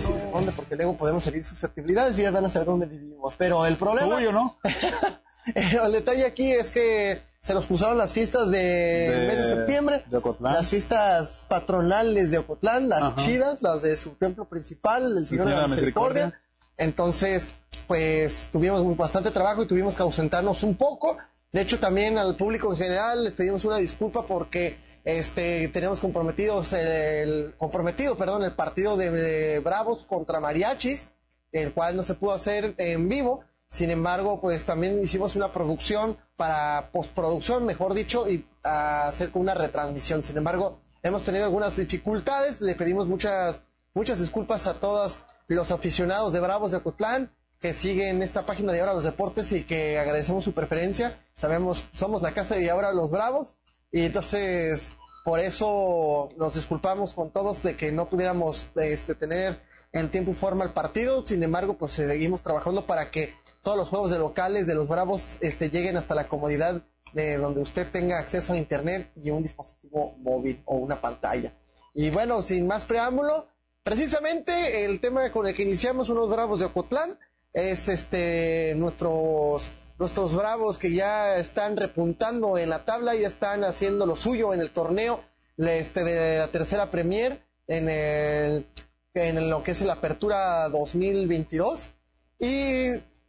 Decir 0.00 0.16
dónde 0.32 0.52
porque 0.52 0.76
luego 0.76 0.96
podemos 0.96 1.22
salir 1.22 1.44
susceptibilidades 1.44 2.18
y 2.18 2.22
ya 2.22 2.30
van 2.30 2.44
a 2.46 2.48
saber 2.48 2.68
dónde 2.68 2.86
vivimos. 2.86 3.36
Pero 3.36 3.66
el 3.66 3.76
problema... 3.76 4.16
Tuyo, 4.16 4.32
¿no? 4.32 4.56
el 5.54 5.92
detalle 5.92 6.24
aquí 6.24 6.50
es 6.52 6.70
que 6.70 7.22
se 7.42 7.54
nos 7.54 7.66
cruzaron 7.66 7.98
las 7.98 8.12
fiestas 8.12 8.50
De- 8.50 9.26
mes 9.28 9.38
de 9.38 9.44
septiembre, 9.44 10.04
de 10.10 10.20
las 10.40 10.70
fiestas 10.70 11.46
patronales 11.48 12.30
de 12.30 12.38
Ocotlán, 12.38 12.88
las 12.88 13.02
Ajá. 13.02 13.14
chidas, 13.16 13.62
las 13.62 13.82
de 13.82 13.96
su 13.96 14.10
templo 14.10 14.46
principal, 14.46 15.18
el 15.18 15.26
Señor 15.26 15.44
de 15.44 15.44
Señor 15.44 15.46
la 15.48 15.50
de 15.50 15.56
la 15.56 15.74
Misericordia. 15.74 16.24
Misericordia. 16.26 16.50
Entonces, 16.78 17.54
pues 17.86 18.48
tuvimos 18.50 18.96
bastante 18.96 19.30
trabajo 19.30 19.62
y 19.62 19.66
tuvimos 19.66 19.96
que 19.96 20.02
ausentarnos 20.02 20.62
un 20.62 20.76
poco. 20.76 21.18
De 21.52 21.60
hecho, 21.60 21.78
también 21.78 22.16
al 22.16 22.36
público 22.36 22.72
en 22.72 22.78
general 22.78 23.24
les 23.24 23.34
pedimos 23.34 23.64
una 23.66 23.76
disculpa 23.78 24.24
porque 24.26 24.78
este 25.04 25.68
tenemos 25.68 26.00
comprometidos 26.00 26.72
el 26.72 27.54
comprometido, 27.56 28.16
perdón, 28.16 28.44
el 28.44 28.54
partido 28.54 28.96
de, 28.96 29.60
Bravos 29.60 30.04
contra 30.04 30.40
Mariachis, 30.40 31.08
el 31.52 31.72
cual 31.72 31.96
no 31.96 32.02
se 32.02 32.14
pudo 32.14 32.32
hacer 32.32 32.74
en 32.78 33.08
vivo. 33.08 33.44
Sin 33.68 33.90
embargo, 33.90 34.40
pues 34.40 34.66
también 34.66 35.00
hicimos 35.00 35.36
una 35.36 35.52
producción 35.52 36.18
para 36.36 36.90
postproducción, 36.92 37.64
mejor 37.64 37.94
dicho, 37.94 38.28
y 38.28 38.46
hacer 38.62 39.30
una 39.34 39.54
retransmisión. 39.54 40.24
Sin 40.24 40.36
embargo, 40.36 40.80
hemos 41.02 41.22
tenido 41.22 41.44
algunas 41.44 41.76
dificultades. 41.76 42.60
Le 42.60 42.74
pedimos 42.74 43.06
muchas, 43.06 43.60
muchas 43.94 44.18
disculpas 44.18 44.66
a 44.66 44.80
todos 44.80 45.20
los 45.46 45.70
aficionados 45.70 46.32
de 46.32 46.40
Bravos 46.40 46.72
de 46.72 46.78
Ocotlán 46.78 47.32
que 47.60 47.74
siguen 47.74 48.22
esta 48.22 48.46
página 48.46 48.72
de 48.72 48.80
Ahora 48.80 48.94
los 48.94 49.04
Deportes 49.04 49.52
y 49.52 49.64
que 49.64 49.98
agradecemos 49.98 50.44
su 50.44 50.52
preferencia. 50.52 51.22
Sabemos, 51.34 51.84
somos 51.92 52.22
la 52.22 52.32
casa 52.32 52.56
de 52.56 52.70
Ahora 52.70 52.92
los 52.92 53.10
Bravos 53.10 53.54
y 53.92 54.04
entonces 54.04 54.90
por 55.24 55.40
eso 55.40 56.30
nos 56.36 56.54
disculpamos 56.54 57.12
con 57.12 57.30
todos 57.30 57.62
de 57.62 57.76
que 57.76 57.92
no 57.92 58.08
pudiéramos 58.08 58.68
este, 58.76 59.14
tener 59.14 59.60
en 59.92 60.10
tiempo 60.10 60.30
y 60.30 60.34
forma 60.34 60.64
el 60.64 60.72
partido. 60.72 61.24
Sin 61.26 61.42
embargo, 61.42 61.76
pues 61.76 61.92
seguimos 61.92 62.42
trabajando 62.42 62.86
para 62.86 63.10
que 63.10 63.34
todos 63.62 63.76
los 63.76 63.88
juegos 63.88 64.10
de 64.10 64.18
locales 64.18 64.66
de 64.66 64.74
los 64.74 64.88
Bravos 64.88 65.36
este, 65.40 65.68
lleguen 65.68 65.96
hasta 65.96 66.14
la 66.14 66.28
comodidad 66.28 66.82
de 67.12 67.36
donde 67.36 67.60
usted 67.60 67.90
tenga 67.90 68.18
acceso 68.18 68.52
a 68.52 68.56
internet 68.56 69.10
y 69.16 69.30
un 69.30 69.42
dispositivo 69.42 70.14
móvil 70.18 70.62
o 70.64 70.76
una 70.76 71.00
pantalla. 71.00 71.54
Y 71.92 72.10
bueno, 72.10 72.40
sin 72.40 72.66
más 72.66 72.84
preámbulo, 72.84 73.48
precisamente 73.82 74.84
el 74.84 75.00
tema 75.00 75.30
con 75.32 75.46
el 75.46 75.54
que 75.54 75.64
iniciamos 75.64 76.08
unos 76.08 76.30
Bravos 76.30 76.60
de 76.60 76.66
Ocotlán 76.66 77.18
es 77.52 77.88
este 77.88 78.74
nuestros 78.76 79.70
nuestros 80.00 80.34
Bravos 80.34 80.78
que 80.78 80.92
ya 80.92 81.36
están 81.36 81.76
repuntando 81.76 82.58
en 82.58 82.70
la 82.70 82.84
tabla, 82.84 83.14
ya 83.14 83.28
están 83.28 83.62
haciendo 83.64 84.06
lo 84.06 84.16
suyo 84.16 84.52
en 84.54 84.60
el 84.60 84.70
torneo 84.70 85.20
este 85.58 86.02
de 86.04 86.38
la 86.38 86.48
tercera 86.48 86.90
Premier 86.90 87.42
en 87.68 87.88
el 87.90 88.66
en 89.12 89.50
lo 89.50 89.62
que 89.62 89.72
es 89.72 89.82
la 89.82 89.92
apertura 89.94 90.68
2022 90.70 91.90
y 92.38 92.86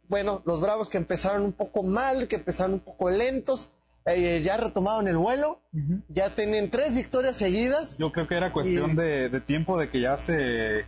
bueno, 0.08 0.42
los 0.46 0.60
Bravos 0.60 0.88
que 0.88 0.96
empezaron 0.96 1.42
un 1.42 1.52
poco 1.52 1.82
mal, 1.82 2.26
que 2.28 2.36
empezaron 2.36 2.74
un 2.74 2.80
poco 2.80 3.10
lentos, 3.10 3.70
eh, 4.06 4.40
ya 4.42 4.56
retomaron 4.56 5.08
el 5.08 5.16
vuelo, 5.16 5.60
ya 6.08 6.34
tienen 6.34 6.70
tres 6.70 6.94
victorias 6.94 7.36
seguidas. 7.36 7.96
Yo 7.98 8.12
creo 8.12 8.28
que 8.28 8.36
era 8.36 8.52
cuestión 8.52 8.90
Y- 8.92 8.96
de, 8.96 9.28
de 9.30 9.40
tiempo 9.40 9.78
de 9.78 9.90
que 9.90 10.00
ya 10.00 10.16
se 10.18 10.84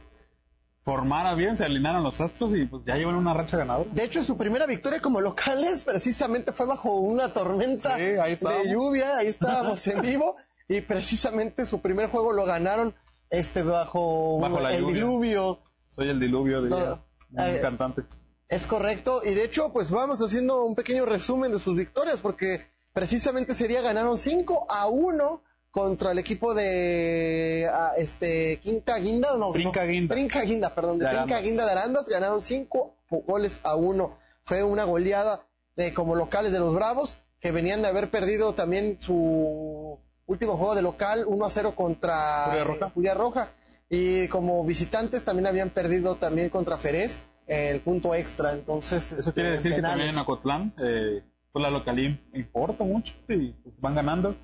formara 0.84 1.34
bien, 1.34 1.56
se 1.56 1.64
alinearan 1.64 2.02
los 2.02 2.20
astros 2.20 2.54
y 2.54 2.66
pues 2.66 2.84
ya 2.84 2.96
llevan 2.96 3.16
una 3.16 3.32
racha 3.32 3.56
ganadora. 3.56 3.88
De 3.90 4.04
hecho, 4.04 4.22
su 4.22 4.36
primera 4.36 4.66
victoria 4.66 5.00
como 5.00 5.20
locales 5.22 5.82
precisamente 5.82 6.52
fue 6.52 6.66
bajo 6.66 6.94
una 6.94 7.30
tormenta 7.32 7.94
Sí, 7.96 8.02
de 8.02 8.62
lluvia, 8.70 9.16
ahí 9.16 9.26
estábamos 9.28 9.86
en 9.86 10.02
vivo, 10.02 10.36
y 10.68 10.82
precisamente 10.82 11.64
su 11.64 11.80
primer 11.80 12.10
juego 12.10 12.32
lo 12.32 12.44
ganaron 12.44 12.94
este 13.30 13.62
bajo, 13.62 14.38
Bajo 14.40 14.60
la 14.60 14.74
el 14.74 14.82
lluvia. 14.82 14.94
diluvio. 14.94 15.58
Soy 15.88 16.10
el 16.10 16.20
diluvio, 16.20 16.60
No, 16.60 17.02
un 17.30 17.40
eh, 17.40 17.60
cantante. 17.62 18.02
Es 18.48 18.66
correcto, 18.66 19.22
y 19.24 19.32
de 19.32 19.44
hecho, 19.44 19.72
pues 19.72 19.90
vamos 19.90 20.20
haciendo 20.20 20.64
un 20.64 20.74
pequeño 20.74 21.06
resumen 21.06 21.50
de 21.50 21.58
sus 21.58 21.74
victorias, 21.74 22.20
porque 22.20 22.66
precisamente 22.92 23.52
ese 23.52 23.68
día 23.68 23.80
ganaron 23.80 24.18
5 24.18 24.66
a 24.68 24.86
1 24.86 25.42
contra 25.74 26.12
el 26.12 26.20
equipo 26.20 26.54
de 26.54 27.68
ah, 27.68 27.94
este 27.96 28.60
Quinta 28.60 28.96
Guinda, 28.98 29.36
no, 29.36 29.50
Trinca 29.50 29.82
no, 29.82 29.90
Guinda. 29.90 30.14
Trinca 30.14 30.40
Guinda, 30.42 30.72
perdón, 30.72 31.00
de, 31.00 31.06
De 31.06 31.10
Trinca 31.10 31.24
Arandas. 31.24 31.42
Guinda 31.42 31.64
de 31.66 31.72
Arandas, 31.72 32.08
ganaron 32.08 32.40
5 32.40 32.94
goles 33.26 33.60
a 33.64 33.74
1. 33.74 34.16
Fue 34.44 34.62
una 34.62 34.84
goleada 34.84 35.48
de 35.74 35.92
como 35.92 36.14
locales 36.14 36.52
de 36.52 36.60
los 36.60 36.72
Bravos, 36.72 37.18
que 37.40 37.50
venían 37.50 37.82
de 37.82 37.88
haber 37.88 38.08
perdido 38.12 38.54
también 38.54 38.98
su 39.00 39.98
último 40.26 40.56
juego 40.56 40.76
de 40.76 40.82
local 40.82 41.24
1 41.26 41.44
a 41.44 41.50
0 41.50 41.74
contra 41.74 42.44
Furia 42.46 42.64
Roja. 42.64 42.86
eh, 42.86 42.90
Furia 42.94 43.14
Roja. 43.14 43.48
Y 43.90 44.28
como 44.28 44.64
visitantes 44.64 45.24
también 45.24 45.48
habían 45.48 45.70
perdido 45.70 46.14
también 46.14 46.50
contra 46.50 46.78
Ferez 46.78 47.18
el 47.48 47.80
punto 47.80 48.14
extra. 48.14 48.52
Entonces, 48.52 49.10
Eso 49.10 49.16
este, 49.16 49.32
quiere 49.32 49.50
decir 49.50 49.74
que 49.74 49.82
también 49.82 50.10
en 50.10 50.18
Acotlán, 50.18 50.72
eh, 50.78 51.24
pues 51.50 51.62
la 51.64 51.70
localía 51.70 52.16
importa 52.32 52.84
mucho 52.84 53.12
y 53.28 53.48
pues 53.54 53.74
van 53.80 53.96
ganando. 53.96 54.36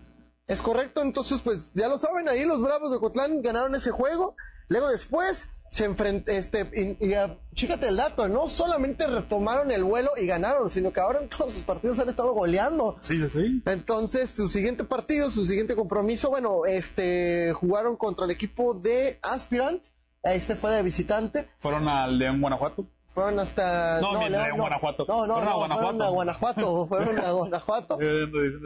Es 0.51 0.63
correcto, 0.63 1.01
entonces 1.01 1.41
pues 1.43 1.73
ya 1.75 1.87
lo 1.87 1.97
saben, 1.97 2.29
ahí 2.29 2.45
los 2.45 2.61
Bravos 2.61 2.91
de 2.91 2.97
Ocotlán 2.97 3.41
ganaron 3.41 3.73
ese 3.77 3.93
juego. 3.93 4.35
Luego 4.67 4.89
después 4.89 5.49
se 5.71 5.85
enfrentó, 5.85 6.33
este, 6.33 6.69
y, 6.75 7.09
y, 7.09 7.15
ah, 7.15 7.39
chícate 7.55 7.87
el 7.87 7.97
dato, 7.97 8.27
no 8.27 8.49
solamente 8.49 9.07
retomaron 9.07 9.71
el 9.71 9.85
vuelo 9.85 10.11
y 10.21 10.27
ganaron, 10.27 10.69
sino 10.69 10.93
que 10.93 10.99
ahora 10.99 11.23
en 11.23 11.29
todos 11.29 11.53
sus 11.53 11.63
partidos 11.63 12.01
han 12.01 12.09
estado 12.09 12.33
goleando. 12.33 12.99
Sí, 13.03 13.17
sí, 13.21 13.31
sí. 13.31 13.63
Entonces, 13.65 14.29
su 14.31 14.49
siguiente 14.49 14.83
partido, 14.83 15.31
su 15.31 15.47
siguiente 15.47 15.77
compromiso, 15.77 16.31
bueno, 16.31 16.67
este, 16.67 17.53
jugaron 17.53 17.97
contra 17.97 18.25
el 18.25 18.33
equipo 18.33 18.75
de 18.75 19.21
Aspirant, 19.23 19.85
este 20.25 20.57
fue 20.57 20.73
de 20.73 20.83
visitante, 20.83 21.49
Fueron 21.59 21.87
al 21.87 22.19
León, 22.19 22.41
Guanajuato. 22.41 22.89
Fueron 23.21 23.39
hasta... 23.41 24.01
No, 24.01 24.13
Guanajuato. 24.57 25.05
No, 25.09 25.27
no, 25.27 25.35
Fueron 25.35 25.49
a 25.49 25.69
no, 25.69 25.79
fueron 25.79 26.03
a 26.03 26.09
Guanajuato. 26.09 26.13
Guanajuato, 26.13 26.87
fueron 26.89 27.19
a 27.19 27.31
Guanajuato. 27.33 27.99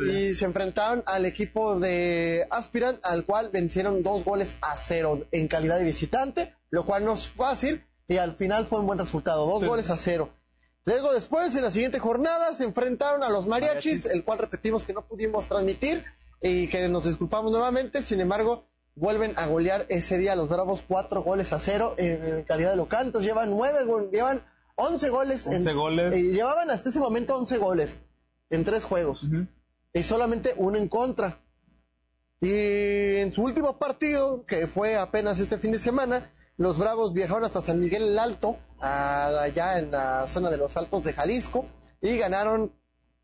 Y 0.06 0.34
se 0.34 0.44
enfrentaron 0.44 1.03
al 1.06 1.26
equipo 1.26 1.78
de 1.78 2.47
Aspirant, 2.50 2.98
al 3.04 3.25
cual 3.25 3.50
vencieron 3.50 4.03
dos 4.03 4.25
goles 4.25 4.59
a 4.60 4.76
cero 4.76 5.20
en 5.32 5.48
calidad 5.48 5.78
de 5.78 5.84
visitante, 5.84 6.54
lo 6.70 6.84
cual 6.84 7.04
no 7.04 7.12
es 7.12 7.28
fácil, 7.28 7.84
y 8.09 8.16
al 8.19 8.32
final 8.32 8.66
fue 8.66 8.81
un 8.81 8.87
buen 8.87 8.98
resultado, 8.98 9.47
dos 9.47 9.60
Sí. 9.60 9.66
goles 9.66 9.91
a 9.91 9.97
cero. 9.97 10.31
Luego 10.84 11.12
después, 11.14 11.54
en 11.56 11.62
la 11.62 11.70
siguiente 11.70 11.98
jornada, 11.98 12.53
se 12.54 12.64
enfrentaron 12.64 13.22
a 13.22 13.31
los 13.31 13.47
mariachis, 13.47 13.75
Mariachis. 14.04 14.06
el 14.06 14.22
cual 14.25 14.38
repetimos 14.38 14.84
que 14.84 14.93
no 14.93 15.06
pudimos 15.06 15.47
transmitir 15.47 16.04
y 16.43 16.69
que 16.69 16.87
nos 16.88 17.04
disculpamos 17.06 17.50
nuevamente, 17.53 18.03
sin 18.03 18.20
embargo, 18.20 18.66
vuelven 18.97 19.34
a 19.37 19.47
golear 19.47 19.87
ese 19.88 20.19
día 20.19 20.32
a 20.32 20.37
los 20.37 20.49
Bravos 20.49 20.82
cuatro 20.87 21.22
goles 21.22 21.53
a 21.53 21.59
cero 21.59 21.94
en, 21.99 22.44
calidad 22.44 22.71
de 22.71 22.77
local, 22.77 23.06
entonces 23.06 23.28
llevan 23.28 23.50
nueve, 23.50 23.81
llevan 24.12 24.43
once 24.77 25.09
goles. 25.09 25.47
11 25.47 25.71
en- 25.71 25.77
goles. 25.77 26.16
eh, 26.16 26.22
llevaban 26.32 26.71
hasta 26.71 26.88
ese 26.88 27.00
momento 27.00 27.37
once 27.37 27.59
goles 27.59 27.99
en 28.50 28.65
tres 28.65 28.84
juegos 28.84 29.21
y 29.93 30.03
solamente 30.03 30.55
uno 30.56 30.78
en 30.78 30.88
contra. 30.88 31.41
Y 32.41 33.16
en 33.16 33.32
su 33.32 33.43
último 33.43 33.78
partido, 33.78 34.44
que 34.47 34.66
fue 34.66 34.97
apenas 34.97 35.41
este 35.41 35.56
fin 35.59 35.72
de 35.72 35.78
semana, 35.78 36.31
los 36.56 36.76
Bravos 36.78 37.15
viajaron 37.15 37.44
hasta 37.44 37.61
San 37.62 37.81
Miguel 37.81 38.03
el 38.03 38.19
Alto, 38.19 38.59
allá 38.81 39.78
en 39.78 39.91
la 39.91 40.26
zona 40.28 40.50
de 40.50 40.58
los 40.58 40.76
Altos 40.76 41.05
de 41.05 41.12
Jalisco, 41.14 41.67
y 42.02 42.19
ganaron 42.19 42.73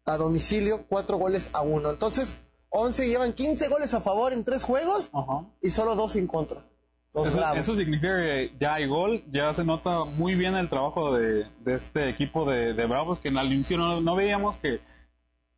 a 0.06 0.17
domicilio 0.17 0.87
cuatro 0.88 1.19
goles 1.19 1.50
a 1.52 1.61
uno. 1.61 1.90
Entonces, 1.90 2.34
11 2.70 3.08
llevan 3.08 3.32
15 3.32 3.69
goles 3.69 3.94
a 3.94 4.00
favor 4.00 4.32
en 4.32 4.44
tres 4.44 4.64
juegos 4.64 5.11
Ajá. 5.12 5.44
y 5.61 5.70
solo 5.70 5.94
dos 5.96 6.17
en 6.17 6.26
contra. 6.26 6.64
Eso, 7.56 7.75
significa 7.75 8.17
que 8.19 8.52
ya 8.61 8.75
hay 8.75 8.87
gol, 8.87 9.25
ya 9.32 9.52
se 9.52 9.64
nota 9.64 10.05
muy 10.05 10.37
bien 10.37 10.55
el 10.55 10.69
trabajo 10.69 11.12
de, 11.12 11.44
de 11.64 11.75
este 11.75 12.08
equipo 12.08 12.49
de, 12.49 12.72
de 12.72 12.87
Bravos, 12.87 13.19
que 13.19 13.31
al 13.31 13.52
inicio 13.52 13.76
no, 13.76 14.00
no 14.00 14.14
veíamos 14.14 14.56
que 14.58 14.81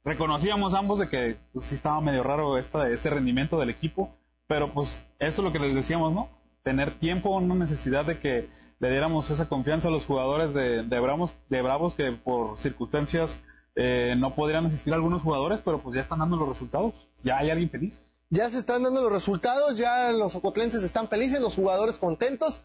reconocíamos 0.02 0.72
ambos 0.72 0.98
de 0.98 1.10
que 1.10 1.36
pues, 1.52 1.66
sí 1.66 1.74
estaba 1.74 2.00
medio 2.00 2.22
raro 2.22 2.56
esta, 2.56 2.88
este 2.88 3.10
rendimiento 3.10 3.58
del 3.58 3.68
equipo, 3.68 4.10
pero 4.46 4.72
pues 4.72 4.94
eso 5.18 5.42
es 5.42 5.44
lo 5.44 5.52
que 5.52 5.58
les 5.58 5.74
decíamos, 5.74 6.14
¿no? 6.14 6.30
Tener 6.62 6.98
tiempo, 6.98 7.38
no 7.42 7.54
necesidad 7.54 8.06
de 8.06 8.18
que 8.18 8.48
le 8.80 8.90
diéramos 8.90 9.30
esa 9.30 9.48
confianza 9.48 9.88
a 9.88 9.90
los 9.90 10.06
jugadores 10.06 10.54
de, 10.54 10.84
de, 10.84 11.00
Bravos, 11.00 11.34
de 11.50 11.60
Bravos 11.60 11.94
que 11.94 12.12
por 12.12 12.56
circunstancias 12.56 13.38
eh, 13.74 14.14
no 14.18 14.34
podrían 14.34 14.66
asistir 14.66 14.92
algunos 14.92 15.22
jugadores, 15.22 15.60
pero 15.64 15.82
pues 15.82 15.94
ya 15.94 16.00
están 16.00 16.18
dando 16.18 16.36
los 16.36 16.48
resultados, 16.48 16.94
ya 17.22 17.38
hay 17.38 17.50
alguien 17.50 17.70
feliz. 17.70 18.00
Ya 18.30 18.48
se 18.50 18.58
están 18.58 18.82
dando 18.82 19.02
los 19.02 19.12
resultados, 19.12 19.76
ya 19.78 20.10
los 20.12 20.34
ocotlenses 20.34 20.82
están 20.82 21.08
felices, 21.08 21.40
los 21.40 21.54
jugadores 21.54 21.98
contentos. 21.98 22.60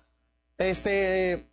Este, 0.58 1.46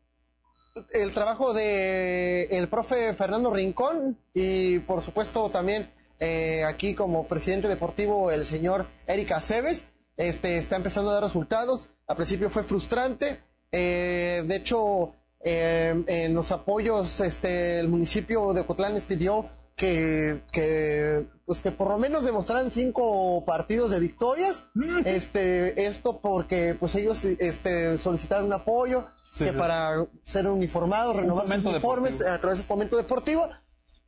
el 0.92 1.12
trabajo 1.12 1.52
de 1.52 2.44
el 2.44 2.68
profe 2.68 3.14
Fernando 3.14 3.50
Rincón 3.50 4.18
y 4.32 4.78
por 4.80 5.02
supuesto 5.02 5.50
también 5.50 5.90
eh, 6.20 6.64
aquí 6.64 6.94
como 6.94 7.26
presidente 7.26 7.68
deportivo 7.68 8.30
el 8.30 8.46
señor 8.46 8.86
Eric 9.06 9.32
Aceves, 9.32 9.84
este, 10.16 10.58
está 10.58 10.76
empezando 10.76 11.10
a 11.10 11.14
dar 11.14 11.22
resultados. 11.22 11.90
Al 12.06 12.16
principio 12.16 12.50
fue 12.50 12.62
frustrante, 12.62 13.40
eh, 13.72 14.42
de 14.46 14.56
hecho 14.56 15.14
eh, 15.44 16.02
en 16.06 16.34
los 16.34 16.50
apoyos 16.52 17.20
este, 17.20 17.78
el 17.78 17.88
municipio 17.88 18.54
de 18.54 18.62
Ocotlán 18.62 18.94
les 18.94 19.04
pidió 19.04 19.50
que, 19.76 20.42
que, 20.52 21.26
pues 21.44 21.60
que 21.60 21.70
por 21.70 21.88
lo 21.88 21.98
menos 21.98 22.24
demostraran 22.24 22.70
cinco 22.70 23.44
partidos 23.44 23.90
de 23.90 24.00
victorias. 24.00 24.64
este, 25.04 25.86
esto 25.86 26.20
porque 26.20 26.74
pues 26.74 26.94
ellos 26.94 27.24
este, 27.24 27.96
solicitaron 27.98 28.46
un 28.46 28.54
apoyo 28.54 29.06
que 29.36 29.52
para 29.52 30.06
ser 30.24 30.46
uniformados, 30.46 31.16
renovar 31.16 31.46
sus 31.48 31.66
uniformes 31.66 32.20
a 32.20 32.40
través 32.40 32.58
del 32.58 32.66
fomento 32.66 32.96
deportivo. 32.96 33.48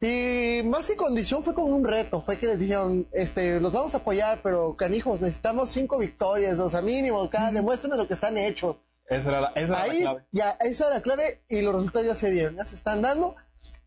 Y 0.00 0.62
más 0.64 0.86
que 0.88 0.96
condición 0.96 1.42
fue 1.42 1.54
como 1.54 1.74
un 1.74 1.84
reto, 1.84 2.20
fue 2.20 2.38
que 2.38 2.46
les 2.46 2.60
dijeron, 2.60 3.08
este, 3.12 3.60
los 3.60 3.72
vamos 3.72 3.94
a 3.94 3.98
apoyar, 3.98 4.40
pero 4.42 4.76
canijos, 4.76 5.20
necesitamos 5.22 5.70
cinco 5.70 5.96
victorias, 5.98 6.58
o 6.58 6.68
sea, 6.68 6.82
mínimo, 6.82 7.28
cada, 7.30 7.50
demuestren 7.50 7.96
lo 7.96 8.06
que 8.06 8.14
están 8.14 8.36
hechos. 8.36 8.76
Esa 9.08 9.28
era 9.28 9.40
la, 9.40 9.48
esa 9.54 9.82
Ahí, 9.82 10.00
la 10.00 10.10
clave. 10.10 10.26
Ya, 10.32 10.50
esa 10.60 10.86
era 10.86 10.96
la 10.96 11.02
clave 11.02 11.44
y 11.48 11.60
los 11.62 11.74
resultados 11.74 12.06
ya 12.06 12.14
se 12.14 12.30
dieron, 12.30 12.56
ya 12.56 12.64
se 12.64 12.74
están 12.74 13.02
dando. 13.02 13.36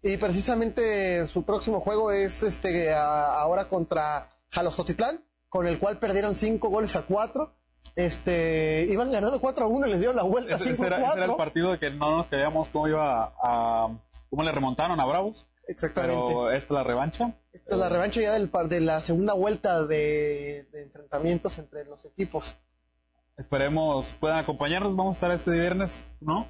Y 0.01 0.17
precisamente 0.17 1.27
su 1.27 1.43
próximo 1.43 1.81
juego 1.81 2.11
es 2.11 2.41
este 2.43 2.93
ahora 2.93 3.65
contra 3.65 4.29
Jalostotitlán, 4.49 5.25
con 5.49 5.67
el 5.67 5.77
cual 5.79 5.99
perdieron 5.99 6.35
cinco 6.35 6.69
goles 6.69 6.95
a 6.95 7.01
cuatro. 7.03 7.55
Este, 7.95 8.85
iban 8.89 9.11
ganando 9.11 9.41
4 9.41 9.65
a 9.65 9.67
1 9.67 9.87
y 9.87 9.89
les 9.89 9.99
dieron 9.99 10.15
la 10.15 10.23
vuelta 10.23 10.57
5 10.57 10.73
ese, 10.73 10.85
era, 10.85 11.03
ese 11.03 11.17
era 11.17 11.25
el 11.25 11.35
partido 11.35 11.71
de 11.71 11.79
que 11.79 11.89
no 11.89 12.15
nos 12.15 12.27
creíamos 12.27 12.69
cómo 12.69 12.87
iba 12.87 13.33
a, 13.41 13.89
cómo 14.29 14.43
le 14.43 14.51
remontaron 14.53 14.99
a 15.01 15.05
Bravos. 15.05 15.49
Exactamente. 15.67 16.15
Pero 16.15 16.51
esta 16.51 16.65
es 16.65 16.71
la 16.71 16.83
revancha. 16.83 17.33
Esta 17.51 17.75
es 17.75 17.79
la 17.79 17.89
revancha 17.89 18.21
ya 18.21 18.33
del, 18.33 18.49
de 18.69 18.79
la 18.79 19.01
segunda 19.01 19.33
vuelta 19.33 19.83
de, 19.83 20.67
de 20.71 20.83
enfrentamientos 20.83 21.59
entre 21.59 21.83
los 21.85 22.05
equipos. 22.05 22.57
Esperemos 23.39 24.13
puedan 24.19 24.39
acompañarnos. 24.39 24.93
Vamos 24.97 25.15
a 25.15 25.17
estar 25.17 25.31
este 25.31 25.51
viernes, 25.51 26.03
¿no? 26.19 26.45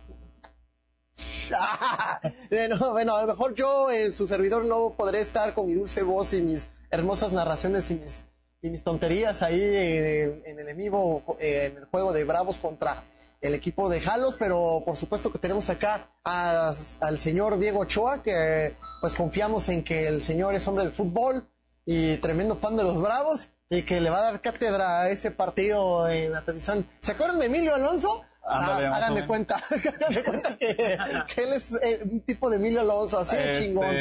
bueno, 2.49 2.91
bueno, 2.91 3.15
a 3.15 3.21
lo 3.21 3.27
mejor 3.27 3.53
yo, 3.53 3.91
en 3.91 4.11
su 4.11 4.27
servidor, 4.27 4.65
no 4.65 4.95
podré 4.97 5.21
estar 5.21 5.53
con 5.53 5.67
mi 5.67 5.75
dulce 5.75 6.01
voz 6.01 6.33
y 6.33 6.41
mis 6.41 6.67
hermosas 6.89 7.31
narraciones 7.31 7.91
y 7.91 7.95
mis, 7.95 8.25
y 8.63 8.71
mis 8.71 8.83
tonterías 8.83 9.43
ahí 9.43 9.61
en, 9.61 10.03
el 10.03 10.67
en 10.67 10.67
en 10.67 11.77
el 11.77 11.85
juego 11.85 12.11
de 12.11 12.23
Bravos 12.23 12.57
contra 12.57 13.03
el 13.39 13.53
equipo 13.53 13.87
de 13.87 14.01
Jalos, 14.01 14.35
pero 14.39 14.81
por 14.83 14.97
supuesto 14.97 15.31
que 15.31 15.37
tenemos 15.37 15.69
acá 15.69 16.09
a, 16.23 16.73
al 17.01 17.19
señor 17.19 17.59
Diego 17.59 17.81
Ochoa, 17.81 18.23
que 18.23 18.73
pues 18.99 19.13
confiamos 19.13 19.69
en 19.69 19.83
que 19.83 20.07
el 20.07 20.21
señor 20.21 20.55
es 20.55 20.67
hombre 20.67 20.85
de 20.85 20.91
fútbol 20.91 21.47
y 21.85 22.17
tremendo 22.17 22.55
fan 22.55 22.75
de 22.75 22.83
los 22.83 22.99
Bravos 22.99 23.47
y 23.69 23.83
que 23.83 24.01
le 24.01 24.09
va 24.09 24.19
a 24.19 24.21
dar 24.31 24.41
cátedra 24.41 25.01
a 25.01 25.09
ese 25.09 25.31
partido 25.31 26.09
en 26.09 26.31
la 26.31 26.41
televisión. 26.41 26.87
¿Se 27.01 27.11
acuerdan 27.11 27.39
de 27.39 27.45
Emilio 27.45 27.75
Alonso? 27.75 28.23
Ándale, 28.43 28.87
ah, 28.87 28.95
hagan 28.95 29.15
de 29.15 29.27
cuenta, 29.27 29.57
hagan 29.69 30.13
de 30.13 30.23
cuenta 30.23 30.57
que, 30.57 30.97
que 31.35 31.43
él 31.43 31.53
es 31.53 31.73
eh, 31.83 31.99
un 32.03 32.21
tipo 32.21 32.49
de 32.49 32.55
Emilio 32.55 32.81
Alonso, 32.81 33.19
así 33.19 33.35
de 33.35 33.51
Este, 33.51 33.65
chingón. 33.65 33.95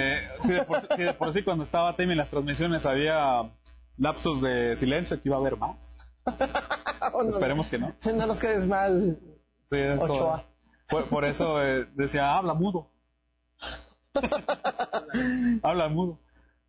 sí, 0.44 0.52
de 0.54 0.62
por, 0.62 0.80
sí, 0.80 1.02
de 1.02 1.12
por 1.12 1.32
sí, 1.32 1.42
cuando 1.42 1.64
estaba 1.64 1.94
Temi 1.96 2.12
en 2.12 2.18
las 2.18 2.30
transmisiones 2.30 2.86
había 2.86 3.42
lapsos 3.98 4.40
de 4.40 4.76
silencio. 4.76 5.16
Aquí 5.16 5.28
va 5.28 5.36
a 5.36 5.40
haber 5.40 5.56
más. 5.56 5.76
Esperemos 7.28 7.66
que 7.68 7.78
no. 7.78 7.94
No 8.14 8.26
nos 8.26 8.38
quedes 8.38 8.66
mal, 8.66 9.18
Sí, 9.64 9.76
es. 9.76 10.00
Ochoa. 10.00 10.44
Por, 10.88 11.04
por 11.08 11.24
eso 11.26 11.62
eh, 11.62 11.86
decía, 11.94 12.34
habla 12.34 12.54
mudo. 12.54 12.90
habla 15.62 15.88
mudo. 15.88 16.18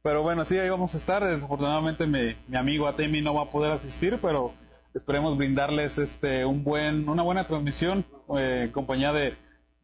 Pero 0.01 0.23
bueno, 0.23 0.45
sí, 0.45 0.57
ahí 0.57 0.69
vamos 0.69 0.93
a 0.93 0.97
estar. 0.97 1.23
Desafortunadamente 1.25 2.07
mi, 2.07 2.35
mi 2.47 2.57
amigo 2.57 2.87
Atemi 2.87 3.21
no 3.21 3.33
va 3.33 3.43
a 3.43 3.51
poder 3.51 3.71
asistir, 3.71 4.17
pero 4.21 4.53
esperemos 4.93 5.37
brindarles 5.37 5.97
este 5.97 6.45
un 6.45 6.63
buen, 6.63 7.07
una 7.09 7.23
buena 7.23 7.45
transmisión 7.45 8.05
eh, 8.37 8.63
en 8.65 8.71
compañía 8.71 9.11
de, 9.11 9.35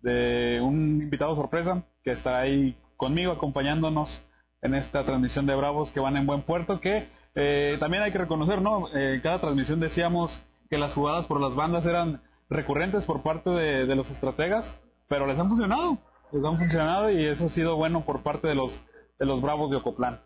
de 0.02 0.62
un 0.62 1.02
invitado 1.02 1.36
sorpresa 1.36 1.84
que 2.04 2.12
estará 2.12 2.40
ahí 2.40 2.78
conmigo 2.98 3.32
acompañándonos 3.32 4.22
en 4.62 4.74
esta 4.74 5.04
transmisión 5.04 5.46
de 5.46 5.56
Bravos 5.56 5.92
que 5.92 6.00
van 6.00 6.18
en 6.18 6.26
buen 6.26 6.42
puerto, 6.42 6.80
que 6.80 7.08
eh, 7.36 7.78
también 7.80 8.04
hay 8.04 8.12
que 8.12 8.18
reconocer, 8.18 8.62
¿no? 8.62 8.88
Eh, 8.96 9.20
cada 9.22 9.40
transmisión 9.40 9.80
decíamos 9.80 10.42
que 10.70 10.78
las 10.78 10.94
jugadas 10.94 11.26
por 11.26 11.42
las 11.42 11.56
bandas 11.56 11.86
eran 11.86 12.22
recurrentes 12.50 13.06
por 13.06 13.22
parte 13.22 13.50
de 13.50 13.96
los 13.96 14.10
estrategas, 14.10 14.80
pero 15.08 15.28
les 15.28 15.40
han 15.40 15.50
funcionado, 15.50 15.98
les 16.32 16.44
han 16.44 16.58
funcionado 16.58 17.12
y 17.12 17.26
eso 17.26 17.46
ha 17.46 17.50
sido 17.50 17.76
bueno 17.76 18.02
por 18.06 18.22
parte 18.22 18.48
de 18.48 18.56
los, 18.56 18.82
de 19.20 19.26
los 19.26 19.42
Bravos 19.42 19.72
de 19.72 19.78
Ocotlán. 19.78 20.22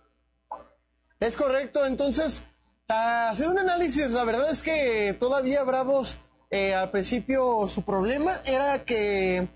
Es 1.19 1.35
correcto, 1.35 1.85
entonces, 1.85 2.43
ah, 2.87 3.29
haciendo 3.31 3.53
un 3.53 3.59
análisis, 3.59 4.11
la 4.11 4.23
verdad 4.23 4.49
es 4.49 4.63
que 4.63 5.15
todavía 5.19 5.63
Bravos, 5.63 6.17
eh, 6.49 6.73
al 6.73 6.91
principio 6.91 7.67
su 7.67 7.83
problema 7.83 8.39
era 8.45 8.85
que 8.85 9.49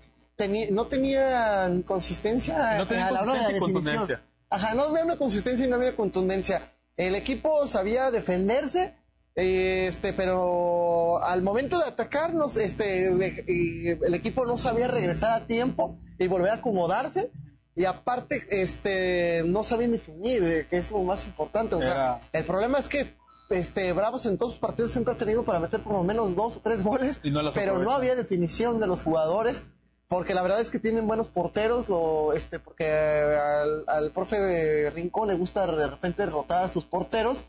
no 0.70 0.86
tenían 0.86 1.82
consistencia 1.82 2.78
No 2.78 2.86
tenían 2.86 3.08
a 3.08 3.10
la 3.12 3.22
hora 3.22 3.46
de 3.46 3.52
la 3.52 3.58
contundencia. 3.58 4.22
Ajá, 4.50 4.74
no 4.74 4.84
había 4.84 5.04
una 5.04 5.16
consistencia 5.16 5.66
y 5.66 5.68
no 5.68 5.76
había 5.76 5.96
contundencia. 5.96 6.72
El 6.96 7.14
equipo 7.14 7.66
sabía 7.66 8.10
defenderse, 8.10 8.94
eh, 9.34 9.86
este, 9.88 10.12
pero 10.12 11.22
al 11.24 11.42
momento 11.42 11.78
de 11.78 11.86
atacarnos, 11.86 12.56
este, 12.56 13.08
el 13.08 14.14
equipo 14.14 14.44
no 14.44 14.58
sabía 14.58 14.86
regresar 14.86 15.32
a 15.32 15.46
tiempo 15.46 15.98
y 16.18 16.26
volver 16.28 16.50
a 16.50 16.54
acomodarse. 16.54 17.30
Y 17.76 17.84
aparte, 17.86 18.46
este, 18.50 19.42
no 19.44 19.64
sabían 19.64 19.92
definir, 19.92 20.44
eh, 20.44 20.66
que 20.68 20.78
es 20.78 20.90
lo 20.90 21.00
más 21.02 21.26
importante. 21.26 21.74
O 21.74 21.82
sea, 21.82 22.20
el 22.32 22.44
problema 22.44 22.78
es 22.78 22.88
que 22.88 23.16
este 23.50 23.92
Bravos 23.92 24.26
en 24.26 24.38
todos 24.38 24.54
sus 24.54 24.60
partidos 24.60 24.92
siempre 24.92 25.14
ha 25.14 25.16
tenido 25.16 25.44
para 25.44 25.58
meter 25.58 25.82
por 25.82 25.92
lo 25.92 26.02
menos 26.02 26.34
dos 26.34 26.56
o 26.56 26.60
tres 26.60 26.82
goles, 26.82 27.20
Y 27.22 27.30
no 27.30 27.42
las 27.42 27.54
pero 27.54 27.78
no 27.78 27.90
había 27.90 28.14
definición 28.14 28.80
de 28.80 28.86
los 28.86 29.02
jugadores, 29.02 29.64
porque 30.08 30.34
la 30.34 30.42
verdad 30.42 30.60
es 30.60 30.70
que 30.70 30.78
tienen 30.78 31.06
buenos 31.06 31.28
porteros, 31.28 31.88
lo, 31.88 32.32
este, 32.32 32.58
porque 32.58 32.90
al, 32.90 33.84
al 33.86 34.12
profe 34.12 34.90
Rincón 34.90 35.28
le 35.28 35.34
gusta 35.34 35.66
de 35.66 35.86
repente 35.88 36.26
rotar 36.26 36.64
a 36.64 36.68
sus 36.68 36.84
porteros. 36.84 37.44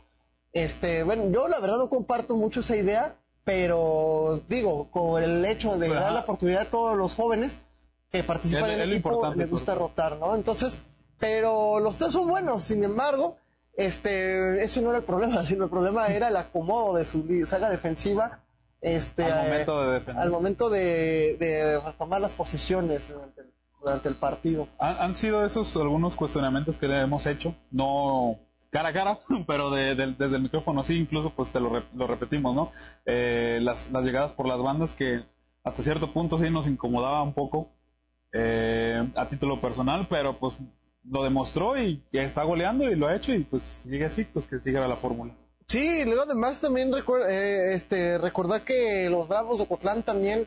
Este, 0.52 1.02
bueno, 1.02 1.30
yo 1.30 1.48
la 1.48 1.60
verdad 1.60 1.78
no 1.78 1.88
comparto 1.88 2.34
mucho 2.34 2.60
esa 2.60 2.76
idea, 2.76 3.16
pero 3.44 4.42
digo, 4.48 4.90
con 4.90 5.22
el 5.22 5.44
hecho 5.44 5.76
de 5.78 5.88
dar 5.88 6.12
la 6.12 6.20
oportunidad 6.20 6.62
a 6.62 6.70
todos 6.70 6.96
los 6.96 7.14
jóvenes 7.14 7.58
que 8.16 8.24
participan 8.24 8.64
Es- 8.70 8.76
en 8.76 8.80
el 8.82 8.92
equipo, 8.92 9.32
les 9.34 9.50
gusta 9.50 9.74
rotar, 9.74 10.16
¿no? 10.18 10.34
Entonces, 10.34 10.78
pero 11.18 11.80
los 11.80 11.96
tres 11.96 12.12
son 12.12 12.28
buenos, 12.28 12.62
sin 12.62 12.84
embargo, 12.84 13.36
este, 13.76 14.62
ese 14.62 14.80
no 14.82 14.90
era 14.90 14.98
el 14.98 15.04
problema, 15.04 15.44
sino 15.44 15.64
el 15.64 15.70
problema 15.70 16.06
era 16.08 16.28
el 16.28 16.36
acomodo 16.36 16.96
de 16.96 17.04
su 17.04 17.24
saga 17.46 17.70
defensiva, 17.70 18.40
este, 18.80 19.24
Al 19.24 19.46
eh, 19.46 19.50
momento 19.50 19.82
de 19.86 19.92
defender. 19.94 20.22
al 20.22 20.30
momento 20.30 20.70
de, 20.70 21.36
de 21.38 21.80
retomar 21.80 22.20
las 22.20 22.34
posiciones 22.34 23.08
durante 23.12 23.40
el, 23.42 23.52
durante 23.80 24.08
el 24.08 24.14
partido. 24.16 24.68
Han, 24.78 24.96
han 24.98 25.14
sido 25.16 25.44
esos 25.44 25.74
algunos 25.76 26.16
cuestionamientos 26.16 26.76
que 26.76 26.86
le 26.86 27.00
hemos 27.00 27.26
hecho, 27.26 27.54
no 27.70 28.38
cara 28.70 28.90
a 28.90 28.92
cara, 28.92 29.18
pero 29.46 29.70
de- 29.70 29.94
de- 29.94 30.14
desde 30.18 30.36
el 30.36 30.42
micrófono 30.42 30.82
sí, 30.84 30.94
incluso 30.98 31.30
pues 31.30 31.50
te 31.50 31.60
lo, 31.60 31.70
re- 31.70 31.86
lo 31.94 32.06
repetimos, 32.06 32.54
¿no? 32.54 32.72
Eh, 33.06 33.58
las, 33.62 33.90
las 33.90 34.04
llegadas 34.04 34.32
por 34.32 34.46
las 34.46 34.60
bandas 34.60 34.92
que 34.92 35.22
hasta 35.64 35.82
cierto 35.82 36.12
punto 36.12 36.38
sí 36.38 36.48
nos 36.50 36.66
incomodaba 36.68 37.22
un 37.22 37.32
poco 37.32 37.70
eh, 38.38 39.08
a 39.16 39.26
título 39.28 39.60
personal, 39.60 40.06
pero 40.08 40.38
pues 40.38 40.56
lo 41.08 41.22
demostró 41.22 41.78
y 41.80 42.02
está 42.12 42.42
goleando 42.42 42.84
y 42.90 42.96
lo 42.96 43.06
ha 43.06 43.14
hecho 43.16 43.32
y 43.32 43.44
pues 43.44 43.62
sigue 43.62 44.04
así, 44.04 44.24
pues 44.24 44.46
que 44.46 44.58
siga 44.58 44.86
la 44.86 44.96
fórmula. 44.96 45.32
Sí, 45.68 46.04
luego 46.04 46.22
además 46.22 46.60
también 46.60 46.92
recuer- 46.92 47.26
eh, 47.28 47.74
este, 47.74 48.18
recordar 48.18 48.62
que 48.62 49.08
los 49.10 49.26
Bravos 49.28 49.58
de 49.58 49.64
Ocotlán 49.64 50.02
también, 50.02 50.46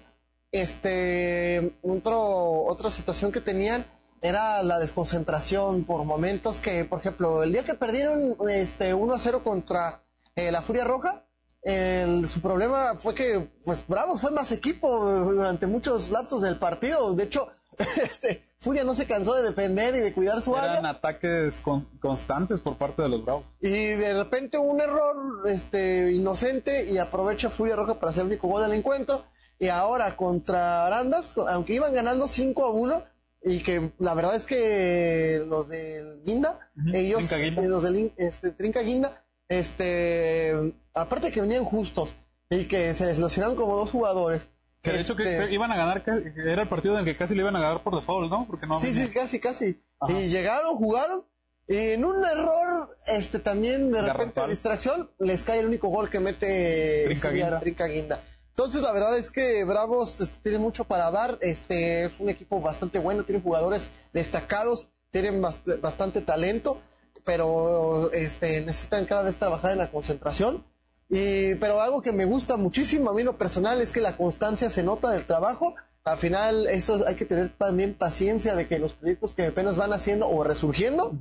este, 0.51 1.73
otro, 1.81 2.63
otra 2.65 2.91
situación 2.91 3.31
que 3.31 3.41
tenían 3.41 3.85
era 4.21 4.61
la 4.63 4.79
desconcentración 4.79 5.85
por 5.85 6.03
momentos 6.03 6.59
que, 6.59 6.83
por 6.85 6.99
ejemplo, 6.99 7.43
el 7.43 7.53
día 7.53 7.63
que 7.63 7.73
perdieron 7.73 8.35
este 8.49 8.93
1 8.93 9.13
a 9.13 9.19
0 9.19 9.41
contra 9.43 10.03
eh, 10.35 10.51
la 10.51 10.61
Furia 10.61 10.83
Roja, 10.83 11.25
el- 11.61 12.25
su 12.27 12.41
problema 12.41 12.95
fue 12.95 13.15
que, 13.15 13.49
pues, 13.65 13.85
Bravos 13.87 14.21
fue 14.21 14.31
más 14.31 14.51
equipo 14.51 15.05
durante 15.05 15.67
muchos 15.67 16.09
lapsos 16.11 16.41
del 16.41 16.57
partido. 16.59 17.13
De 17.13 17.23
hecho, 17.23 17.49
este, 18.03 18.43
Furia 18.57 18.83
no 18.83 18.93
se 18.93 19.05
cansó 19.07 19.35
de 19.35 19.43
defender 19.43 19.95
y 19.95 19.99
de 20.01 20.13
cuidar 20.13 20.41
su 20.41 20.55
área. 20.55 20.73
Eran 20.73 20.85
ataques 20.85 21.61
con- 21.61 21.85
constantes 21.99 22.59
por 22.59 22.77
parte 22.77 23.01
de 23.01 23.09
los 23.09 23.23
Bravos. 23.23 23.45
Y 23.61 23.69
de 23.69 24.13
repente 24.13 24.57
un 24.57 24.81
error 24.81 25.15
este, 25.47 26.11
inocente 26.11 26.91
y 26.91 26.97
aprovecha 26.97 27.49
Furia 27.49 27.75
Roja 27.75 27.99
para 27.99 28.11
hacer 28.11 28.21
el 28.21 28.27
único 28.27 28.47
gol 28.47 28.61
del 28.63 28.73
encuentro. 28.73 29.25
Y 29.59 29.67
ahora 29.67 30.15
contra 30.15 30.85
Arandas, 30.87 31.35
aunque 31.49 31.73
iban 31.73 31.93
ganando 31.93 32.27
5 32.27 32.65
a 32.65 32.69
1, 32.71 33.03
y 33.43 33.59
que 33.63 33.91
la 33.99 34.13
verdad 34.13 34.35
es 34.35 34.45
que 34.47 35.43
los 35.47 35.67
del 35.69 36.21
Guinda, 36.25 36.59
ellos, 36.93 37.19
Trinca 37.27 37.37
Guinda. 37.37 37.61
eh, 37.63 37.67
los 37.67 37.83
del 37.83 38.13
este, 38.17 38.51
Trinca 38.51 38.81
Guinda, 38.81 39.23
este, 39.47 40.73
aparte 40.93 41.31
que 41.31 41.41
venían 41.41 41.63
justos 41.65 42.15
y 42.49 42.65
que 42.65 42.93
se 42.93 43.05
les 43.05 43.19
lesionaron 43.19 43.55
como 43.55 43.75
dos 43.75 43.91
jugadores. 43.91 44.47
Que 44.81 44.91
de 44.93 44.99
hecho 45.01 45.15
que, 45.15 45.23
este, 45.23 45.47
que 45.47 45.53
iban 45.53 45.71
a 45.71 45.77
ganar, 45.77 46.03
era 46.45 46.61
el 46.61 46.69
partido 46.69 46.93
en 46.93 46.99
el 47.01 47.05
que 47.05 47.17
casi 47.17 47.35
le 47.35 47.41
iban 47.41 47.55
a 47.55 47.59
ganar 47.59 47.83
por 47.83 47.95
default, 47.95 48.29
¿no? 48.31 48.45
Porque 48.47 48.65
no 48.65 48.79
Sí, 48.79 48.87
venía. 48.87 49.05
sí, 49.05 49.11
casi, 49.11 49.39
casi. 49.39 49.83
Ajá. 49.99 50.13
Y 50.13 50.29
llegaron, 50.29 50.75
jugaron, 50.77 51.25
y 51.67 51.75
en 51.75 52.05
un 52.05 52.23
error, 52.25 52.89
este 53.07 53.39
también 53.39 53.91
de 53.91 54.01
repente 54.01 54.23
Garrafal. 54.35 54.49
distracción, 54.49 55.09
les 55.19 55.43
cae 55.43 55.59
el 55.59 55.65
único 55.67 55.89
gol 55.89 56.09
que 56.09 56.19
mete 56.21 57.03
Trinca 57.07 57.29
Guinda. 57.29 57.59
Trinca 57.59 57.85
Guinda. 57.87 58.23
Entonces, 58.51 58.81
la 58.81 58.91
verdad 58.91 59.17
es 59.17 59.29
que 59.31 59.63
Bravos 59.65 60.19
este, 60.21 60.39
tiene 60.43 60.59
mucho 60.59 60.83
para 60.85 61.11
dar, 61.11 61.37
este 61.41 62.05
es 62.05 62.13
un 62.19 62.29
equipo 62.29 62.59
bastante 62.61 62.99
bueno, 62.99 63.23
tiene 63.25 63.41
jugadores 63.41 63.87
destacados, 64.13 64.87
tienen 65.11 65.41
bast- 65.41 65.79
bastante 65.81 66.21
talento, 66.21 66.81
pero 67.25 68.11
este, 68.11 68.61
necesitan 68.61 69.05
cada 69.05 69.23
vez 69.23 69.37
trabajar 69.37 69.71
en 69.71 69.77
la 69.77 69.91
concentración. 69.91 70.65
Y, 71.09 71.55
pero 71.55 71.81
algo 71.81 72.01
que 72.01 72.11
me 72.11 72.25
gusta 72.25 72.55
muchísimo 72.55 73.09
a 73.09 73.13
mí 73.13 73.23
lo 73.23 73.37
personal 73.37 73.81
es 73.81 73.91
que 73.91 73.99
la 73.99 74.15
constancia 74.15 74.69
se 74.69 74.83
nota 74.83 75.09
del 75.09 75.25
trabajo. 75.25 75.75
Al 76.03 76.17
final, 76.17 76.67
eso 76.67 77.05
hay 77.05 77.15
que 77.15 77.25
tener 77.25 77.57
también 77.57 77.95
paciencia 77.95 78.55
de 78.55 78.67
que 78.67 78.79
los 78.79 78.93
proyectos 78.93 79.33
que 79.33 79.47
apenas 79.47 79.75
van 79.75 79.91
haciendo 79.91 80.29
o 80.29 80.43
resurgiendo, 80.43 81.13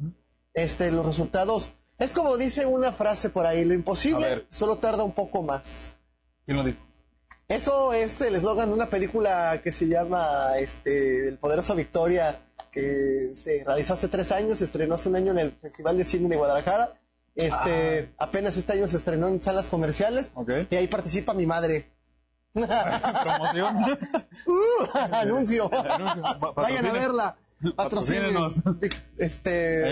este, 0.55 0.91
los 0.93 1.05
resultados. 1.05 1.71
Es 1.99 2.15
como 2.15 2.37
dice 2.37 2.67
una 2.67 2.93
frase 2.93 3.31
por 3.31 3.47
ahí: 3.47 3.65
lo 3.65 3.75
imposible 3.75 4.47
solo 4.51 4.77
tarda 4.77 5.03
un 5.03 5.13
poco 5.13 5.43
más. 5.43 5.99
¿Quién 6.45 6.59
lo 6.59 6.65
dijo? 6.65 6.79
Eso 7.49 7.95
es 7.95 8.21
el 8.21 8.35
eslogan 8.37 8.69
de 8.69 8.75
una 8.75 8.91
película 8.91 9.59
que 9.63 9.73
se 9.73 9.89
llama 9.89 10.59
este, 10.59 11.29
El 11.29 11.39
Poderoso 11.39 11.75
Victoria, 11.75 12.43
que 12.71 13.31
se 13.33 13.65
realizó 13.65 13.95
hace 13.95 14.09
tres 14.09 14.33
años, 14.33 14.59
se 14.59 14.65
estrenó 14.65 14.97
hace 14.97 15.09
un 15.09 15.17
año 15.17 15.33
en 15.33 15.39
el 15.39 15.53
Festival 15.53 15.97
de 15.97 16.05
Cine 16.05 16.29
de 16.29 16.37
Guadalajara. 16.37 17.01
Este, 17.39 18.11
ah. 18.19 18.25
apenas 18.25 18.57
este 18.57 18.73
año 18.73 18.89
se 18.89 18.97
estrenó 18.97 19.29
en 19.29 19.41
salas 19.41 19.69
comerciales 19.69 20.33
y 20.71 20.75
ahí 20.75 20.89
participa 20.89 21.35
mi 21.35 21.47
madre. 21.47 21.93
Promoción. 22.53 23.77
Uh, 24.47 24.97
anuncio. 25.13 25.69
Vayan 26.57 26.87
a 26.87 26.93
verla. 26.93 27.37
Patrocínenos. 27.77 28.61
Este, 29.19 29.83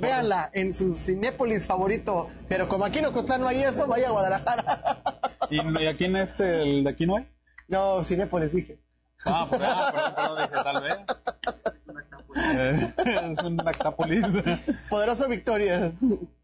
véanla 0.00 0.50
en 0.54 0.72
su 0.72 0.94
Cinépolis 0.94 1.66
favorito. 1.66 2.30
Pero 2.48 2.68
como 2.68 2.84
aquí 2.84 3.00
en 3.00 3.06
Ocotlán 3.06 3.40
no 3.40 3.48
hay 3.48 3.62
eso, 3.62 3.86
vaya 3.88 4.08
a 4.08 4.12
Guadalajara. 4.12 5.02
¿Y, 5.50 5.86
aquí 5.86 6.04
en 6.04 6.16
este, 6.16 6.62
el 6.62 6.84
de 6.84 6.90
aquí 6.90 7.04
no 7.04 7.16
hay? 7.16 7.28
No, 7.68 8.04
Cinépolis 8.04 8.52
dije. 8.52 8.78
Ah, 9.24 9.46
pues, 9.48 9.60
ah 9.64 10.14
pero, 10.14 10.36
dije 10.36 10.54
tal 10.54 10.82
vez. 10.82 11.75
Es 12.36 13.42
un 13.42 13.60
actápolis. 13.66 14.24
Poderoso 14.88 15.28
Victoria. 15.28 15.92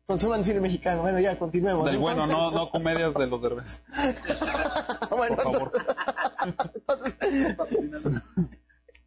Consuman 0.07 0.45
cine 0.45 0.61
mexicano. 0.61 1.03
Bueno, 1.03 1.21
ya, 1.21 1.39
continuemos. 1.39 1.87
Del 1.87 1.99
bueno, 1.99 2.27
no, 2.27 2.51
no 2.51 2.71
comedias 2.71 3.15
de 3.15 3.27
los 3.27 3.41
derbes. 3.41 3.83
bueno, 5.11 5.37
Por 5.37 5.53
favor. 5.53 5.73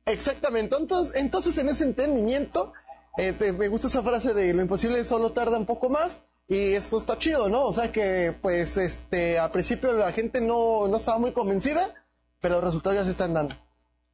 Exactamente. 0.06 0.75
Entonces, 0.75 1.15
entonces 1.15 1.58
en 1.58 1.70
ese 1.70 1.84
entendimiento, 1.84 2.74
este, 3.18 3.51
me 3.51 3.68
gusta 3.68 3.88
esa 3.88 4.04
frase 4.04 4.34
de 4.34 4.54
lo 4.54 4.62
imposible 4.62 5.04
solo 5.04 5.32
tarda 5.32 5.58
un 5.58 5.65
poco 5.65 5.89
más. 5.89 6.22
Y 6.48 6.74
esto 6.74 6.98
está 6.98 7.18
chido, 7.18 7.50
¿no? 7.50 7.65
O 7.65 7.74
sea 7.74 7.92
que, 7.92 8.36
pues, 8.39 8.77
este, 8.77 9.39
al 9.39 9.50
principio 9.51 9.94
la 9.94 10.12
gente 10.12 10.42
no, 10.42 10.88
no 10.88 10.98
estaba 10.98 11.18
muy 11.18 11.32
convencida, 11.32 11.96
pero 12.39 12.56
los 12.56 12.65
resultados 12.65 13.00
ya 13.00 13.04
se 13.04 13.12
están 13.12 13.34
dando. 13.34 13.56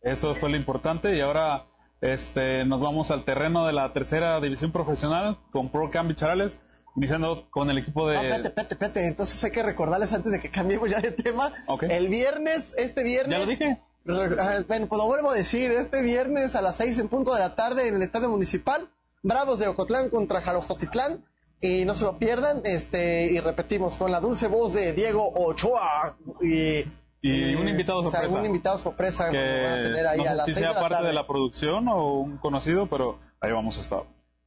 Eso 0.01 0.34
fue 0.34 0.50
lo 0.50 0.56
importante 0.56 1.13
y 1.16 1.20
ahora 1.20 1.68
este, 2.01 2.65
nos 2.65 2.81
vamos 2.81 3.12
al 3.12 3.24
terreno 3.24 3.65
de 3.65 3.74
la 3.74 3.93
tercera 3.93 4.39
división 4.41 4.72
profesional 4.72 5.38
con 5.51 5.70
Pro 5.70 5.89
Camp 5.91 6.13
Charales, 6.15 6.60
iniciando 6.96 7.48
con 7.50 7.70
el 7.70 7.77
equipo 7.77 8.10
de... 8.10 8.15
No, 8.15 8.22
espérate, 8.22 8.48
espérate, 8.50 8.74
espérate. 8.74 9.08
Entonces 9.08 9.43
hay 9.43 9.51
que 9.51 9.63
recordarles 9.63 10.12
antes 10.12 10.31
de 10.31 10.39
que 10.39 10.51
cambiemos 10.51 10.89
ya 10.89 11.00
de 11.00 11.12
tema. 11.12 11.53
El 11.81 12.10
viernes, 12.10 12.74
este 12.77 13.03
viernes... 13.03 13.39
¿Ya 13.39 13.46
lo 13.46 13.50
dije? 13.50 13.79
Bueno, 14.03 14.88
pues 14.88 15.00
lo 15.00 15.05
vuelvo 15.05 15.29
a 15.29 15.36
decir, 15.36 15.72
este 15.72 16.01
viernes 16.01 16.55
a 16.55 16.62
las 16.62 16.77
seis 16.77 16.98
en 16.98 17.08
punto 17.08 17.34
de 17.34 17.39
la 17.39 17.55
tarde 17.55 17.88
en 17.88 17.96
el 17.96 18.01
Estadio 18.01 18.29
Municipal, 18.29 18.89
Bravos 19.22 19.60
de 19.60 19.67
Ocotlán 19.67 20.10
contra 20.10 20.41
Jarojotitlán, 20.41 21.24
y 21.62 21.86
no 21.86 21.93
se 21.93 22.05
lo 22.05 22.17
pierdan, 22.17 22.62
este, 22.65 23.25
y 23.25 23.39
repetimos, 23.39 23.98
con 23.98 24.12
la 24.12 24.20
dulce 24.20 24.48
voz 24.48 24.74
de 24.74 24.93
Diego 24.93 25.31
Ochoa, 25.36 26.17
y 26.41 26.84
y 27.22 27.56
un 27.56 27.68
invitado 27.68 28.04
sorpresa. 28.04 28.40
un 28.40 28.46
invitado 28.46 28.80
sorpresa 28.80 29.30
que 29.30 29.38
van 29.38 29.80
a 29.80 29.84
tener 29.84 30.08
ahí 30.08 30.18
no 30.18 30.24
sé 30.24 30.30
a 30.30 30.36
las 30.36 30.46
si 30.48 30.54
sea 30.54 30.74
parte 30.74 31.06
de 31.06 31.13
la 31.13 31.28
producción 31.28 31.88
o 31.88 32.20
un 32.20 32.38
conocido, 32.38 32.88
pero 32.88 33.20
ahí 33.40 33.51
vamos 33.51 33.78
a 33.78 33.82
estar. 33.82 34.04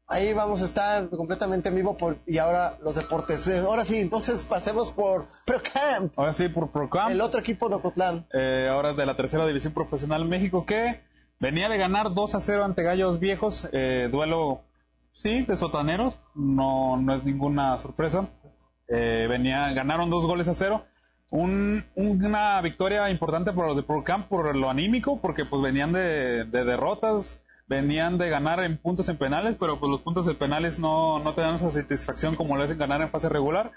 Ahí 0.06 0.34
vamos 0.34 0.60
a 0.60 0.66
estar 0.66 1.08
completamente 1.08 1.70
en 1.70 1.76
vivo 1.76 1.96
por, 1.96 2.18
y 2.26 2.36
ahora 2.36 2.76
los 2.82 2.96
deportes. 2.96 3.48
Eh, 3.48 3.58
ahora 3.58 3.86
sí, 3.86 4.00
entonces 4.00 4.44
pasemos 4.44 4.90
por 4.90 5.26
ProCamp. 5.46 6.12
Ahora 6.18 6.34
sí, 6.34 6.48
por 6.48 6.70
ProCamp. 6.70 7.10
El 7.10 7.22
otro 7.22 7.40
equipo 7.40 7.70
de 7.70 7.76
Ocotlán. 7.76 8.26
Eh, 8.34 8.68
ahora 8.70 8.92
de 8.92 9.06
la 9.06 9.16
tercera 9.16 9.46
división 9.46 9.72
profesional 9.72 10.26
México 10.26 10.66
que 10.66 11.00
venía 11.40 11.70
de 11.70 11.78
ganar 11.78 12.12
2 12.12 12.34
a 12.34 12.40
0 12.40 12.64
ante 12.64 12.82
Gallos 12.82 13.18
Viejos. 13.18 13.66
Eh, 13.72 14.08
duelo, 14.12 14.60
sí, 15.12 15.42
de 15.46 15.56
sotaneros. 15.56 16.18
No, 16.34 16.98
no 16.98 17.14
es 17.14 17.24
ninguna 17.24 17.78
sorpresa. 17.78 18.28
Eh, 18.88 19.26
venía, 19.30 19.72
ganaron 19.72 20.10
dos 20.10 20.26
goles 20.26 20.48
a 20.48 20.54
cero 20.54 20.84
una 21.30 22.60
victoria 22.60 23.10
importante 23.10 23.52
para 23.52 23.68
los 23.68 23.76
de 23.76 23.82
ProCamp 23.82 24.28
por 24.28 24.54
lo 24.54 24.70
anímico, 24.70 25.20
porque 25.20 25.44
pues 25.44 25.62
venían 25.62 25.92
de, 25.92 26.44
derrotas, 26.44 27.42
venían 27.66 28.18
de 28.18 28.28
ganar 28.28 28.62
en 28.62 28.78
puntos 28.78 29.08
en 29.08 29.16
penales, 29.16 29.56
pero 29.58 29.80
pues 29.80 29.90
los 29.90 30.00
puntos 30.00 30.28
en 30.28 30.36
penales 30.36 30.78
no, 30.78 31.18
no 31.18 31.34
te 31.34 31.40
dan 31.40 31.54
esa 31.54 31.70
satisfacción 31.70 32.36
como 32.36 32.56
lo 32.56 32.62
hacen 32.62 32.78
ganar 32.78 33.00
en 33.00 33.10
fase 33.10 33.28
regular. 33.28 33.72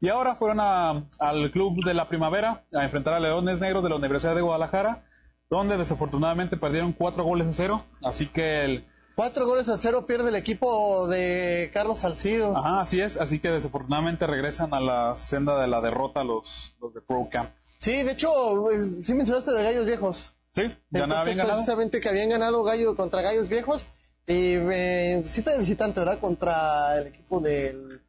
Y 0.00 0.08
ahora 0.08 0.34
fueron 0.34 0.60
al 0.60 1.50
club 1.52 1.84
de 1.84 1.94
la 1.94 2.08
primavera 2.08 2.64
a 2.74 2.84
enfrentar 2.84 3.14
a 3.14 3.20
Leones 3.20 3.60
Negros 3.60 3.82
de 3.82 3.90
la 3.90 3.96
Universidad 3.96 4.34
de 4.34 4.42
Guadalajara, 4.42 5.04
donde 5.48 5.76
desafortunadamente 5.76 6.56
perdieron 6.56 6.92
cuatro 6.92 7.24
goles 7.24 7.46
a 7.46 7.52
cero. 7.52 7.84
Así 8.02 8.26
que 8.26 8.64
el, 8.64 8.86
Cuatro 9.16 9.46
goles 9.46 9.66
a 9.70 9.78
cero 9.78 10.04
pierde 10.04 10.28
el 10.28 10.36
equipo 10.36 11.08
de 11.08 11.70
Carlos 11.72 12.00
Salcido. 12.00 12.54
Ajá, 12.54 12.82
así 12.82 13.00
es. 13.00 13.16
Así 13.16 13.40
que 13.40 13.48
desafortunadamente 13.48 14.26
regresan 14.26 14.74
a 14.74 14.80
la 14.80 15.16
senda 15.16 15.58
de 15.58 15.66
la 15.66 15.80
derrota 15.80 16.22
los, 16.22 16.76
los 16.82 16.92
de 16.92 17.00
Pro 17.00 17.26
Camp. 17.32 17.48
Sí, 17.78 18.02
de 18.02 18.12
hecho, 18.12 18.30
pues, 18.60 19.06
sí 19.06 19.14
mencionaste 19.14 19.52
de 19.52 19.62
Gallos 19.62 19.86
Viejos. 19.86 20.34
Sí, 20.52 20.64
ganaba 20.90 21.24
bien 21.24 21.38
ganado. 21.38 21.54
Precisamente 21.54 21.98
que 21.98 22.10
habían 22.10 22.28
ganado 22.28 22.62
Gallo 22.62 22.94
contra 22.94 23.22
Gallos 23.22 23.48
Viejos. 23.48 23.86
Y 24.26 24.56
eh, 24.56 25.22
sí 25.24 25.40
fue 25.40 25.54
de 25.54 25.60
visitante, 25.60 25.98
¿verdad? 25.98 26.18
Contra 26.18 26.98
el 26.98 27.06
equipo 27.06 27.40
del... 27.40 28.02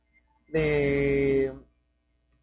De... 0.49 1.53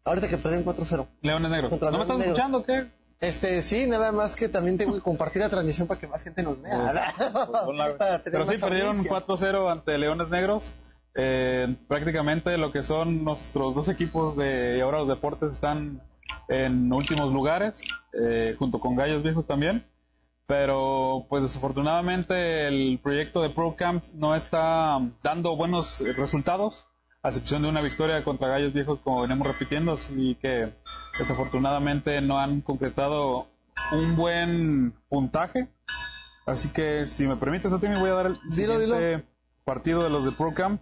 Ahorita 0.03 0.27
que 0.27 0.37
perdieron 0.37 0.65
4-0. 0.65 1.07
Leones 1.21 1.51
Negros. 1.51 1.79
¿No 1.79 1.91
me 1.91 2.01
estás 2.01 2.19
escuchando 2.19 2.63
qué? 2.63 2.89
Este, 3.21 3.61
sí, 3.61 3.87
nada 3.87 4.11
más 4.11 4.35
que 4.35 4.49
también 4.49 4.77
tengo 4.77 4.93
que 4.93 5.01
compartir 5.01 5.41
la 5.41 5.49
transmisión 5.49 5.87
para 5.87 5.99
que 5.99 6.07
más 6.07 6.23
gente 6.23 6.43
nos 6.43 6.61
vea. 6.61 6.77
Pues, 6.77 7.37
pues, 7.97 8.21
Pero 8.23 8.45
sí, 8.45 8.57
perdieron 8.57 8.97
4-0 8.97 9.71
ante 9.71 9.97
Leones 9.97 10.29
Negros. 10.29 10.73
Eh, 11.17 11.75
prácticamente 11.87 12.57
lo 12.57 12.73
que 12.73 12.83
son 12.83 13.23
nuestros 13.23 13.73
dos 13.73 13.87
equipos 13.87 14.35
de 14.35 14.81
ahora 14.81 14.99
los 14.99 15.07
deportes 15.07 15.53
están 15.53 16.01
en 16.49 16.91
últimos 16.91 17.31
lugares, 17.31 17.83
eh, 18.13 18.55
junto 18.59 18.79
con 18.79 18.95
Gallos 18.95 19.23
Viejos 19.23 19.47
también. 19.47 19.85
Pero, 20.47 21.25
pues 21.27 21.41
desafortunadamente, 21.41 22.67
el 22.67 22.99
proyecto 23.01 23.41
de 23.41 23.49
Pro 23.49 23.75
Camp 23.75 24.03
no 24.13 24.35
está 24.35 24.99
dando 25.23 25.55
buenos 25.55 26.01
resultados, 26.15 26.85
a 27.23 27.29
excepción 27.29 27.63
de 27.63 27.69
una 27.69 27.81
victoria 27.81 28.23
contra 28.23 28.49
Gallos 28.49 28.73
Viejos, 28.73 28.99
como 28.99 29.21
venimos 29.21 29.47
repitiendo. 29.47 29.93
Así 29.93 30.37
que 30.39 30.71
desafortunadamente 31.17 32.21
no 32.21 32.39
han 32.39 32.61
concretado 32.61 33.47
un 33.91 34.15
buen 34.15 34.93
puntaje. 35.09 35.67
Así 36.45 36.69
que 36.69 37.05
si 37.05 37.25
me 37.27 37.37
permites, 37.37 37.71
me 37.71 37.99
voy 37.99 38.09
a 38.09 38.13
dar 38.13 38.25
el 38.27 38.39
siguiente 38.51 39.25
partido 39.63 40.03
de 40.03 40.09
los 40.09 40.25
de 40.25 40.31
ProCam. 40.31 40.79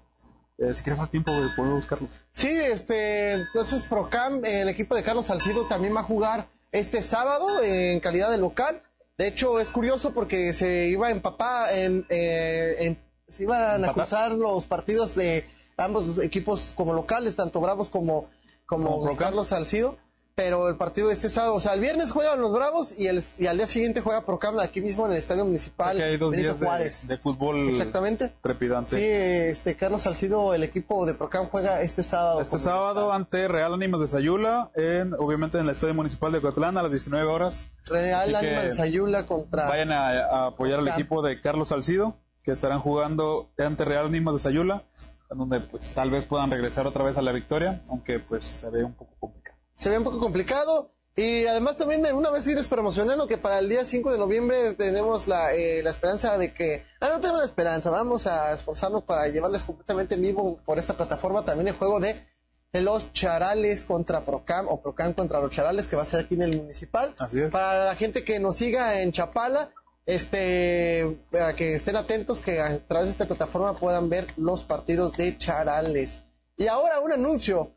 Eh, 0.58 0.74
si 0.74 0.84
quieres 0.84 1.00
más 1.00 1.10
tiempo, 1.10 1.32
puedo 1.56 1.76
buscarlo. 1.76 2.08
Sí, 2.32 2.50
este, 2.50 3.34
entonces 3.34 3.86
ProCam, 3.86 4.44
el 4.46 4.70
equipo 4.70 4.96
de 4.96 5.04
Carlos 5.04 5.28
Salcido 5.28 5.66
también 5.68 5.96
va 5.96 6.02
a 6.02 6.04
jugar 6.04 6.48
este 6.72 7.02
sábado 7.02 7.62
en 7.62 8.00
calidad 8.00 8.30
de 8.30 8.38
local. 8.38 8.84
De 9.18 9.28
hecho, 9.28 9.60
es 9.60 9.72
curioso 9.72 10.14
porque 10.14 10.54
se 10.54 10.88
iba 10.88 11.12
en 11.12 11.22
papá, 11.22 11.74
en, 11.74 12.06
eh, 12.10 12.98
se 13.28 13.44
iban 13.44 13.86
a 13.86 13.94
cruzar 13.94 14.32
los 14.32 14.66
partidos 14.66 15.16
de 15.16 15.46
ambos 15.78 16.20
equipos 16.20 16.74
como 16.76 16.94
locales, 16.94 17.36
tanto 17.36 17.62
Bravos 17.62 17.90
como, 17.90 18.30
como 18.66 19.16
Carlos 19.16 19.48
Salcido 19.48 19.98
pero 20.36 20.68
el 20.68 20.78
partido 20.78 21.10
de 21.10 21.14
este 21.14 21.30
sábado, 21.30 21.54
o 21.56 21.60
sea, 21.60 21.74
el 21.74 21.80
viernes 21.80 22.12
juegan 22.12 22.42
los 22.42 22.52
Bravos 22.52 22.98
y, 22.98 23.08
el, 23.08 23.22
y 23.38 23.46
al 23.46 23.58
día 23.58 23.68
siguiente 23.68 24.02
juega 24.02 24.26
Procam 24.26 24.58
aquí 24.60 24.82
mismo 24.82 25.06
en 25.06 25.12
el 25.12 25.18
Estadio 25.20 25.46
Municipal 25.46 26.02
hay 26.02 26.18
dos 26.18 26.32
Benito 26.32 26.54
días 26.54 26.60
Juárez. 26.60 27.08
De, 27.08 27.18
fútbol 27.18 27.70
Exactamente. 27.70 28.34
trepidante. 28.42 28.98
Sí, 28.98 29.04
este 29.04 29.76
Carlos 29.76 30.02
Salcido, 30.02 30.56
el 30.56 30.64
equipo 30.64 31.06
de 31.06 31.14
Procam 31.14 31.48
juega 31.50 31.82
este 31.82 32.02
sábado. 32.02 32.42
Este 32.42 32.58
sábado 32.58 33.14
ante 33.14 33.48
Real 33.48 33.76
Ánimas 33.76 34.02
de 34.02 34.08
Sayula, 34.08 34.72
en, 34.76 35.14
obviamente 35.14 35.60
en 35.60 35.66
el 35.66 35.70
Estadio 35.70 35.94
Municipal 35.94 36.32
de 36.32 36.42
Cotlán 36.42 36.78
a 36.78 36.82
las 36.82 36.92
19 36.92 37.26
horas. 37.28 37.70
Real 37.86 38.34
Ánimas 38.36 38.64
de 38.64 38.74
Sayula 38.74 39.26
contra... 39.28 39.70
Vayan 39.70 39.92
a, 39.92 40.48
apoyar 40.48 40.80
al 40.80 40.88
equipo 40.88 41.22
de 41.22 41.42
Carlos 41.42 41.70
Salcido, 41.70 42.18
que 42.42 42.52
estarán 42.52 42.80
jugando 42.80 43.52
ante 43.60 43.86
Real 43.86 44.08
Ánimas 44.08 44.34
de 44.34 44.40
Sayula, 44.40 44.84
donde 45.30 45.60
pues 45.60 45.94
tal 45.94 46.10
vez 46.10 46.26
puedan 46.26 46.50
regresar 46.50 46.88
otra 46.88 47.04
vez 47.04 47.18
a 47.18 47.22
la 47.22 47.32
victoria, 47.32 47.84
aunque 47.88 48.20
pues 48.20 48.44
se 48.44 48.70
ve 48.72 48.84
un 48.84 48.94
poco 48.94 49.14
complicado 49.20 49.43
se 49.74 49.90
ve 49.90 49.98
un 49.98 50.04
poco 50.04 50.20
complicado. 50.20 50.92
Y 51.16 51.46
además 51.46 51.78
también 51.78 52.02
de 52.02 52.12
una 52.12 52.32
vez 52.32 52.48
irles 52.48 52.68
promocionando 52.68 53.28
que 53.28 53.38
para 53.38 53.60
el 53.60 53.70
día 53.70 53.86
5 53.86 54.12
de 54.12 54.18
noviembre 54.18 54.74
tenemos 54.74 55.28
la, 55.28 55.54
eh, 55.54 55.84
la 55.84 55.92
esperanza 55.92 56.40
de 56.40 56.54
que... 56.56 56.86
Ah, 57.00 57.10
no 57.10 57.20
tenemos 57.20 57.40
la 57.40 57.46
esperanza, 57.46 57.92
vamos 57.92 58.26
a 58.26 58.54
esforzarnos 58.54 59.04
para 59.04 59.28
llevarles 59.28 59.62
completamente 59.62 60.16
en 60.16 60.24
vivo 60.24 60.60
por 60.66 60.80
esta 60.80 60.98
plataforma 60.98 61.44
también 61.44 61.68
el 61.68 61.76
juego 61.76 62.00
de 62.00 62.26
los 62.72 63.14
Charales 63.14 63.86
contra 63.86 64.26
Procam 64.26 64.66
o 64.68 64.82
Procam 64.82 65.14
contra 65.14 65.40
los 65.40 65.52
Charales 65.52 65.86
que 65.86 65.96
va 65.96 66.02
a 66.02 66.06
ser 66.06 66.22
aquí 66.22 66.34
en 66.34 66.42
el 66.42 66.58
municipal. 66.58 67.14
Así 67.20 67.40
es. 67.42 67.52
Para 67.52 67.86
la 67.86 67.96
gente 67.96 68.24
que 68.24 68.40
nos 68.40 68.56
siga 68.56 69.00
en 69.02 69.12
Chapala, 69.12 69.70
este, 70.08 71.20
para 71.32 71.56
que 71.56 71.76
estén 71.76 71.96
atentos 71.96 72.42
que 72.42 72.60
a 72.60 72.80
través 72.80 73.08
de 73.08 73.12
esta 73.12 73.28
plataforma 73.28 73.76
puedan 73.76 74.10
ver 74.10 74.28
los 74.36 74.64
partidos 74.64 75.14
de 75.14 75.38
Charales. 75.38 76.24
Y 76.58 76.68
ahora 76.68 77.00
un 77.00 77.12
anuncio. 77.12 77.72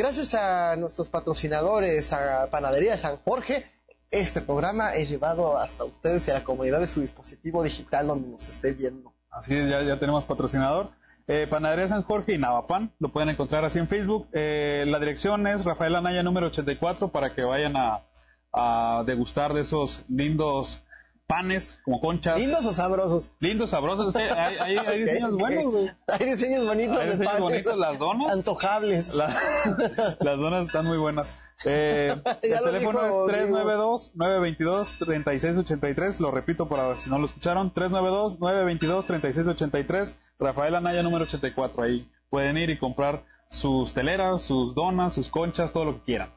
Gracias 0.00 0.32
a 0.32 0.76
nuestros 0.76 1.10
patrocinadores, 1.10 2.14
a 2.14 2.48
Panadería 2.50 2.96
San 2.96 3.18
Jorge, 3.18 3.70
este 4.10 4.40
programa 4.40 4.94
es 4.94 5.10
llevado 5.10 5.58
hasta 5.58 5.84
ustedes 5.84 6.26
y 6.26 6.30
a 6.30 6.34
la 6.34 6.42
comunidad 6.42 6.80
de 6.80 6.88
su 6.88 7.02
dispositivo 7.02 7.62
digital 7.62 8.06
donde 8.06 8.30
nos 8.30 8.48
esté 8.48 8.72
viendo. 8.72 9.12
Así 9.30 9.54
es, 9.54 9.68
ya, 9.68 9.98
tenemos 9.98 10.24
patrocinador. 10.24 10.88
Eh, 11.26 11.46
Panadería 11.50 11.86
San 11.86 12.02
Jorge 12.02 12.32
y 12.32 12.38
Navapan, 12.38 12.94
lo 12.98 13.12
pueden 13.12 13.28
encontrar 13.28 13.66
así 13.66 13.78
en 13.78 13.88
Facebook. 13.88 14.26
Eh, 14.32 14.86
la 14.86 14.98
dirección 15.00 15.46
es 15.46 15.66
Rafael 15.66 15.94
Anaya 15.94 16.22
número 16.22 16.46
84 16.46 17.08
para 17.08 17.34
que 17.34 17.42
vayan 17.42 17.74
a 17.76 19.04
degustar 19.04 19.52
de 19.52 19.60
esos 19.60 20.02
lindos 20.08 20.82
panes 21.30 21.78
como 21.84 22.00
conchas. 22.00 22.38
¿Lindos 22.38 22.64
o 22.66 22.72
sabrosos? 22.72 23.30
Lindos, 23.38 23.70
sabrosos. 23.70 24.14
hay, 24.16 24.56
hay, 24.58 24.76
hay 24.78 25.00
diseños 25.02 25.36
buenos, 25.36 25.64
güey. 25.72 25.90
Hay 26.08 26.26
diseños 26.26 26.66
bonitos 26.66 26.96
Hay 26.98 27.06
de 27.06 27.12
diseños 27.12 27.32
panes. 27.32 27.42
bonitos, 27.42 27.76
las 27.78 27.98
donas. 27.98 28.32
Antojables. 28.32 29.14
La- 29.14 30.16
las 30.20 30.38
donas 30.38 30.66
están 30.66 30.86
muy 30.86 30.98
buenas. 30.98 31.34
Eh, 31.64 32.14
el 32.42 32.58
teléfono 32.64 33.04
dijo 33.04 33.30
es 33.30 34.12
392-922-3683. 34.14 36.20
Lo 36.20 36.30
repito 36.30 36.68
para 36.68 36.96
si 36.96 37.10
no 37.10 37.18
lo 37.18 37.24
escucharon. 37.26 37.72
392-922-3683. 37.72 40.14
Rafael 40.38 40.74
Anaya 40.74 41.02
número 41.02 41.24
84. 41.24 41.82
Ahí 41.82 42.10
pueden 42.28 42.56
ir 42.56 42.70
y 42.70 42.78
comprar 42.78 43.24
sus 43.48 43.92
teleras, 43.92 44.42
sus 44.42 44.74
donas, 44.74 45.12
sus 45.14 45.28
conchas, 45.28 45.72
todo 45.72 45.84
lo 45.84 45.94
que 45.98 46.04
quieran. 46.04 46.30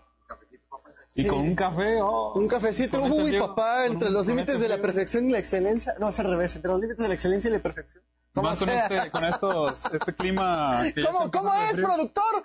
Y 1.15 1.27
con 1.27 1.39
un 1.39 1.55
café, 1.55 2.01
oh, 2.01 2.33
Un 2.33 2.47
cafecito, 2.47 2.97
este 3.05 3.11
uy, 3.11 3.39
papá, 3.39 3.85
entre 3.85 4.07
un- 4.07 4.13
los 4.15 4.25
límites 4.25 4.55
este 4.55 4.63
de 4.63 4.69
la 4.69 4.81
perfección 4.81 5.29
y 5.29 5.31
la 5.31 5.39
excelencia. 5.39 5.93
No, 5.99 6.09
es 6.09 6.19
al 6.19 6.27
revés, 6.29 6.55
entre 6.55 6.71
los 6.71 6.81
límites 6.81 7.01
de 7.03 7.07
la 7.07 7.13
excelencia 7.13 7.49
y 7.49 7.53
la 7.53 7.59
perfección. 7.59 8.03
¿Cómo 8.33 8.49
Más 8.49 8.57
con 8.59 8.69
este, 8.69 9.11
con 9.11 9.23
estos, 9.25 9.85
este 9.93 10.13
clima. 10.15 10.81
que 10.95 11.03
¿Cómo, 11.03 11.29
cómo 11.29 11.53
es, 11.53 11.75
productor? 11.75 12.43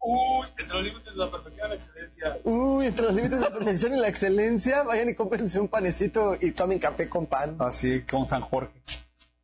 Uy, 0.00 0.46
entre 0.58 0.74
los 0.74 0.82
límites 0.84 1.12
de 1.12 1.16
la 1.18 1.30
perfección 1.30 1.66
y 1.66 1.68
la 1.70 1.74
excelencia. 1.76 2.38
Uy, 2.44 2.86
entre 2.86 3.02
los 3.04 3.14
límites 3.14 3.38
de 3.38 3.44
la 3.44 3.52
perfección 3.52 3.94
y 3.94 3.98
la 3.98 4.08
excelencia, 4.08 4.82
vayan 4.82 5.08
y 5.08 5.14
cómprense 5.14 5.60
un 5.60 5.68
panecito 5.68 6.34
y 6.40 6.50
tomen 6.52 6.80
café 6.80 7.08
con 7.08 7.26
pan. 7.26 7.56
Así, 7.60 8.02
con 8.02 8.28
San 8.28 8.40
Jorge. 8.42 8.72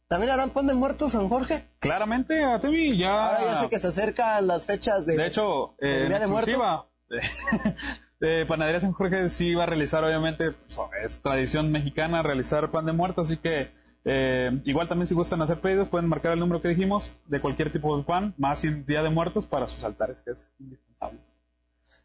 ¿También 0.09 0.31
harán 0.33 0.51
pan 0.51 0.67
de 0.67 0.75
muertos, 0.75 1.13
San 1.13 1.29
Jorge? 1.29 1.69
Claramente, 1.79 2.45
Atemi, 2.45 2.99
ya. 2.99 3.37
Ahora 3.37 3.55
ya 3.55 3.61
sé 3.63 3.69
que 3.71 3.81
se 3.81 3.87
acercan 3.87 4.47
las 4.47 4.67
fechas 4.67 5.07
de... 5.07 5.17
De 5.17 5.27
hecho, 5.29 5.75
eh, 5.79 6.03
¿El 6.03 6.09
Día 6.09 6.19
de 6.19 6.27
Muertos? 6.27 6.87
eh, 8.23 8.47
Panadería 8.47 8.81
San 8.81 8.93
Jorge 8.93 9.29
sí 9.29 9.55
va 9.55 9.65
a 9.65 9.67
realizar, 9.67 10.05
obviamente, 10.05 10.53
pues, 10.53 10.79
es 11.05 11.21
tradición 11.21 11.73
mexicana 11.73 12.23
realizar 12.23 12.71
pan 12.71 12.87
de 12.87 12.93
muerto, 12.93 13.23
así 13.23 13.37
que 13.37 13.71
eh, 14.05 14.61
igual 14.65 14.89
también 14.89 15.07
si 15.07 15.15
gustan 15.15 15.43
hacer 15.43 15.61
pedidos 15.61 15.89
pueden 15.89 16.09
marcar 16.09 16.33
el 16.33 16.39
número 16.41 16.63
que 16.63 16.69
dijimos 16.69 17.13
de 17.27 17.41
cualquier 17.41 17.73
tipo 17.73 17.97
de 17.97 18.05
pan, 18.05 18.35
más 18.39 18.63
en 18.65 18.87
Día 18.87 19.03
de 19.03 19.11
Muertos 19.11 19.47
para 19.47 19.67
sus 19.67 19.83
altares, 19.85 20.21
que 20.23 20.31
es 20.31 20.49
indispensable. 20.59 21.19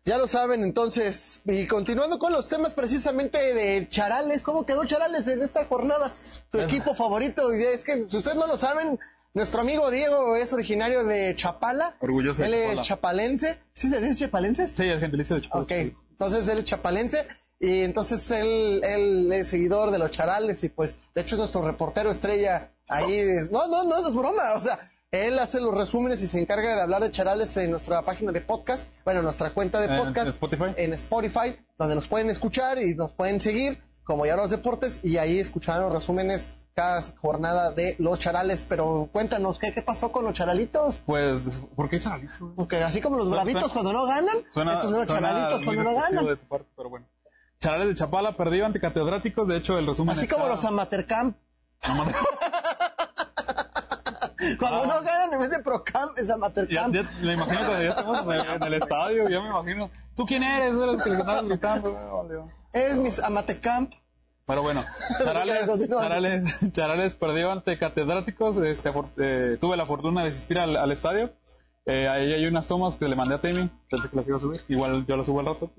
Ya 0.06 0.18
lo 0.18 0.28
saben, 0.28 0.64
entonces, 0.64 1.42
y 1.46 1.68
continuando 1.68 2.18
con 2.18 2.32
los 2.32 2.48
temas 2.48 2.74
precisamente 2.74 3.54
de 3.54 3.88
Charales, 3.90 4.42
¿cómo 4.42 4.66
quedó 4.66 4.86
Charales 4.86 5.28
en 5.28 5.42
esta 5.42 5.66
jornada? 5.66 6.12
Tu 6.50 6.60
equipo 6.62 6.96
favorito, 6.96 7.54
y 7.54 7.62
es 7.62 7.84
que 7.84 8.06
si 8.08 8.18
ustedes 8.18 8.38
no 8.38 8.48
lo 8.48 8.58
saben, 8.58 9.00
nuestro 9.34 9.62
amigo 9.62 9.92
Diego 9.92 10.36
es 10.36 10.52
originario 10.54 11.04
de 11.04 11.36
Chapala. 11.36 11.98
Orgulloso 12.00 12.44
Él 12.44 12.54
es 12.54 12.68
Chapala. 12.70 12.82
chapalense. 12.82 13.60
¿Sí 13.74 13.90
se 13.90 14.00
dice 14.02 14.26
chapalense? 14.26 14.68
Sí, 14.68 14.84
el 14.84 15.00
gentilicio 15.00 15.36
de 15.36 15.42
Chicago. 15.44 15.64
Ok, 15.64 15.72
entonces 16.20 16.48
él 16.48 16.58
es 16.60 16.66
chapalense 16.66 17.26
y 17.60 17.82
entonces 17.84 18.30
él, 18.32 18.82
él 18.84 19.32
es 19.32 19.48
seguidor 19.50 19.92
de 19.92 20.00
los 20.00 20.12
charales 20.12 20.64
y 20.64 20.70
pues 20.70 20.96
de 21.14 21.22
hecho 21.22 21.36
es 21.36 21.40
nuestro 21.40 21.62
reportero 21.62 22.10
estrella 22.12 22.72
ahí. 22.90 23.14
es- 23.18 23.52
no, 23.52 23.68
no, 23.68 23.84
no, 23.84 24.02
no 24.02 24.08
es 24.10 24.16
broma, 24.16 24.54
o 24.56 24.62
sea, 24.62 24.92
él 25.12 25.40
hace 25.40 25.62
los 25.62 25.74
resúmenes 25.76 26.22
y 26.22 26.28
se 26.28 26.40
encarga 26.40 26.76
de 26.76 26.82
hablar 26.82 27.02
de 27.02 27.12
charales 27.12 27.56
en 27.58 27.72
nuestra 27.72 28.02
página 28.02 28.32
de 28.32 28.42
podcast, 28.42 28.88
bueno, 29.06 29.22
nuestra 29.22 29.54
cuenta 29.54 29.80
de 29.80 29.88
En- 29.96 29.98
podcast. 29.98 30.26
en 30.28 30.32
Spotify. 30.34 30.64
En 30.76 30.94
Spotify, 30.94 31.56
donde 31.78 31.96
nos 31.96 32.08
pueden 32.08 32.30
escuchar 32.30 32.78
y 32.80 32.94
nos 32.96 33.14
pueden 33.14 33.40
seguir 33.40 33.82
como 34.04 34.26
ya 34.26 34.36
los 34.36 34.50
deportes 34.50 35.00
y 35.04 35.18
ahí 35.18 35.40
escucharán 35.40 35.82
los 35.84 35.94
resúmenes 35.94 36.48
cada 36.78 37.02
jornada 37.02 37.72
de 37.72 37.96
los 37.98 38.20
charales. 38.20 38.68
Pero 38.70 39.10
cuéntanos, 39.12 39.58
¿qué, 39.58 39.74
qué 39.74 39.82
pasó 39.82 40.12
con 40.12 40.24
los 40.26 40.34
charalitos? 40.36 41.00
Pues, 41.08 41.42
¿por 41.76 41.90
qué 41.90 42.00
charalito? 42.00 42.54
Porque 42.56 42.84
así 42.84 43.02
como 43.02 43.18
los 43.18 43.32
bravitos 43.32 43.72
suena- 43.72 43.74
cuando 43.74 43.94
no 43.94 44.06
ganan, 44.06 44.36
Suena, 44.52 44.74
estos 44.74 44.92
son 44.92 45.00
los 45.00 45.08
charalitos 45.08 45.64
cuando 45.64 45.84
no 45.84 45.94
ganan. 45.96 46.26
de 46.28 46.36
tu 46.38 46.48
parte, 46.48 46.68
pero 46.78 46.90
bueno. 46.92 47.08
Charales 47.60 47.88
de 47.88 47.96
Chapala 47.96 48.38
perdió 48.38 48.68
ante 48.68 48.80
catedráticos, 48.80 49.48
de 49.48 49.58
hecho 49.58 49.80
el 49.80 49.88
resumen 49.88 50.12
Así 50.16 50.26
está- 50.26 50.36
como 50.36 50.48
los 50.48 50.64
Amatercamp. 50.64 51.36
Cuando 54.60 54.86
no 54.86 55.02
ganan 55.02 55.34
en 55.34 55.40
vez 55.40 55.50
de 55.50 55.60
Procamp 55.60 56.18
es 56.18 56.28
Ya, 56.28 56.36
Amatercamp. 56.36 56.94
ya 56.94 57.04
me 57.24 57.34
imagino 57.34 57.58
cuando 57.66 57.82
ya 57.84 57.90
estamos 57.90 58.20
en 58.22 58.30
el, 58.32 58.50
en 58.52 58.64
el 58.64 58.74
estadio, 58.76 59.30
ya 59.30 59.42
me 59.42 59.48
imagino. 59.50 59.90
¿Tú 60.16 60.26
quién 60.28 60.44
eres? 60.44 60.76
Eres 60.78 60.96
el 60.96 61.04
que 61.04 61.10
le 61.10 61.48
gritando. 61.48 62.48
Es 62.72 62.96
mis 62.98 63.20
Amatecamp. 63.20 63.94
Pero 64.48 64.64
bueno, 64.64 64.84
Charales. 65.24 65.88
Charales, 65.90 66.58
Charales 66.72 67.16
perdió 67.16 67.52
ante 67.52 67.78
catedráticos. 67.78 68.58
Este, 68.58 68.92
eh, 69.18 69.58
tuve 69.60 69.78
la 69.78 69.86
fortuna 69.86 70.24
de 70.24 70.30
asistir 70.30 70.58
al, 70.58 70.76
al 70.78 70.92
estadio. 70.92 71.32
Eh, 71.90 72.08
ahí 72.10 72.34
hay 72.34 72.46
unas 72.46 72.68
tomas 72.68 72.96
que 72.96 73.08
le 73.08 73.16
mandé 73.16 73.36
a 73.36 73.42
Temi. 73.42 73.70
Pensé 73.90 74.10
que 74.10 74.16
las 74.18 74.28
iba 74.28 74.36
a 74.38 74.40
subir. 74.42 74.62
Igual 74.68 75.06
yo 75.06 75.16
las 75.16 75.26
subo 75.26 75.40
al 75.42 75.46
rato. 75.46 75.72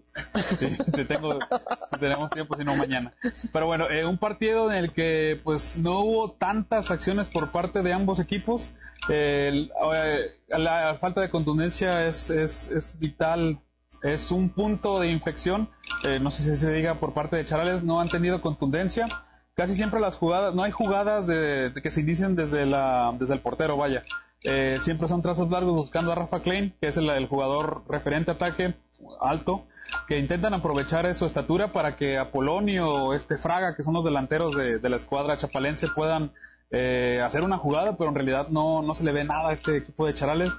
Sí, 0.58 0.68
si, 0.94 1.04
tengo, 1.04 1.38
si 1.84 1.98
tenemos 1.98 2.30
tiempo, 2.30 2.56
si 2.56 2.64
no 2.64 2.76
mañana. 2.76 3.12
Pero 3.52 3.66
bueno, 3.66 3.90
eh, 3.90 4.06
un 4.06 4.16
partido 4.16 4.70
en 4.72 4.78
el 4.84 4.92
que 4.92 5.38
pues 5.44 5.76
no 5.78 6.00
hubo 6.00 6.32
tantas 6.32 6.90
acciones 6.90 7.28
por 7.28 7.52
parte 7.52 7.82
de 7.82 7.92
ambos 7.92 8.20
equipos. 8.20 8.70
El- 9.10 9.70
eh, 9.94 10.34
la, 10.48 10.96
falta 10.98 11.20
de 11.20 11.28
contundencia 11.28 12.06
es, 12.06 12.30
es, 12.30 12.70
es 12.70 12.98
vital. 12.98 13.58
Es 14.02 14.30
un 14.30 14.50
punto 14.50 15.00
de 15.00 15.10
inflexión. 15.10 15.68
Eh, 16.04 16.20
no 16.20 16.30
sé 16.30 16.42
si 16.42 16.56
se 16.56 16.72
diga 16.72 17.00
por 17.00 17.14
parte 17.14 17.36
de 17.36 17.44
Charales, 17.44 17.82
no 17.82 18.00
han 18.00 18.08
tenido 18.08 18.40
contundencia. 18.40 19.08
Casi 19.54 19.74
siempre 19.74 19.98
las 19.98 20.16
jugadas, 20.16 20.54
no 20.54 20.62
hay 20.62 20.70
jugadas 20.70 21.26
de, 21.26 21.72
que 21.82 21.90
se 21.90 22.02
inician 22.02 22.36
desde, 22.36 22.64
la, 22.64 23.12
desde 23.18 23.34
el 23.34 23.40
portero, 23.40 23.76
vaya. 23.76 24.02
Eh, 24.44 24.78
siempre 24.80 25.08
son 25.08 25.20
trazos 25.20 25.50
largos 25.50 25.74
buscando 25.74 26.12
a 26.12 26.14
Rafa 26.14 26.40
Klein, 26.42 26.74
que 26.80 26.88
es 26.88 26.96
el, 26.96 27.26
jugador 27.26 27.82
referente 27.88 28.30
ataque 28.30 28.76
alto, 29.20 29.66
que 30.06 30.18
intentan 30.18 30.54
aprovechar 30.54 31.12
su 31.16 31.26
estatura 31.26 31.72
para 31.72 31.96
que 31.96 32.18
Apolonio 32.18 32.88
o 32.88 33.14
este 33.14 33.36
Fraga, 33.36 33.74
que 33.74 33.82
son 33.82 33.94
los 33.94 34.04
delanteros 34.04 34.54
de, 34.54 34.78
de 34.78 34.88
la 34.88 34.96
escuadra 34.96 35.36
chapalense, 35.36 35.88
puedan 35.88 36.32
eh, 36.70 37.20
hacer 37.24 37.42
una 37.42 37.58
jugada, 37.58 37.96
pero 37.96 38.10
en 38.10 38.14
realidad 38.14 38.48
no, 38.50 38.82
no 38.82 38.94
se 38.94 39.02
le 39.02 39.12
ve 39.12 39.24
nada 39.24 39.50
a 39.50 39.52
este 39.52 39.78
equipo 39.78 40.06
de 40.06 40.14
Charales, 40.14 40.52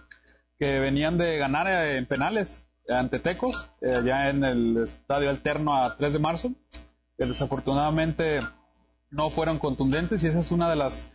que 0.57 0.79
venían 0.79 1.17
de 1.17 1.37
ganar 1.37 1.67
eh, 1.67 1.97
en 1.97 2.05
penales 2.05 2.68
ante 2.89 3.19
Tecos, 3.19 3.69
eh, 3.81 3.93
allá 3.93 4.29
en 4.29 4.43
el 4.43 4.83
estadio 4.83 5.29
alterno 5.29 5.83
a 5.83 5.95
3 5.95 6.13
de 6.13 6.19
marzo, 6.19 6.51
que 7.17 7.25
desafortunadamente 7.25 8.41
no 9.11 9.29
fueron 9.29 9.59
contundentes 9.59 10.23
y 10.23 10.27
esa 10.27 10.39
es 10.39 10.51
una 10.51 10.69
de 10.69 10.75
las 10.75 11.07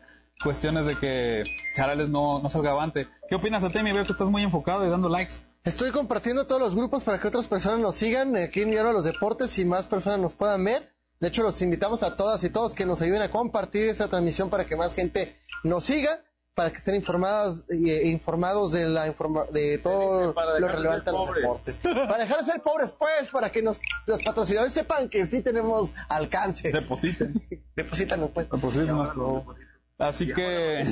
cuestiones 0.43 0.87
de 0.87 0.99
que 0.99 1.45
Charales 1.77 2.09
no, 2.09 2.41
no 2.41 2.51
salga 2.51 2.73
avante. 2.73 3.09
¿Qué 3.29 3.35
opinas, 3.35 3.65
Atemi? 3.65 3.93
Veo 3.93 4.05
que 4.05 4.13
estás 4.13 4.29
muy 4.29 4.43
enfocado 4.43 4.87
y 4.87 4.91
dando 4.91 5.09
likes. 5.09 5.35
Estoy 5.65 5.93
compartiendo 5.93 6.47
todos 6.47 6.61
los 6.61 6.75
grupos 6.75 7.05
para 7.05 7.19
que 7.19 7.29
otras 7.29 7.47
personas 7.47 7.81
nos 7.81 7.97
sigan 7.97 8.37
aquí 8.37 8.61
en 8.61 8.71
Diario 8.71 8.89
de 8.89 8.95
los 8.95 9.05
Deportes 9.05 9.59
y 9.59 9.65
más 9.65 9.87
personas 9.87 10.19
nos 10.19 10.35
puedan 10.35 10.63
ver. 10.63 10.93
De 11.21 11.29
hecho, 11.29 11.43
los 11.43 11.63
invitamos 11.63 12.03
a 12.03 12.17
todas 12.17 12.45
y 12.45 12.51
todos 12.51 12.75
que 12.75 12.85
nos 12.85 13.01
ayuden 13.01 13.23
a 13.23 13.31
compartir 13.31 13.89
esa 13.89 14.09
transmisión 14.09 14.51
para 14.51 14.67
que 14.67 14.77
más 14.77 14.95
gente 14.95 15.39
nos 15.63 15.85
siga, 15.85 16.23
para 16.55 16.71
que 16.71 16.77
estén 16.77 16.95
informadas 16.95 17.65
e 17.69 18.09
informados 18.09 18.71
de 18.73 18.87
la 18.89 19.09
informa- 19.09 19.47
de 19.51 19.79
todo 19.79 20.33
lo 20.61 20.69
relevante 20.69 21.11
a 21.11 21.13
los 21.13 21.27
pobres. 21.27 21.43
deportes. 21.43 21.77
Para 21.83 22.19
dejar 22.19 22.39
de 22.39 22.45
ser 22.45 22.63
pobres, 22.63 22.93
pues, 22.93 23.31
para 23.31 23.51
que 23.51 23.61
nos, 23.63 23.81
los 24.07 24.23
patrocinadores 24.23 24.73
sepan 24.73 25.09
que 25.09 25.27
sí 25.27 25.43
tenemos 25.43 25.93
alcance. 26.09 26.71
Depositen. 26.71 27.35
Deposítanos, 27.77 28.31
pues. 28.33 28.49
Depositen. 28.49 28.97
Así 29.99 30.33
que... 30.33 30.85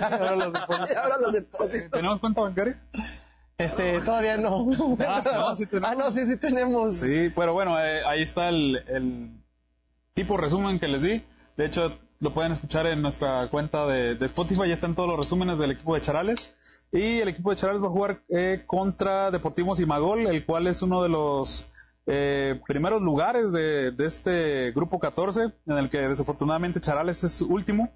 Ahora 0.00 0.36
los 0.36 0.52
deposito. 0.52 0.92
Y 0.92 0.96
ahora 0.96 1.16
los 1.18 1.32
depósitos. 1.32 1.90
¿Tenemos 1.90 2.20
cuenta 2.20 2.40
bancaria? 2.40 2.80
Este, 3.58 4.00
todavía 4.00 4.36
no. 4.36 4.66
Ah, 5.06 5.22
no, 5.24 5.54
sí 5.56 5.66
tenemos. 5.66 5.88
Ah, 5.92 5.94
no, 5.94 6.10
sí, 6.10 6.26
sí 6.26 6.36
tenemos. 6.36 6.96
Sí, 6.96 7.30
pero 7.34 7.52
bueno, 7.52 7.78
eh, 7.80 8.02
ahí 8.04 8.22
está 8.22 8.48
el, 8.48 8.76
el 8.88 9.30
tipo 10.14 10.36
resumen 10.36 10.80
que 10.80 10.88
les 10.88 11.02
di. 11.02 11.24
De 11.56 11.66
hecho, 11.66 11.96
lo 12.24 12.32
pueden 12.32 12.52
escuchar 12.52 12.86
en 12.86 13.02
nuestra 13.02 13.50
cuenta 13.50 13.86
de, 13.86 14.16
Spotify. 14.24 14.66
Ya 14.66 14.74
están 14.74 14.94
todos 14.94 15.10
los 15.10 15.18
resúmenes 15.18 15.58
del 15.58 15.72
equipo 15.72 15.94
de 15.94 16.00
Charales. 16.00 16.54
Y 16.90 17.20
el 17.20 17.28
equipo 17.28 17.50
de 17.50 17.56
Charales 17.56 17.82
va 17.82 17.88
a 17.88 17.90
jugar 17.90 18.22
eh, 18.30 18.62
contra 18.66 19.30
Deportivo 19.30 19.76
Simagol, 19.76 20.26
el 20.28 20.46
cual 20.46 20.66
es 20.66 20.80
uno 20.80 21.02
de 21.02 21.10
los 21.10 21.68
eh, 22.06 22.58
primeros 22.66 23.02
lugares 23.02 23.52
de, 23.52 23.94
este 23.98 24.72
grupo 24.72 24.98
14, 24.98 25.52
en 25.66 25.76
el 25.76 25.90
que 25.90 25.98
desafortunadamente 25.98 26.80
Charales 26.80 27.24
es 27.24 27.42
último, 27.42 27.90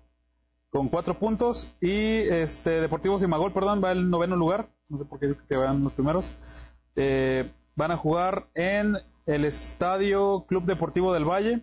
con 0.69 0.89
cuatro 0.89 1.19
puntos. 1.19 1.67
Y 1.81 2.19
este 2.29 2.83
Deportivo 2.83 3.19
Simagol, 3.19 3.55
perdón, 3.55 3.83
va 3.83 3.93
en 3.93 4.11
noveno 4.11 4.37
lugar. 4.37 4.69
No 4.91 4.99
sé 4.99 5.07
por 5.07 5.21
qué 5.21 5.35
que 5.49 5.57
van 5.57 5.83
los 5.83 5.95
primeros. 5.95 6.31
Eh, 6.97 7.51
van 7.77 7.93
a 7.93 7.97
jugar 7.97 8.45
en 8.55 8.99
el 9.25 9.47
Estadio 9.47 10.45
Club 10.47 10.65
Deportivo 10.65 11.15
del 11.15 11.25
Valle, 11.25 11.63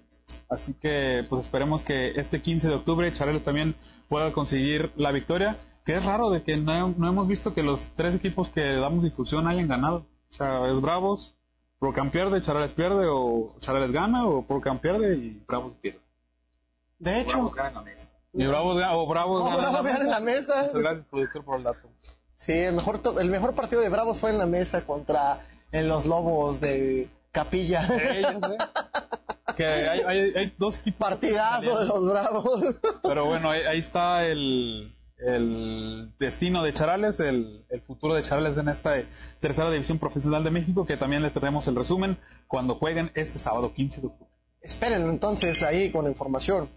Así 0.49 0.73
que 0.73 1.25
pues 1.29 1.41
esperemos 1.45 1.83
que 1.83 2.11
este 2.19 2.41
15 2.41 2.67
de 2.67 2.75
octubre 2.75 3.11
Chareles 3.13 3.43
también 3.43 3.75
pueda 4.09 4.31
conseguir 4.33 4.91
la 4.95 5.11
victoria, 5.11 5.57
que 5.85 5.95
es 5.97 6.05
raro 6.05 6.29
de 6.29 6.43
que 6.43 6.57
no, 6.57 6.89
no 6.97 7.09
hemos 7.09 7.27
visto 7.27 7.53
que 7.53 7.63
los 7.63 7.85
tres 7.95 8.15
equipos 8.15 8.49
que 8.49 8.61
damos 8.75 9.03
difusión 9.03 9.47
hayan 9.47 9.67
ganado. 9.67 10.05
O 10.29 10.33
sea, 10.33 10.67
es 10.69 10.81
Bravos, 10.81 11.35
Procam 11.79 12.09
pierde, 12.11 12.41
Chareles 12.41 12.71
pierde, 12.73 13.05
o 13.09 13.55
Chareles 13.59 13.91
gana, 13.91 14.25
o 14.27 14.43
Procam 14.43 14.79
pierde 14.79 15.15
y 15.15 15.43
Bravos 15.47 15.73
pierde. 15.75 15.99
De 16.99 17.21
hecho, 17.21 17.51
Y 18.33 18.45
Bravos 18.47 18.77
gana, 18.77 18.95
o 18.97 19.05
Bravos 19.07 19.43
no, 19.43 19.49
gana. 19.57 19.69
Bravos 19.69 19.85
gana 19.85 19.99
en 19.99 20.09
la 20.09 20.19
mesa. 20.19 20.55
Muchas 20.63 20.73
gracias, 20.81 21.05
productor, 21.07 21.43
por 21.43 21.57
el 21.57 21.63
dato. 21.63 21.89
Sí, 22.35 22.51
el 22.53 22.73
mejor, 22.73 22.99
to- 22.99 23.19
el 23.19 23.29
mejor 23.29 23.53
partido 23.55 23.81
de 23.81 23.89
Bravos 23.89 24.19
fue 24.19 24.29
en 24.31 24.37
la 24.37 24.45
mesa 24.45 24.85
contra 24.85 25.45
en 25.71 25.87
los 25.87 26.05
Lobos 26.05 26.59
de 26.61 27.09
Capilla. 27.31 27.87
Eh, 27.91 28.21
ya 28.21 28.39
sé. 28.47 28.57
Que 29.55 29.65
hay, 29.65 30.01
hay, 30.01 30.33
hay 30.35 30.53
dos 30.57 30.79
equipos. 30.79 30.99
Partidazo 30.99 31.79
de 31.79 31.85
los 31.85 32.05
Bravos. 32.05 32.61
Pero 33.03 33.25
bueno, 33.25 33.51
ahí, 33.51 33.61
ahí 33.61 33.79
está 33.79 34.25
el, 34.25 34.95
el 35.17 36.13
destino 36.19 36.63
de 36.63 36.73
Charales, 36.73 37.19
el, 37.19 37.65
el 37.69 37.81
futuro 37.81 38.13
de 38.15 38.23
Charales 38.23 38.57
en 38.57 38.67
esta 38.69 38.95
tercera 39.39 39.71
división 39.71 39.99
profesional 39.99 40.43
de 40.43 40.51
México, 40.51 40.85
que 40.85 40.97
también 40.97 41.23
les 41.23 41.33
traemos 41.33 41.67
el 41.67 41.75
resumen 41.75 42.19
cuando 42.47 42.75
jueguen 42.75 43.11
este 43.15 43.39
sábado 43.39 43.73
15 43.73 44.01
de 44.01 44.07
octubre. 44.07 44.31
Espérenlo 44.61 45.09
entonces 45.09 45.61
ahí 45.63 45.91
con 45.91 46.07
información. 46.07 46.69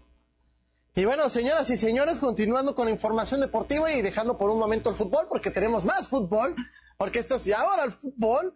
Y 0.95 1.05
bueno, 1.05 1.29
señoras 1.29 1.69
y 1.69 1.77
señores, 1.77 2.19
continuando 2.19 2.75
con 2.75 2.89
información 2.89 3.41
deportiva 3.41 3.91
y 3.93 4.01
dejando 4.01 4.37
por 4.37 4.49
un 4.49 4.59
momento 4.59 4.89
el 4.89 4.95
fútbol, 4.95 5.27
porque 5.29 5.51
tenemos 5.51 5.85
más 5.85 6.07
fútbol, 6.07 6.55
porque 6.97 7.19
esto 7.19 7.35
es 7.35 7.47
y 7.47 7.53
ahora 7.53 7.83
el 7.85 7.91
fútbol. 7.91 8.53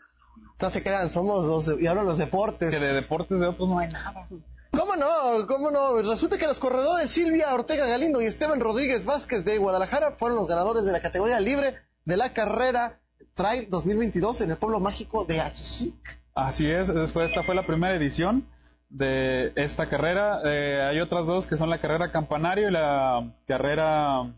No 0.63 0.69
se 0.69 0.81
crean, 0.81 1.09
somos 1.09 1.45
los, 1.45 1.77
y 1.77 1.87
ahora 1.87 2.03
los 2.03 2.17
deportes. 2.17 2.73
Que 2.73 2.79
de 2.79 2.93
deportes 2.93 3.41
de 3.41 3.47
otros 3.47 3.67
no 3.67 3.79
hay 3.79 3.89
nada. 3.89 4.29
¿Cómo 4.71 4.95
no? 4.95 5.45
¿Cómo 5.45 5.71
no? 5.71 6.01
Resulta 6.01 6.37
que 6.37 6.47
los 6.47 6.57
corredores 6.57 7.11
Silvia 7.11 7.53
Ortega 7.53 7.85
Galindo 7.85 8.21
y 8.21 8.27
Esteban 8.27 8.61
Rodríguez 8.61 9.03
Vázquez 9.03 9.43
de 9.43 9.57
Guadalajara 9.57 10.11
fueron 10.11 10.37
los 10.37 10.47
ganadores 10.47 10.85
de 10.85 10.93
la 10.93 11.01
categoría 11.01 11.41
libre 11.41 11.75
de 12.05 12.15
la 12.15 12.31
carrera 12.31 13.01
Trail 13.33 13.67
2022 13.69 14.39
en 14.39 14.51
el 14.51 14.57
pueblo 14.57 14.79
mágico 14.79 15.25
de 15.25 15.41
Ajijic. 15.41 16.17
Así 16.33 16.71
es, 16.71 16.87
esta 16.87 17.43
fue 17.43 17.55
la 17.55 17.67
primera 17.67 17.93
edición 17.97 18.47
de 18.87 19.51
esta 19.57 19.89
carrera. 19.89 20.39
Eh, 20.45 20.81
hay 20.81 21.01
otras 21.01 21.27
dos 21.27 21.45
que 21.45 21.57
son 21.57 21.69
la 21.69 21.81
carrera 21.81 22.09
Campanario 22.13 22.69
y 22.69 22.71
la 22.71 23.33
carrera... 23.45 24.33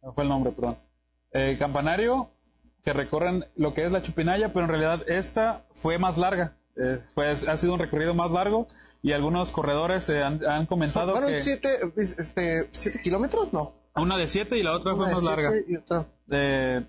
¿Cuál 0.00 0.14
fue 0.14 0.24
el 0.24 0.30
nombre? 0.30 0.50
Perdón. 0.50 0.78
Eh, 1.30 1.56
Campanario, 1.58 2.30
que 2.88 2.94
recorren 2.94 3.44
lo 3.56 3.74
que 3.74 3.84
es 3.84 3.92
la 3.92 4.00
Chupinaya, 4.00 4.50
pero 4.54 4.64
en 4.64 4.70
realidad 4.70 5.02
esta 5.10 5.64
fue 5.72 5.98
más 5.98 6.16
larga. 6.16 6.56
Eh, 6.74 7.02
fue, 7.14 7.28
ha 7.28 7.56
sido 7.58 7.74
un 7.74 7.78
recorrido 7.80 8.14
más 8.14 8.30
largo 8.30 8.66
y 9.02 9.12
algunos 9.12 9.50
corredores 9.52 10.08
eh, 10.08 10.22
han, 10.22 10.42
han 10.46 10.64
comentado 10.64 11.12
¿Fueron 11.12 11.30
que 11.32 11.40
siete, 11.42 11.80
este, 11.96 12.68
siete 12.70 13.02
kilómetros? 13.02 13.52
No. 13.52 13.74
una 13.94 14.16
de 14.16 14.26
siete 14.26 14.56
y 14.56 14.62
la 14.62 14.72
otra 14.74 14.92
fue 14.94 15.00
Una 15.04 15.08
de 15.08 15.14
más 15.16 15.24
larga. 15.24 15.50
y 15.68 15.76
otra- 15.76 16.06
Eh, 16.30 16.82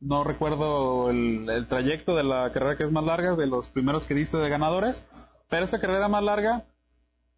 no 0.00 0.24
recuerdo 0.24 1.08
el, 1.08 1.48
el 1.48 1.66
trayecto 1.68 2.14
de 2.14 2.24
la 2.24 2.50
carrera 2.50 2.76
que 2.76 2.84
es 2.84 2.92
más 2.92 3.04
larga, 3.04 3.34
de 3.34 3.46
los 3.46 3.68
primeros 3.68 4.04
que 4.04 4.12
diste 4.12 4.36
de 4.36 4.50
ganadores, 4.50 5.06
pero 5.48 5.64
esta 5.64 5.80
carrera 5.80 6.06
más 6.08 6.22
larga, 6.22 6.66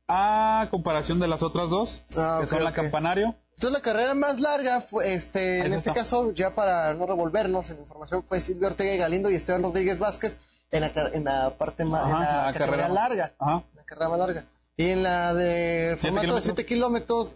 a 0.09 0.66
comparación 0.72 1.20
de 1.20 1.28
las 1.28 1.44
otras 1.44 1.70
dos, 1.70 2.02
Ah, 2.16 2.38
que 2.40 2.44
ok, 2.46 2.50
son 2.50 2.64
la 2.64 2.70
ok. 2.70 2.76
Campanario, 2.76 3.37
Entonces 3.59 3.73
la 3.77 3.83
carrera 3.83 4.14
más 4.14 4.38
larga 4.38 4.81
fue, 4.81 5.14
este, 5.14 5.59
en 5.59 5.66
este 5.66 5.77
está. 5.79 5.92
caso, 5.94 6.33
ya 6.33 6.55
para 6.55 6.94
no 6.94 7.07
revolvernos 7.07 7.68
en 7.71 7.77
la 7.77 7.83
información, 7.83 8.23
fue 8.23 8.38
Silvia 8.38 8.68
Ortega 8.68 8.94
y 8.94 8.99
Galindo 8.99 9.31
y 9.31 9.35
Esteban 9.35 9.64
Rodríguez 9.64 9.99
Vázquez 9.99 10.37
en 10.71 10.83
la, 10.83 10.92
en 11.12 11.25
la 11.25 11.57
parte 11.59 11.85
más, 11.85 12.09
en 12.09 12.14
Ajá, 12.16 12.21
la, 12.21 12.47
la 12.47 12.53
categoría 12.53 12.83
carrera. 12.87 12.88
larga. 12.88 13.33
Ajá. 13.37 13.64
La 13.75 13.83
carrera 13.85 14.09
más 14.11 14.18
larga. 14.21 14.44
Y 14.77 14.90
en 14.90 15.03
la 15.03 15.35
de 15.35 15.97
Siete 15.99 16.01
formato 16.03 16.21
de 16.21 16.27
kilómetros. 16.27 16.44
7 16.44 16.66
kilómetros, 16.66 17.31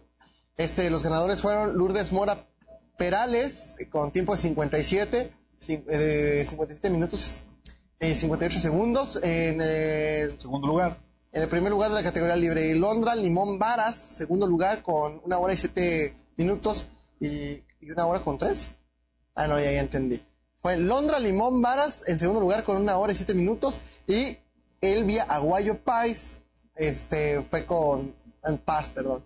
este, 0.58 0.90
los 0.90 1.02
ganadores 1.02 1.42
fueron 1.42 1.76
Lourdes 1.76 2.12
Mora 2.12 2.46
Perales, 2.96 3.74
con 3.90 4.12
tiempo 4.12 4.30
de 4.30 4.38
57, 4.38 5.32
cin- 5.60 5.82
eh, 5.88 6.44
57 6.46 6.88
minutos 6.88 7.40
y 7.98 8.14
58 8.14 8.60
segundos. 8.60 9.18
En 9.24 9.60
el, 9.60 10.38
segundo 10.40 10.68
lugar. 10.68 10.98
En 11.32 11.42
el 11.42 11.48
primer 11.48 11.70
lugar 11.72 11.90
de 11.90 11.96
la 11.96 12.02
categoría 12.02 12.36
libre. 12.36 12.74
Londra 12.74 13.14
Limón 13.14 13.58
Varas, 13.58 13.96
segundo 13.96 14.46
lugar, 14.46 14.82
con 14.82 15.20
una 15.24 15.38
hora 15.38 15.54
y 15.54 15.56
7 15.56 16.14
minutos 16.36 16.86
y, 17.20 17.62
y 17.80 17.90
una 17.90 18.06
hora 18.06 18.20
con 18.20 18.38
3. 18.38 18.70
Ah, 19.34 19.46
no, 19.46 19.58
ya, 19.58 19.72
ya 19.72 19.80
entendí. 19.80 20.22
Fue 20.60 20.76
Londra 20.76 21.18
Limón 21.18 21.60
Varas 21.62 22.04
en 22.06 22.18
segundo 22.18 22.40
lugar 22.40 22.62
con 22.64 22.76
una 22.76 22.96
hora 22.98 23.12
y 23.12 23.16
7 23.16 23.34
minutos. 23.34 23.80
Y 24.06 24.36
Elvia 24.80 25.24
Aguayo 25.24 25.78
Paz 25.82 26.38
este, 26.76 27.42
fue 27.42 27.64
con. 27.66 28.14
Paz, 28.64 28.90
perdón. 28.90 29.24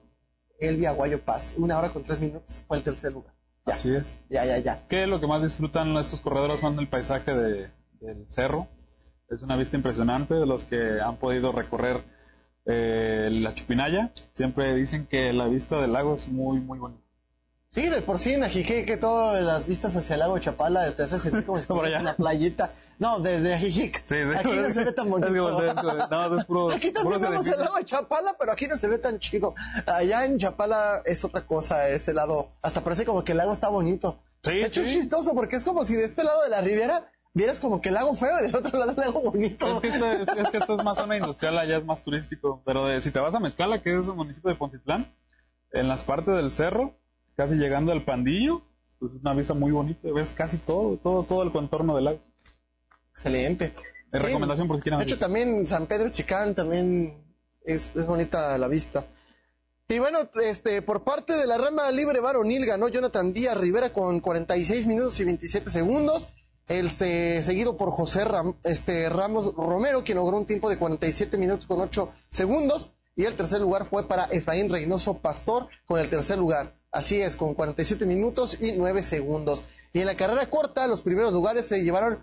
Elvia 0.60 0.90
Aguayo 0.90 1.20
Paz, 1.22 1.54
una 1.56 1.78
hora 1.78 1.92
con 1.92 2.04
3 2.04 2.20
minutos 2.20 2.64
fue 2.68 2.76
el 2.78 2.82
tercer 2.84 3.12
lugar. 3.12 3.34
Ya, 3.66 3.72
Así 3.72 3.94
es. 3.94 4.16
ya, 4.30 4.44
ya, 4.44 4.58
ya. 4.58 4.86
Que 4.88 5.06
lo 5.06 5.18
que 5.20 5.26
más 5.26 5.42
disfrutan 5.42 5.96
estos 5.96 6.20
corredores 6.20 6.60
son 6.60 6.78
el 6.78 6.88
paisaje 6.88 7.32
de- 7.34 7.70
del 8.00 8.30
cerro. 8.30 8.68
Es 9.28 9.42
una 9.42 9.56
vista 9.56 9.76
impresionante 9.76 10.34
de 10.34 10.46
los 10.46 10.64
que 10.64 11.00
han 11.00 11.16
podido 11.16 11.52
recorrer 11.52 12.04
eh, 12.64 13.28
la 13.32 13.54
Chupinaya. 13.54 14.12
Siempre 14.34 14.74
dicen 14.74 15.06
que 15.06 15.32
la 15.32 15.46
vista 15.48 15.80
del 15.80 15.92
lago 15.92 16.14
es 16.14 16.28
muy, 16.28 16.60
muy 16.60 16.78
bonita. 16.78 17.02
Sí, 17.72 17.90
de 17.90 18.00
por 18.00 18.18
sí 18.20 18.32
en 18.32 18.42
Ajijic, 18.42 18.86
que 18.86 18.96
todas 18.96 19.44
las 19.44 19.66
vistas 19.66 19.94
hacia 19.94 20.14
el 20.14 20.20
lago 20.20 20.36
de 20.36 20.40
Chapala 20.40 20.92
te 20.92 21.02
hace 21.02 21.18
sentir 21.18 21.44
como 21.44 21.58
si 21.60 21.66
en 21.70 22.04
la 22.04 22.16
playita. 22.16 22.70
No, 22.98 23.18
desde 23.18 23.52
Ajijic. 23.52 23.98
Sí, 24.06 24.14
sí. 24.14 24.38
Aquí 24.38 24.56
no 24.56 24.70
se 24.70 24.84
ve 24.84 24.92
tan 24.92 25.10
bonito. 25.10 25.28
no, 25.30 26.38
es 26.38 26.44
puro- 26.46 26.70
Aquí 26.70 26.90
también 26.90 27.20
vemos 27.20 27.46
el 27.46 27.60
lago 27.60 27.76
de 27.76 27.84
Chapala, 27.84 28.34
pero 28.38 28.52
aquí 28.52 28.66
no 28.66 28.76
se 28.76 28.88
ve 28.88 28.96
tan 28.98 29.18
chido. 29.18 29.54
Allá 29.86 30.24
en 30.24 30.38
Chapala 30.38 31.02
es 31.04 31.22
otra 31.24 31.44
cosa, 31.46 31.88
ese 31.88 32.14
lado. 32.14 32.48
Hasta 32.62 32.80
parece 32.82 33.04
como 33.04 33.24
que 33.24 33.32
el 33.32 33.38
lago 33.38 33.52
está 33.52 33.68
bonito. 33.68 34.20
Sí, 34.42 34.52
de 34.54 34.60
hecho, 34.62 34.82
sí. 34.82 34.88
es 34.88 34.94
chistoso 34.94 35.34
porque 35.34 35.56
es 35.56 35.64
como 35.64 35.84
si 35.84 35.94
de 35.96 36.04
este 36.04 36.24
lado 36.24 36.44
de 36.44 36.48
la 36.48 36.60
riviera 36.62 37.10
vieras 37.36 37.60
como 37.60 37.80
que 37.80 37.90
el 37.90 37.94
lago 37.96 38.14
feo 38.14 38.38
y 38.40 38.46
del 38.46 38.56
otro 38.56 38.78
lado 38.78 38.90
el 38.92 38.96
lago 38.96 39.20
bonito. 39.30 39.66
Es 39.74 39.80
que, 39.80 39.88
esto, 39.88 40.10
es, 40.10 40.28
es 40.28 40.48
que 40.50 40.56
esto 40.56 40.76
es 40.78 40.84
más 40.84 40.96
zona 40.98 41.16
industrial, 41.16 41.58
allá 41.58 41.76
es 41.78 41.84
más 41.84 42.02
turístico. 42.02 42.62
Pero 42.64 42.86
de- 42.86 43.00
si 43.00 43.10
te 43.10 43.20
vas 43.20 43.34
a 43.34 43.40
Mezcala, 43.40 43.82
que 43.82 43.96
es 43.98 44.08
el 44.08 44.14
municipio 44.14 44.50
de 44.50 44.56
Poncitlán, 44.56 45.14
en 45.72 45.86
las 45.88 46.02
partes 46.02 46.34
del 46.34 46.50
cerro, 46.50 46.94
casi 47.36 47.54
llegando 47.56 47.92
al 47.92 48.04
Pandillo, 48.04 48.62
pues 48.98 49.12
es 49.12 49.20
una 49.20 49.34
vista 49.34 49.52
muy 49.54 49.70
bonita. 49.72 50.08
Ves 50.12 50.32
casi 50.32 50.56
todo, 50.56 50.96
todo, 50.96 51.22
todo 51.24 51.42
el 51.42 51.52
contorno 51.52 51.94
del 51.94 52.04
lago. 52.06 52.18
Excelente. 53.12 53.74
Es 54.12 54.20
Sí, 54.20 54.26
recomendación 54.26 54.68
por 54.68 54.76
si 54.76 54.82
quieren 54.82 54.98
De 55.00 55.04
hecho, 55.04 55.18
también 55.18 55.66
San 55.66 55.86
Pedro 55.86 56.08
Chicán 56.08 56.54
también 56.54 57.22
es, 57.64 57.94
es 57.94 58.06
bonita 58.06 58.56
la 58.56 58.68
vista. 58.68 59.04
Y 59.88 59.98
bueno, 59.98 60.18
este, 60.42 60.82
por 60.82 61.04
parte 61.04 61.34
de 61.34 61.46
la 61.46 61.58
rama 61.58 61.90
libre 61.92 62.20
varonil 62.20 62.64
ganó 62.66 62.88
Jonathan 62.88 63.32
Díaz 63.32 63.56
Rivera 63.56 63.92
con 63.92 64.20
46 64.20 64.86
minutos 64.86 65.20
y 65.20 65.24
27 65.24 65.70
segundos. 65.70 66.28
El 66.68 66.90
se- 66.90 67.42
seguido 67.42 67.76
por 67.76 67.90
José 67.92 68.24
Ram- 68.24 68.56
este, 68.64 69.08
Ramos 69.08 69.54
Romero, 69.54 70.02
quien 70.04 70.18
logró 70.18 70.36
un 70.36 70.46
tiempo 70.46 70.68
de 70.68 70.78
47 70.78 71.36
minutos 71.38 71.66
con 71.66 71.80
8 71.80 72.10
segundos. 72.28 72.90
Y 73.14 73.24
el 73.24 73.34
tercer 73.36 73.60
lugar 73.62 73.86
fue 73.86 74.06
para 74.06 74.24
Efraín 74.24 74.68
Reynoso 74.68 75.18
Pastor 75.18 75.68
con 75.86 75.98
el 76.00 76.10
tercer 76.10 76.38
lugar. 76.38 76.74
Así 76.90 77.20
es, 77.20 77.36
con 77.36 77.54
47 77.54 78.04
minutos 78.04 78.60
y 78.60 78.72
9 78.72 79.02
segundos. 79.02 79.62
Y 79.92 80.00
en 80.00 80.06
la 80.06 80.16
carrera 80.16 80.50
corta, 80.50 80.86
los 80.86 81.00
primeros 81.00 81.32
lugares 81.32 81.66
se 81.66 81.82
llevaron 81.82 82.18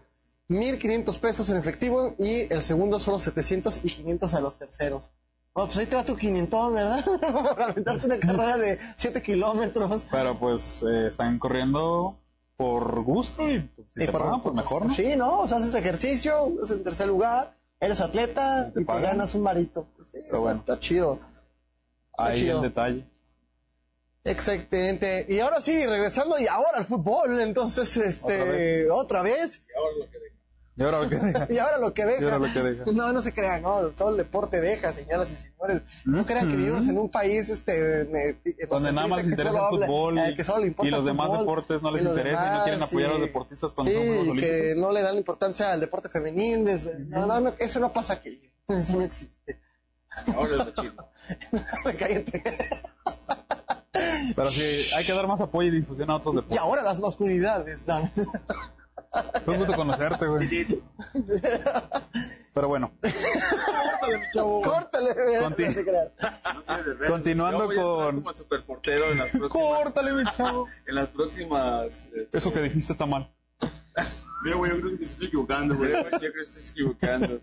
1.500 0.49 1.17
pesos 1.19 1.49
en 1.49 1.58
efectivo 1.58 2.15
y 2.19 2.53
el 2.53 2.62
segundo 2.62 2.99
solo 2.99 3.19
700 3.19 3.79
y 3.84 3.89
500 3.89 4.34
a 4.34 4.41
los 4.41 4.58
terceros. 4.58 5.10
Bueno, 5.56 5.67
pues 5.67 5.77
ahí 5.79 5.86
te 5.86 5.95
va 5.95 6.03
tu 6.03 6.15
500, 6.15 6.73
¿verdad? 6.73 7.06
Para 7.56 7.65
aventarte 7.67 8.06
una 8.06 8.19
carrera 8.19 8.58
de 8.58 8.79
7 8.95 9.21
kilómetros. 9.21 10.06
Pero 10.12 10.38
pues 10.39 10.84
eh, 10.88 11.08
están 11.08 11.39
corriendo 11.39 12.19
por 12.58 13.02
gusto 13.04 13.50
y 13.50 13.60
pues, 13.62 13.88
si 13.94 14.04
Y 14.04 14.06
te 14.06 14.12
por- 14.12 14.22
pagan, 14.22 14.42
pues 14.44 14.56
mejor, 14.56 14.86
¿no? 14.86 14.94
Sí, 14.94 15.16
¿no? 15.16 15.39
O 15.42 15.48
sea, 15.48 15.58
haces 15.58 15.74
ejercicio, 15.74 16.54
es 16.62 16.72
en 16.72 16.84
tercer 16.84 17.08
lugar, 17.08 17.56
eres 17.80 18.00
atleta 18.02 18.72
Te 18.74 18.82
y 18.82 18.86
te 18.86 19.02
ganas 19.02 19.34
un 19.36 19.42
marito. 19.44 19.88
Pues 19.98 20.10
sí, 20.12 20.20
Pero 20.26 20.42
bueno. 20.42 20.60
está 20.60 20.80
chido. 20.80 21.20
Ahí 22.18 22.39
chido. 22.39 22.58
el 22.58 22.63
detalle. 22.63 23.06
Exactamente. 24.26 25.26
Y 25.28 25.39
ahora 25.39 25.60
sí, 25.62 25.86
regresando 25.86 26.39
y 26.39 26.48
ahora 26.48 26.78
al 26.78 26.86
fútbol, 26.86 27.42
entonces, 27.42 27.98
este, 27.98 28.89
otra 28.89 29.22
vez. 29.22 29.62
Y 30.76 30.82
ahora 30.84 31.02
lo 31.02 31.10
que 31.10 31.16
deja. 31.18 31.48
Y 31.54 31.58
ahora 31.60 31.78
lo 31.78 31.94
que 31.94 32.06
deja. 32.06 32.22
Y 32.22 32.24
ahora 32.26 32.40
lo 32.40 32.52
que 32.54 32.60
deja. 32.62 32.84
No, 32.94 33.14
no 33.14 33.22
se 33.22 33.32
crean, 33.34 33.62
no, 33.62 33.90
todo 33.90 34.10
el 34.10 34.18
deporte 34.18 34.60
deja, 34.60 34.92
señoras 34.92 35.30
y 35.32 35.36
señores. 35.36 35.82
No 36.06 36.26
crean 36.26 36.50
que 36.50 36.56
vivimos 36.56 36.88
en 36.88 36.98
un 36.98 37.10
país 37.10 37.50
este 37.50 38.06
me- 38.06 38.38
Donde 38.68 38.92
nada 38.92 39.08
más 39.08 39.18
les 39.20 39.28
interesa 39.32 39.50
el 39.52 39.58
habla- 39.58 39.86
fútbol 39.88 40.18
eh, 40.20 40.34
que 40.36 40.44
solo 40.44 40.66
importa 40.66 40.88
y 40.88 40.92
los 40.92 41.06
demás 41.06 41.28
fútbol, 41.28 41.40
deportes 41.42 41.82
no 41.82 41.92
les 41.92 42.02
y 42.02 42.06
los 42.06 42.18
interesa 42.18 42.42
y 42.42 42.46
no 42.46 42.50
demás, 42.52 42.64
quieren 42.64 42.84
apoyar 42.84 43.10
a 43.10 43.14
los 43.14 43.20
sí. 43.22 43.26
deportistas 43.28 43.74
cuando 43.74 43.92
sí, 43.94 44.26
son 44.26 44.38
y 44.38 44.42
que 44.42 44.74
no 44.78 44.92
le 44.92 45.02
dan 45.04 45.16
importancia 45.18 45.72
al 45.72 45.80
deporte 45.80 46.10
femenil. 46.10 46.68
es- 46.68 46.90
no, 47.08 47.26
no, 47.28 47.40
no, 47.40 47.54
eso 47.60 47.80
no 47.80 47.94
pasa 47.94 48.14
aquí. 48.14 48.42
Eso 48.68 48.96
no 48.98 49.04
existe. 49.04 49.60
Cállate. 52.00 52.44
Pero 54.36 54.50
sí, 54.52 54.86
hay 54.96 55.06
que 55.06 55.14
dar 55.14 55.28
más 55.28 55.42
apoyo 55.42 55.68
y 55.70 55.72
difusión 55.72 56.10
a 56.10 56.16
otros 56.16 56.34
Y 56.34 56.38
deportes. 56.38 56.58
ahora 56.60 56.82
las 56.82 57.00
masculinidades. 57.00 57.86
dan. 57.86 58.12
Fue 59.45 59.54
un 59.54 59.60
gusto 59.60 59.76
conocerte, 59.76 60.26
güey. 60.26 60.47
Pero 62.54 62.67
bueno, 62.67 62.91
Córtale, 63.02 64.17
mi 64.19 64.26
chavo. 64.32 64.62
Córtale, 64.62 65.39
Conti- 65.39 65.65
no 65.65 66.63
sé. 66.93 67.08
Continuando 67.08 67.60
Yo 67.60 67.65
voy 67.65 67.78
a 67.78 67.82
estar 67.82 68.06
con- 68.06 68.15
como 68.15 68.30
el 68.30 68.36
superportero 68.36 69.12
en 69.12 69.17
las 69.17 69.30
próximas. 69.32 69.52
Córtale, 69.84 70.13
mi 70.13 70.23
chavo. 70.32 70.67
En 70.86 70.95
las 70.95 71.10
próximas. 71.10 71.88
este, 72.13 72.30
Eso 72.38 72.54
que 72.54 72.62
dijiste 72.62 72.93
está 72.93 73.06
mal. 73.06 73.34
Mira, 74.43 74.58
güey, 74.58 74.71
yo 74.71 74.78
creo 74.82 74.91
que 74.91 74.97
te 74.97 75.04
estoy 75.06 75.28
equivocando, 75.28 75.76
güey. 75.76 75.91
Yo 75.93 76.04
creo 76.04 76.19
que 76.19 76.30
te 76.30 76.41
estás 76.41 76.69
equivocando. 76.71 77.39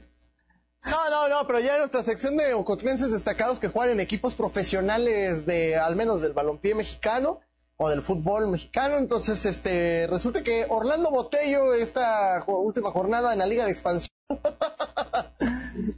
No, 0.84 1.10
no, 1.10 1.28
no, 1.28 1.46
pero 1.46 1.60
ya 1.60 1.72
en 1.74 1.78
nuestra 1.80 2.02
sección 2.02 2.36
de 2.36 2.54
ocotlenses 2.54 3.10
destacados 3.12 3.58
que 3.60 3.68
juegan 3.68 3.92
en 3.94 4.00
equipos 4.00 4.34
profesionales 4.34 5.44
de, 5.44 5.76
al 5.76 5.94
menos 5.96 6.22
del 6.22 6.32
balompié 6.32 6.74
mexicano 6.74 7.40
o 7.82 7.88
del 7.88 8.02
fútbol 8.02 8.46
mexicano, 8.46 8.98
entonces, 8.98 9.46
este, 9.46 10.06
resulta 10.06 10.42
que 10.42 10.66
Orlando 10.68 11.10
Botello, 11.10 11.72
esta 11.72 12.44
última 12.46 12.90
jornada 12.90 13.32
en 13.32 13.38
la 13.38 13.46
Liga 13.46 13.64
de 13.64 13.70
Expansión, 13.70 14.10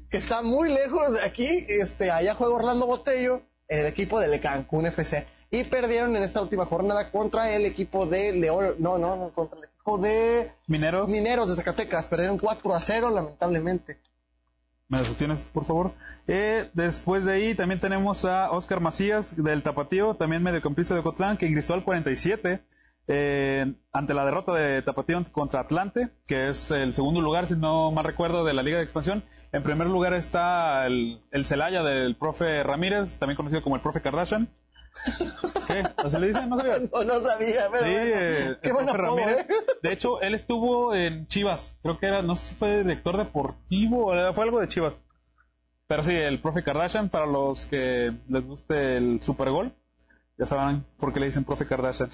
que 0.08 0.16
está 0.16 0.42
muy 0.42 0.72
lejos 0.72 1.14
de 1.14 1.22
aquí, 1.22 1.66
este, 1.68 2.12
allá 2.12 2.36
juega 2.36 2.54
Orlando 2.54 2.86
Botello 2.86 3.42
en 3.66 3.80
el 3.80 3.86
equipo 3.86 4.20
del 4.20 4.40
Cancún 4.40 4.86
FC 4.86 5.26
y 5.50 5.64
perdieron 5.64 6.14
en 6.14 6.22
esta 6.22 6.40
última 6.40 6.66
jornada 6.66 7.10
contra 7.10 7.50
el 7.50 7.66
equipo 7.66 8.06
de 8.06 8.32
León, 8.32 8.76
no, 8.78 8.96
no, 8.98 9.16
no, 9.16 9.32
contra 9.32 9.58
el 9.58 9.64
equipo 9.64 9.98
de 9.98 10.52
Mineros, 10.68 11.10
Mineros 11.10 11.48
de 11.48 11.56
Zacatecas, 11.56 12.06
perdieron 12.06 12.38
4 12.38 12.74
a 12.76 12.80
0 12.80 13.10
lamentablemente. 13.10 13.98
¿Me 14.92 15.02
sostienes, 15.04 15.44
por 15.44 15.64
favor? 15.64 15.92
Eh, 16.28 16.68
después 16.74 17.24
de 17.24 17.32
ahí 17.32 17.54
también 17.54 17.80
tenemos 17.80 18.26
a 18.26 18.50
Oscar 18.50 18.80
Macías 18.80 19.34
del 19.42 19.62
Tapatío, 19.62 20.14
también 20.16 20.42
mediocampista 20.42 20.92
de 20.92 21.00
Ocotlán, 21.00 21.38
que 21.38 21.46
ingresó 21.46 21.72
al 21.72 21.82
47 21.82 22.62
eh, 23.08 23.74
ante 23.90 24.12
la 24.12 24.26
derrota 24.26 24.52
de 24.52 24.82
Tapatío 24.82 25.24
contra 25.32 25.60
Atlante, 25.60 26.10
que 26.26 26.50
es 26.50 26.70
el 26.70 26.92
segundo 26.92 27.22
lugar, 27.22 27.46
si 27.46 27.56
no 27.56 27.90
mal 27.90 28.04
recuerdo, 28.04 28.44
de 28.44 28.52
la 28.52 28.62
Liga 28.62 28.76
de 28.76 28.84
Expansión. 28.84 29.24
En 29.52 29.62
primer 29.62 29.86
lugar 29.86 30.12
está 30.12 30.86
el, 30.86 31.22
el 31.30 31.46
Celaya 31.46 31.82
del 31.82 32.14
profe 32.14 32.62
Ramírez, 32.62 33.18
también 33.18 33.38
conocido 33.38 33.62
como 33.62 33.76
el 33.76 33.82
profe 33.82 34.02
Kardashian. 34.02 34.50
¿Qué? 35.66 35.82
¿Así 35.96 36.18
le 36.18 36.28
dicen? 36.28 36.48
¿No 36.48 36.58
sabías? 36.58 36.90
No, 36.92 37.04
no 37.04 37.20
sabía, 37.20 37.68
pero 37.72 37.86
Sí, 37.86 37.90
bueno, 37.90 38.10
eh, 38.14 38.58
qué 38.62 38.68
el 38.68 38.74
buen 38.74 38.86
profe 38.86 39.02
apodo, 39.02 39.16
Ramírez. 39.16 39.46
¿eh? 39.48 39.54
De 39.82 39.92
hecho, 39.92 40.20
él 40.20 40.34
estuvo 40.34 40.94
en 40.94 41.26
Chivas. 41.26 41.78
Creo 41.82 41.98
que 41.98 42.06
era, 42.06 42.22
no 42.22 42.36
sé 42.36 42.48
si 42.50 42.54
fue 42.54 42.78
director 42.78 43.16
deportivo 43.16 44.06
o 44.06 44.34
fue 44.34 44.44
algo 44.44 44.60
de 44.60 44.68
Chivas. 44.68 45.00
Pero 45.86 46.02
sí, 46.04 46.12
el 46.14 46.40
profe 46.40 46.62
Kardashian, 46.62 47.08
para 47.10 47.26
los 47.26 47.66
que 47.66 48.12
les 48.28 48.46
guste 48.46 48.94
el 48.94 49.20
Super 49.22 49.50
Gol, 49.50 49.74
ya 50.38 50.46
saben 50.46 50.84
por 50.98 51.12
qué 51.12 51.20
le 51.20 51.26
dicen 51.26 51.44
profe 51.44 51.66
Kardashian. 51.66 52.10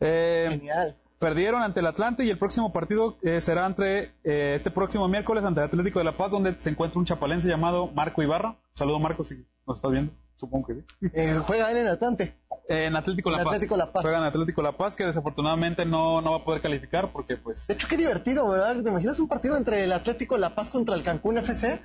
Eh, 0.00 0.46
Genial. 0.50 0.96
perdieron 1.18 1.62
ante 1.62 1.80
el 1.80 1.86
Atlante 1.86 2.24
y 2.24 2.30
el 2.30 2.38
próximo 2.38 2.72
partido 2.72 3.18
eh, 3.22 3.40
será 3.40 3.66
entre 3.66 4.12
eh, 4.24 4.54
este 4.54 4.70
próximo 4.70 5.08
miércoles 5.08 5.44
ante 5.44 5.60
el 5.60 5.66
Atlético 5.66 5.98
de 5.98 6.04
La 6.04 6.16
Paz, 6.16 6.30
donde 6.30 6.54
se 6.58 6.70
encuentra 6.70 6.98
un 6.98 7.06
chapalense 7.06 7.48
llamado 7.48 7.88
Marco 7.88 8.22
Ibarra. 8.22 8.56
Saludo 8.74 8.98
Marco, 8.98 9.24
si 9.24 9.44
nos 9.66 9.76
estás 9.78 9.90
viendo. 9.90 10.12
Supongo 10.36 10.66
que 10.68 10.74
sí. 10.74 10.80
Eh, 11.14 11.38
juega 11.46 11.70
él 11.70 11.78
en 11.78 11.86
Atlante. 11.88 12.36
En 12.68 12.94
Atlético 12.96 13.30
La 13.30 13.38
En 13.38 13.44
Paz. 13.44 13.54
Atlético 13.54 13.76
La 13.76 13.92
Paz. 13.92 14.02
Juegan 14.02 14.22
Atlético 14.24 14.60
La 14.62 14.76
Paz, 14.76 14.94
que 14.94 15.04
desafortunadamente 15.06 15.84
no, 15.86 16.20
no 16.20 16.32
va 16.32 16.38
a 16.38 16.44
poder 16.44 16.60
calificar 16.60 17.10
porque, 17.12 17.36
pues, 17.36 17.66
De 17.68 17.74
hecho, 17.74 17.86
qué 17.88 17.96
divertido, 17.96 18.48
¿verdad? 18.48 18.82
¿Te 18.82 18.88
imaginas 18.90 19.18
un 19.18 19.28
partido 19.28 19.56
entre 19.56 19.84
el 19.84 19.92
Atlético 19.92 20.34
de 20.34 20.40
La 20.42 20.54
Paz 20.54 20.70
contra 20.70 20.94
el 20.94 21.02
Cancún 21.02 21.38
FC? 21.38 21.80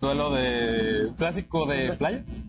duelo 0.00 0.30
de 0.32 1.12
clásico 1.16 1.66
de 1.66 1.92
playas. 1.94 2.42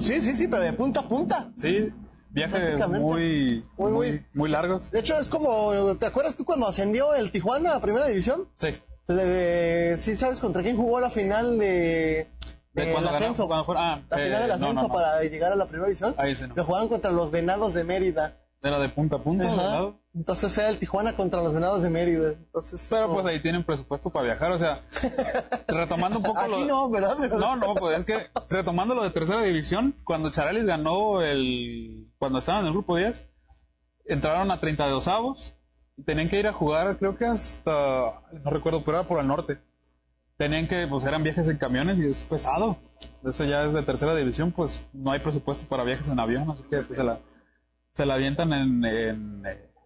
Sí, 0.00 0.20
sí, 0.22 0.32
sí, 0.34 0.46
pero 0.48 0.62
de 0.62 0.72
punta 0.72 1.00
a 1.00 1.08
punta. 1.08 1.50
Sí, 1.58 1.90
viajes 2.30 2.88
muy, 2.88 3.64
Muy, 3.76 3.92
muy, 3.92 4.24
muy- 4.32 4.48
largos. 4.50 4.90
De 4.90 5.00
hecho, 5.00 5.18
es 5.20 5.28
como, 5.28 5.96
¿te 5.96 6.06
acuerdas 6.06 6.36
tú 6.36 6.44
cuando 6.44 6.68
ascendió 6.68 7.12
el 7.14 7.32
Tijuana 7.32 7.74
a 7.74 7.80
Primera 7.80 8.06
División? 8.06 8.48
Sí. 8.56 8.68
De- 9.08 9.96
sí, 9.98 10.14
¿sabes 10.16 10.38
contra 10.40 10.62
quién 10.62 10.76
jugó 10.76 11.00
la 11.00 11.10
final 11.10 11.58
de, 11.58 12.28
¿De 12.72 12.92
ganó? 12.92 13.08
ascenso? 13.08 13.46
¿Cuándo 13.46 13.64
fue? 13.64 13.74
Ah, 13.78 14.02
la 14.10 14.16
eh, 14.18 14.24
final 14.26 14.40
del 14.40 14.48
no, 14.48 14.54
ascenso 14.54 14.74
no, 14.74 14.82
no. 14.82 14.94
para 14.94 15.22
llegar 15.22 15.52
a 15.52 15.56
la 15.56 15.66
Primera 15.66 15.86
División. 15.86 16.14
Ahí 16.18 16.36
sí 16.36 16.46
no. 16.46 16.54
Que 16.54 16.62
jugaban 16.62 16.88
contra 16.88 17.10
los 17.10 17.30
Venados 17.30 17.74
de 17.74 17.84
Mérida. 17.84 18.36
Era 18.62 18.78
de 18.78 18.90
punta 18.90 19.16
a 19.16 19.22
punta. 19.22 19.44
¿verdad? 19.50 19.94
Entonces 20.14 20.56
era 20.58 20.68
el 20.68 20.78
Tijuana 20.78 21.14
contra 21.14 21.40
los 21.42 21.52
Venados 21.54 21.82
de 21.82 21.88
Mérida. 21.90 22.32
Entonces, 22.32 22.86
Pero 22.90 23.06
como- 23.06 23.22
pues 23.22 23.26
ahí 23.26 23.40
tienen 23.40 23.64
presupuesto 23.64 24.10
para 24.10 24.26
viajar, 24.26 24.52
o 24.52 24.58
sea, 24.58 24.82
retomando 25.68 26.18
un 26.18 26.24
poco 26.24 26.40
Aquí 26.40 26.50
lo... 26.50 26.66
no, 26.66 26.90
¿verdad? 26.90 27.16
Pero- 27.18 27.38
No, 27.38 27.56
no, 27.56 27.74
pues 27.74 27.98
es 27.98 28.04
que 28.04 28.28
retomando 28.50 28.94
lo 28.94 29.02
de 29.02 29.10
tercera 29.10 29.42
división, 29.42 29.96
cuando 30.04 30.30
Charalis 30.30 30.66
ganó 30.66 31.22
el... 31.22 32.12
cuando 32.18 32.38
estaban 32.38 32.60
en 32.62 32.66
el 32.68 32.72
grupo 32.72 32.96
10, 32.96 33.26
entraron 34.04 34.50
a 34.50 34.60
32 34.60 35.08
avos 35.08 35.54
y 35.96 36.02
tenían 36.04 36.28
que 36.28 36.38
ir 36.38 36.46
a 36.46 36.52
jugar, 36.52 36.98
creo 36.98 37.16
que 37.16 37.24
hasta, 37.26 37.70
no 37.70 38.50
recuerdo, 38.50 38.84
pero 38.84 38.98
era 38.98 39.08
por 39.08 39.20
el 39.20 39.26
norte. 39.26 39.58
Tenían 40.40 40.66
que, 40.68 40.86
pues 40.86 41.04
eran 41.04 41.22
viajes 41.22 41.46
en 41.48 41.58
camiones 41.58 41.98
y 41.98 42.06
es 42.06 42.22
pesado. 42.22 42.78
Eso 43.22 43.44
ya 43.44 43.64
es 43.64 43.74
de 43.74 43.82
tercera 43.82 44.16
división, 44.16 44.52
pues 44.52 44.82
no 44.94 45.12
hay 45.12 45.20
presupuesto 45.20 45.66
para 45.68 45.84
viajes 45.84 46.08
en 46.08 46.18
avión, 46.18 46.50
así 46.50 46.62
que 46.62 46.78
pues, 46.78 46.96
se 46.96 47.04
la, 47.04 47.20
se 47.92 48.06
la 48.06 48.14
avientan 48.14 48.54
en, 48.54 48.82
en, 48.82 49.42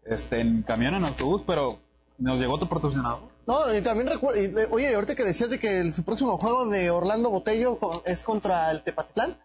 este, 0.07 0.41
en 0.41 0.63
camión, 0.63 0.95
en 0.95 1.05
autobús, 1.07 1.43
pero 1.45 1.81
nos 2.19 2.39
llegó 2.39 2.55
otro 2.55 2.69
patrocinador. 2.69 3.23
No, 3.49 3.75
y 3.77 3.81
también 3.81 4.07
recuerdo, 4.07 4.41
oye, 4.71 4.95
ahorita 4.95 5.17
que 5.17 5.25
decías 5.25 5.51
de 5.51 5.59
que 5.59 5.81
el, 5.81 5.93
su 5.93 6.05
próximo 6.05 6.39
juego 6.39 6.67
de 6.67 6.89
Orlando 6.89 7.31
Botello 7.31 7.77
es 8.05 8.23
contra 8.23 8.71
el 8.71 8.85
Tepatitlán, 8.85 9.37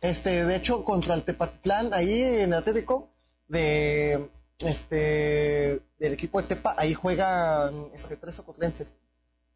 este, 0.00 0.44
de 0.44 0.56
hecho, 0.56 0.82
contra 0.82 1.14
el 1.14 1.22
Tepatitlán, 1.22 1.94
ahí 1.94 2.20
en 2.20 2.52
Atlético, 2.52 3.10
de, 3.46 4.28
este, 4.58 5.82
del 6.00 6.14
equipo 6.14 6.42
de 6.42 6.48
Tepa, 6.48 6.74
ahí 6.76 6.94
juegan, 6.94 7.90
este, 7.94 8.16
tres 8.16 8.40
ocotlenses. 8.40 8.92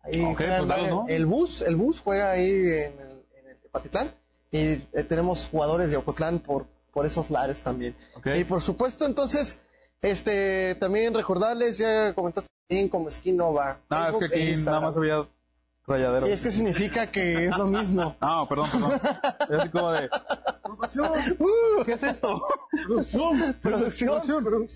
Ahí 0.02 0.24
pues 0.34 0.68
dale, 0.68 0.90
¿no? 0.90 1.04
el 1.08 1.26
bus, 1.26 1.62
el 1.62 1.76
bus 1.76 2.00
juega 2.00 2.32
ahí 2.32 2.50
en 2.50 2.98
el, 2.98 3.24
en 3.38 3.48
el 3.50 3.56
Tepatitlán, 3.58 4.12
y 4.50 4.58
eh, 4.58 5.04
tenemos 5.08 5.48
jugadores 5.50 5.90
de 5.90 5.96
Ocotlán 5.96 6.40
por, 6.40 6.66
por 6.92 7.06
esos 7.06 7.30
lares 7.30 7.60
también. 7.60 7.94
Y 8.24 8.44
por 8.44 8.60
supuesto, 8.60 9.06
entonces, 9.06 9.60
este, 10.00 10.74
también 10.74 11.14
recordarles, 11.14 11.78
ya 11.78 12.12
comentaste 12.14 12.48
bien 12.68 12.88
como 12.88 13.10
Skinova. 13.10 13.80
No, 13.88 14.08
es 14.08 14.16
que 14.16 14.28
Facebook 14.28 14.32
e 14.32 14.52
aquí 14.52 14.62
nada 14.62 14.80
más 14.80 14.96
había 14.96 15.26
rayadero. 15.86 16.26
Sí, 16.26 16.32
es 16.32 16.40
que 16.42 16.50
significa 16.50 17.10
que 17.10 17.46
es 17.46 17.56
lo 17.56 17.66
mismo. 17.66 18.16
No, 18.20 18.46
perdón, 18.48 18.68
perdón. 18.70 19.00
Es 19.50 19.58
así 19.58 19.68
como 19.70 19.92
de, 19.92 20.10
Uh, 21.38 21.84
¿qué 21.84 21.92
es 21.92 22.02
esto? 22.02 22.40
producción. 23.60 24.22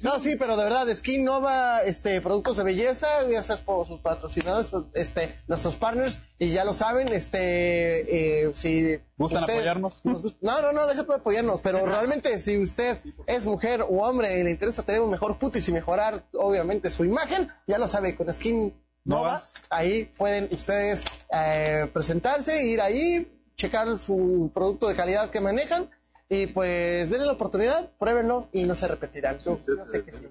No, 0.02 0.20
sí, 0.20 0.36
pero 0.38 0.56
de 0.56 0.64
verdad, 0.64 0.86
Skin 0.94 1.24
Nova, 1.24 1.82
este, 1.82 2.20
productos 2.20 2.56
de 2.58 2.64
belleza, 2.64 3.22
gracias 3.28 3.62
por 3.62 3.86
sus 3.86 4.00
patrocinadores, 4.00 4.68
este, 4.94 5.38
nuestros 5.48 5.76
partners, 5.76 6.18
y 6.38 6.50
ya 6.52 6.64
lo 6.64 6.74
saben, 6.74 7.08
este, 7.08 8.42
eh, 8.44 8.50
si 8.54 8.98
¿Gustan 9.16 9.44
apoyarnos? 9.44 10.00
nos 10.04 10.22
gust- 10.22 10.38
no, 10.42 10.60
no, 10.60 10.72
no, 10.72 10.86
déjate 10.86 11.08
de 11.08 11.14
apoyarnos, 11.14 11.60
pero 11.62 11.84
realmente 11.86 12.38
si 12.38 12.58
usted 12.58 12.98
es 13.26 13.46
mujer 13.46 13.82
o 13.82 14.02
hombre 14.06 14.38
y 14.38 14.42
le 14.42 14.50
interesa 14.50 14.82
tener 14.82 15.00
un 15.00 15.10
mejor 15.10 15.38
putis 15.38 15.68
y 15.68 15.72
mejorar, 15.72 16.24
obviamente, 16.34 16.90
su 16.90 17.04
imagen, 17.04 17.48
ya 17.66 17.78
lo 17.78 17.88
sabe, 17.88 18.14
con 18.16 18.30
Skin 18.32 18.74
Nova, 19.06 19.22
Nova. 19.22 19.42
ahí 19.70 20.04
pueden 20.04 20.48
ustedes 20.50 21.04
eh, 21.32 21.88
presentarse, 21.92 22.66
ir 22.66 22.80
ahí, 22.80 23.32
checar 23.56 23.96
su 23.98 24.50
producto 24.52 24.88
de 24.88 24.96
calidad 24.96 25.30
que 25.30 25.40
manejan, 25.40 25.88
y 26.28 26.48
pues 26.48 27.08
denle 27.10 27.26
la 27.26 27.32
oportunidad, 27.32 27.90
pruébenlo 27.98 28.48
y 28.52 28.64
no 28.64 28.74
se 28.74 28.88
repetirán. 28.88 29.38
Yo, 29.44 29.60
yo 29.66 29.86
sé 29.86 30.04
que 30.04 30.12
sí. 30.12 30.26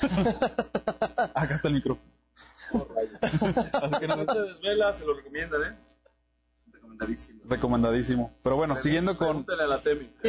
Acá 1.34 1.54
está 1.54 1.68
el 1.68 1.74
micro. 1.74 1.98
Así 3.72 3.98
que 3.98 4.06
no, 4.06 4.26
te 4.26 4.42
desvelas, 4.42 4.98
se 4.98 5.06
lo 5.06 5.14
recomiendan, 5.14 5.62
¿eh? 5.62 5.76
Recomendadísimo. 6.70 7.40
recomendadísimo. 7.48 8.32
Pero 8.42 8.56
bueno, 8.56 8.78
siguiendo 8.78 9.16
con, 9.16 9.46
a 9.48 9.66
la 9.66 9.80
Temi. 9.80 10.12
Y, 10.22 10.28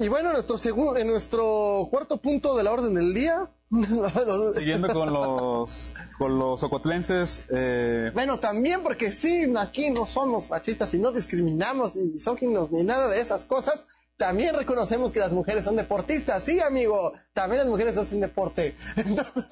y 0.00 0.06
bueno, 0.08 0.32
nuestro 0.32 0.58
segundo, 0.58 0.96
en 0.96 1.08
nuestro 1.08 1.88
cuarto 1.90 2.18
punto 2.18 2.56
de 2.56 2.62
la 2.62 2.70
orden 2.70 2.94
del 2.94 3.12
día. 3.14 3.50
siguiendo 4.54 4.88
con 4.88 5.12
los, 5.12 5.94
con 6.16 6.38
los 6.38 6.62
ocotlenses, 6.62 7.46
eh, 7.50 8.10
Bueno, 8.14 8.38
también 8.38 8.82
porque 8.82 9.10
sí, 9.10 9.52
aquí 9.58 9.90
no 9.90 10.06
somos 10.06 10.48
machistas 10.48 10.94
y 10.94 11.00
no 11.00 11.10
discriminamos 11.10 11.96
ni 11.96 12.04
misóginos 12.04 12.70
ni 12.70 12.84
nada 12.84 13.08
de 13.08 13.20
esas 13.20 13.44
cosas. 13.44 13.86
También 14.16 14.54
reconocemos 14.54 15.12
que 15.12 15.18
las 15.18 15.32
mujeres 15.32 15.64
son 15.64 15.76
deportistas, 15.76 16.44
sí, 16.44 16.60
amigo. 16.60 17.14
También 17.32 17.58
las 17.58 17.68
mujeres 17.68 17.98
hacen 17.98 18.20
deporte. 18.20 18.76
Entonces, 18.96 19.44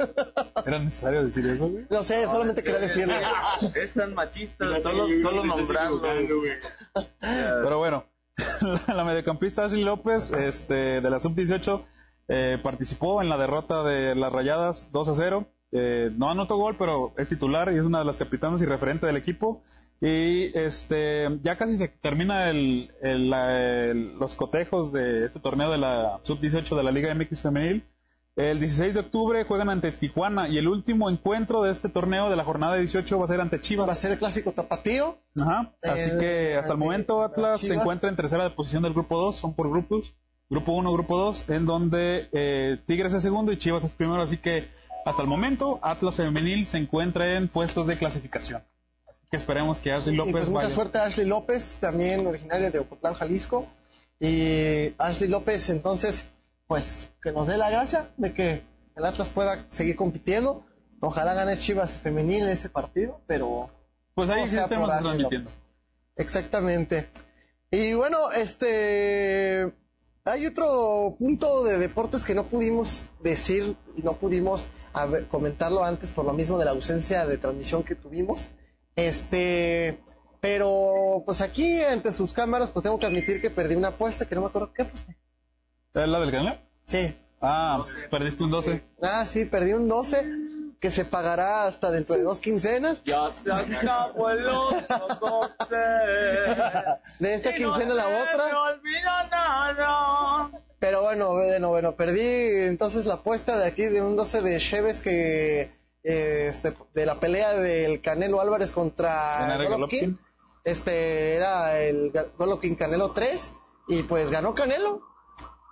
¿era 0.64 0.78
necesario 0.78 1.24
decir 1.24 1.46
eso, 1.46 1.68
güey? 1.68 1.87
no 1.90 2.02
sé, 2.04 2.26
solamente 2.28 2.62
quería 2.62 2.80
decirlo. 2.80 3.14
Es 3.74 3.94
tan 3.94 4.14
machista, 4.14 4.80
solo, 4.80 5.06
solo 5.22 5.44
nombrarlo. 5.44 6.02
Pero 7.20 7.78
bueno, 7.78 8.06
la 8.88 9.05
mediocampista 9.05 9.64
Ashley 9.64 9.83
López, 9.83 10.31
este, 10.33 11.01
de 11.01 11.11
la 11.11 11.18
sub-18, 11.20 11.83
eh, 12.29 12.59
participó 12.62 13.22
en 13.22 13.29
la 13.29 13.38
derrota 13.38 13.83
de 13.83 14.14
las 14.14 14.33
Rayadas 14.33 14.90
2 14.92 15.09
a 15.09 15.14
0. 15.14 15.46
Eh, 15.72 16.11
no 16.16 16.31
anotó 16.31 16.57
gol, 16.57 16.77
pero 16.79 17.12
es 17.16 17.29
titular 17.29 17.72
y 17.72 17.79
es 17.79 17.85
una 17.85 17.99
de 18.01 18.05
las 18.05 18.16
capitanas 18.16 18.62
y 18.62 18.66
referente 18.66 19.07
del 19.07 19.16
equipo. 19.16 19.62
Y 20.01 20.57
este, 20.57 21.38
ya 21.42 21.57
casi 21.57 21.77
se 21.77 21.88
termina 21.88 22.51
el, 22.51 22.92
el- 23.01 24.14
los 24.18 24.35
cotejos 24.35 24.92
de 24.92 25.25
este 25.25 25.40
torneo 25.40 25.70
de 25.70 25.79
la 25.79 26.20
sub-18 26.22 26.77
de 26.77 26.83
la 26.83 26.90
Liga 26.92 27.14
MX 27.14 27.40
Femenil. 27.40 27.85
El 28.37 28.61
16 28.61 28.92
de 28.92 29.01
octubre 29.01 29.44
juegan 29.44 29.70
ante 29.70 29.90
Tijuana 29.92 30.46
y 30.46 30.59
el 30.59 30.68
último 30.68 31.09
encuentro 31.09 31.62
de 31.62 31.72
este 31.72 31.88
torneo 31.88 32.29
de 32.29 32.37
la 32.37 32.44
jornada 32.44 32.77
18 32.77 33.18
va 33.18 33.25
a 33.25 33.29
ser 33.29 33.40
ante 33.40 33.62
Chivas. 33.62 33.88
Va 33.88 33.94
a 33.94 33.96
ser 33.96 34.12
el 34.12 34.18
clásico 34.18 34.53
tapatío. 34.53 35.18
Ajá. 35.40 35.72
Así 35.83 36.11
que 36.18 36.55
hasta 36.55 36.75
el 36.75 36.79
momento 36.79 37.22
Atlas 37.22 37.62
se 37.62 37.72
encuentra 37.72 38.11
en 38.11 38.16
tercera 38.16 38.55
posición 38.55 38.83
del 38.83 38.92
grupo 38.92 39.18
2, 39.18 39.37
son 39.37 39.55
por 39.55 39.70
grupos. 39.70 40.14
Grupo 40.51 40.72
1, 40.75 40.92
grupo 40.92 41.18
2, 41.18 41.49
en 41.49 41.64
donde 41.64 42.29
eh, 42.31 42.79
Tigres 42.87 43.14
es 43.14 43.22
segundo 43.22 43.53
y 43.53 43.59
Chivas 43.59 43.85
es 43.85 43.94
primero. 43.94 44.22
Así 44.22 44.37
que 44.37 44.68
hasta 45.07 45.22
el 45.22 45.29
momento 45.29 45.81
Atlas 45.83 46.16
Femenil 46.16 46.66
se 46.66 46.77
encuentra 46.77 47.38
en 47.38 47.49
puestos 47.49 47.87
de 47.87 47.96
clasificación. 47.96 48.62
Así 49.09 49.29
que 49.31 49.38
esperemos 49.38 49.81
que 49.81 49.92
Ashley 49.92 50.14
Y 50.14 50.18
López 50.18 50.33
pues 50.33 50.49
mucha 50.51 50.64
vaya. 50.64 50.75
suerte 50.75 50.99
a 50.99 51.05
Ashley 51.07 51.27
López, 51.27 51.79
también 51.81 52.27
originaria 52.27 52.70
de 52.70 52.81
Ocotlán, 52.81 53.14
Jalisco. 53.14 53.66
Y 54.20 54.92
Ashley 54.99 55.29
López, 55.29 55.70
entonces, 55.70 56.29
pues 56.66 57.11
que 57.22 57.33
nos 57.33 57.46
dé 57.46 57.57
la 57.57 57.70
gracia 57.70 58.11
de 58.16 58.35
que 58.35 58.62
el 58.96 59.05
Atlas 59.05 59.31
pueda 59.31 59.66
seguir 59.68 59.96
compitiendo. 59.96 60.66
Ojalá 61.00 61.35
gane 61.35 61.57
Chivas 61.57 61.98
femenil 61.98 62.48
ese 62.48 62.68
partido, 62.68 63.20
pero 63.26 63.70
Pues 64.14 64.31
ahí 64.31 64.48
sí 64.48 64.59
estemos 64.59 64.88
transmitiendo. 64.88 65.50
Exactamente. 66.16 67.11
Y 67.70 67.92
bueno, 67.92 68.33
este 68.33 69.72
hay 70.24 70.46
otro 70.46 71.16
punto 71.18 71.62
de 71.62 71.79
deportes 71.79 72.24
que 72.24 72.35
no 72.35 72.46
pudimos 72.46 73.11
decir 73.22 73.76
y 73.96 74.02
no 74.02 74.14
pudimos 74.14 74.66
ver, 75.11 75.29
comentarlo 75.29 75.85
antes 75.85 76.11
por 76.11 76.24
lo 76.24 76.33
mismo 76.33 76.59
de 76.59 76.64
la 76.64 76.72
ausencia 76.72 77.26
de 77.26 77.38
transmisión 77.38 77.85
que 77.85 77.94
tuvimos. 77.94 78.46
Este, 78.96 80.00
pero 80.40 81.22
pues 81.24 81.42
aquí 81.42 81.81
ante 81.83 82.12
sus 82.12 82.33
cámaras 82.33 82.70
pues 82.70 82.83
tengo 82.83 82.98
que 82.98 83.07
admitir 83.07 83.40
que 83.40 83.50
perdí 83.50 83.74
una 83.74 83.88
apuesta 83.88 84.26
que 84.26 84.35
no 84.35 84.40
me 84.40 84.46
acuerdo 84.48 84.72
qué 84.72 84.83
aposté. 84.83 85.16
¿Es 85.96 86.09
la 86.09 86.20
del 86.20 86.30
Canelo? 86.30 86.59
Sí. 86.87 87.16
Ah, 87.40 87.85
perdiste 88.11 88.44
un 88.44 88.50
12. 88.50 88.82
Ah, 89.02 89.24
sí, 89.24 89.46
perdí 89.46 89.72
un 89.72 89.88
12 89.88 90.24
que 90.78 90.90
se 90.90 91.06
pagará 91.06 91.64
hasta 91.64 91.90
dentro 91.90 92.16
de 92.16 92.22
dos 92.22 92.38
quincenas. 92.38 93.02
Ya 93.04 93.30
se 93.42 93.50
acabó 93.50 94.28
el 94.30 94.46
otro 94.46 95.09
doce. 95.20 95.76
De 97.18 97.35
esta 97.35 97.56
Y 97.56 97.62
no 97.62 97.72
quincena 97.72 97.94
a 97.94 97.96
la 97.96 98.06
otra. 98.09 98.61
olvida 98.61 99.26
nada. 99.30 100.50
Pero 100.78 101.02
bueno, 101.02 101.32
bueno, 101.32 101.70
bueno, 101.70 101.96
perdí 101.96 102.20
entonces 102.66 103.06
la 103.06 103.14
apuesta 103.14 103.59
de 103.59 103.66
aquí 103.66 103.85
de 103.85 104.02
un 104.02 104.16
12 104.16 104.42
de 104.42 104.59
Cheves 104.59 105.00
que 105.00 105.72
eh, 106.04 106.48
este, 106.48 106.74
de 106.94 107.06
la 107.06 107.18
pelea 107.18 107.54
del 107.54 108.02
Canelo 108.02 108.42
Álvarez 108.42 108.70
contra 108.72 109.56
Golovkin. 109.66 110.18
Este 110.62 111.37
era 111.37 111.78
el 111.78 112.12
Golovkin 112.37 112.74
Canelo 112.74 113.12
3 113.12 113.52
y 113.88 114.02
pues 114.02 114.30
ganó 114.30 114.54
Canelo. 114.54 115.00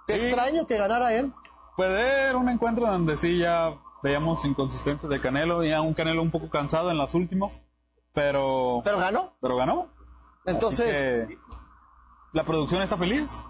Qué 0.06 0.14
Sí. 0.14 0.20
extraño 0.26 0.66
que 0.66 0.76
ganara 0.76 1.12
él. 1.14 1.32
Puede 1.76 1.96
ser 2.26 2.36
un 2.36 2.48
encuentro 2.48 2.86
donde 2.86 3.16
sí 3.16 3.38
ya 3.38 3.74
veíamos 4.02 4.44
inconsistencias 4.44 5.08
de 5.10 5.20
Canelo, 5.20 5.64
ya 5.64 5.80
un 5.80 5.94
Canelo 5.94 6.22
un 6.22 6.30
poco 6.30 6.50
cansado 6.50 6.90
en 6.90 6.98
las 6.98 7.14
últimas, 7.14 7.62
pero, 8.12 8.80
Pero 8.84 8.98
ganó. 8.98 9.32
pero 9.40 9.56
ganó. 9.56 9.88
Entonces, 10.46 11.28
la 12.32 12.44
producción 12.44 12.82
está 12.82 12.96
feliz. 12.96 13.42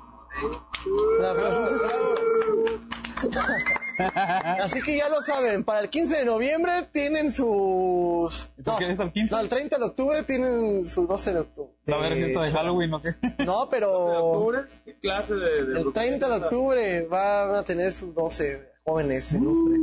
la- 1.20 1.34
Así 4.60 4.82
que 4.82 4.96
ya 4.96 5.08
lo 5.08 5.22
saben, 5.22 5.62
para 5.64 5.80
el 5.80 5.88
15 5.90 6.16
de 6.18 6.24
noviembre 6.24 6.88
tienen 6.92 7.30
sus... 7.30 8.50
¿Y 8.58 8.62
por 8.62 8.78
qué 8.78 8.90
es 8.90 8.98
el 8.98 9.12
15? 9.12 9.34
No, 9.34 9.40
el 9.40 9.48
30 9.48 9.78
de 9.78 9.84
octubre 9.84 10.22
tienen 10.24 10.86
su 10.86 11.06
12 11.06 11.32
de 11.34 11.40
octubre. 11.40 11.72
Va 11.90 11.94
a 11.96 11.98
haber 11.98 12.14
fiesta 12.14 12.42
de 12.42 12.50
Halloween, 12.52 12.90
no 12.90 12.98
sé. 12.98 13.16
No, 13.44 13.64
¿De 13.66 13.70
pero 13.70 13.90
octubre? 14.32 14.60
¿Qué 14.84 14.98
clase 14.98 15.34
de, 15.34 15.64
de 15.66 15.80
el 15.80 15.92
30 15.92 16.28
de 16.28 16.34
octubre 16.44 17.06
van 17.06 17.54
a 17.54 17.62
tener 17.62 17.92
sus 17.92 18.14
12 18.14 18.68
jóvenes 18.84 19.32
ilustres. 19.32 19.80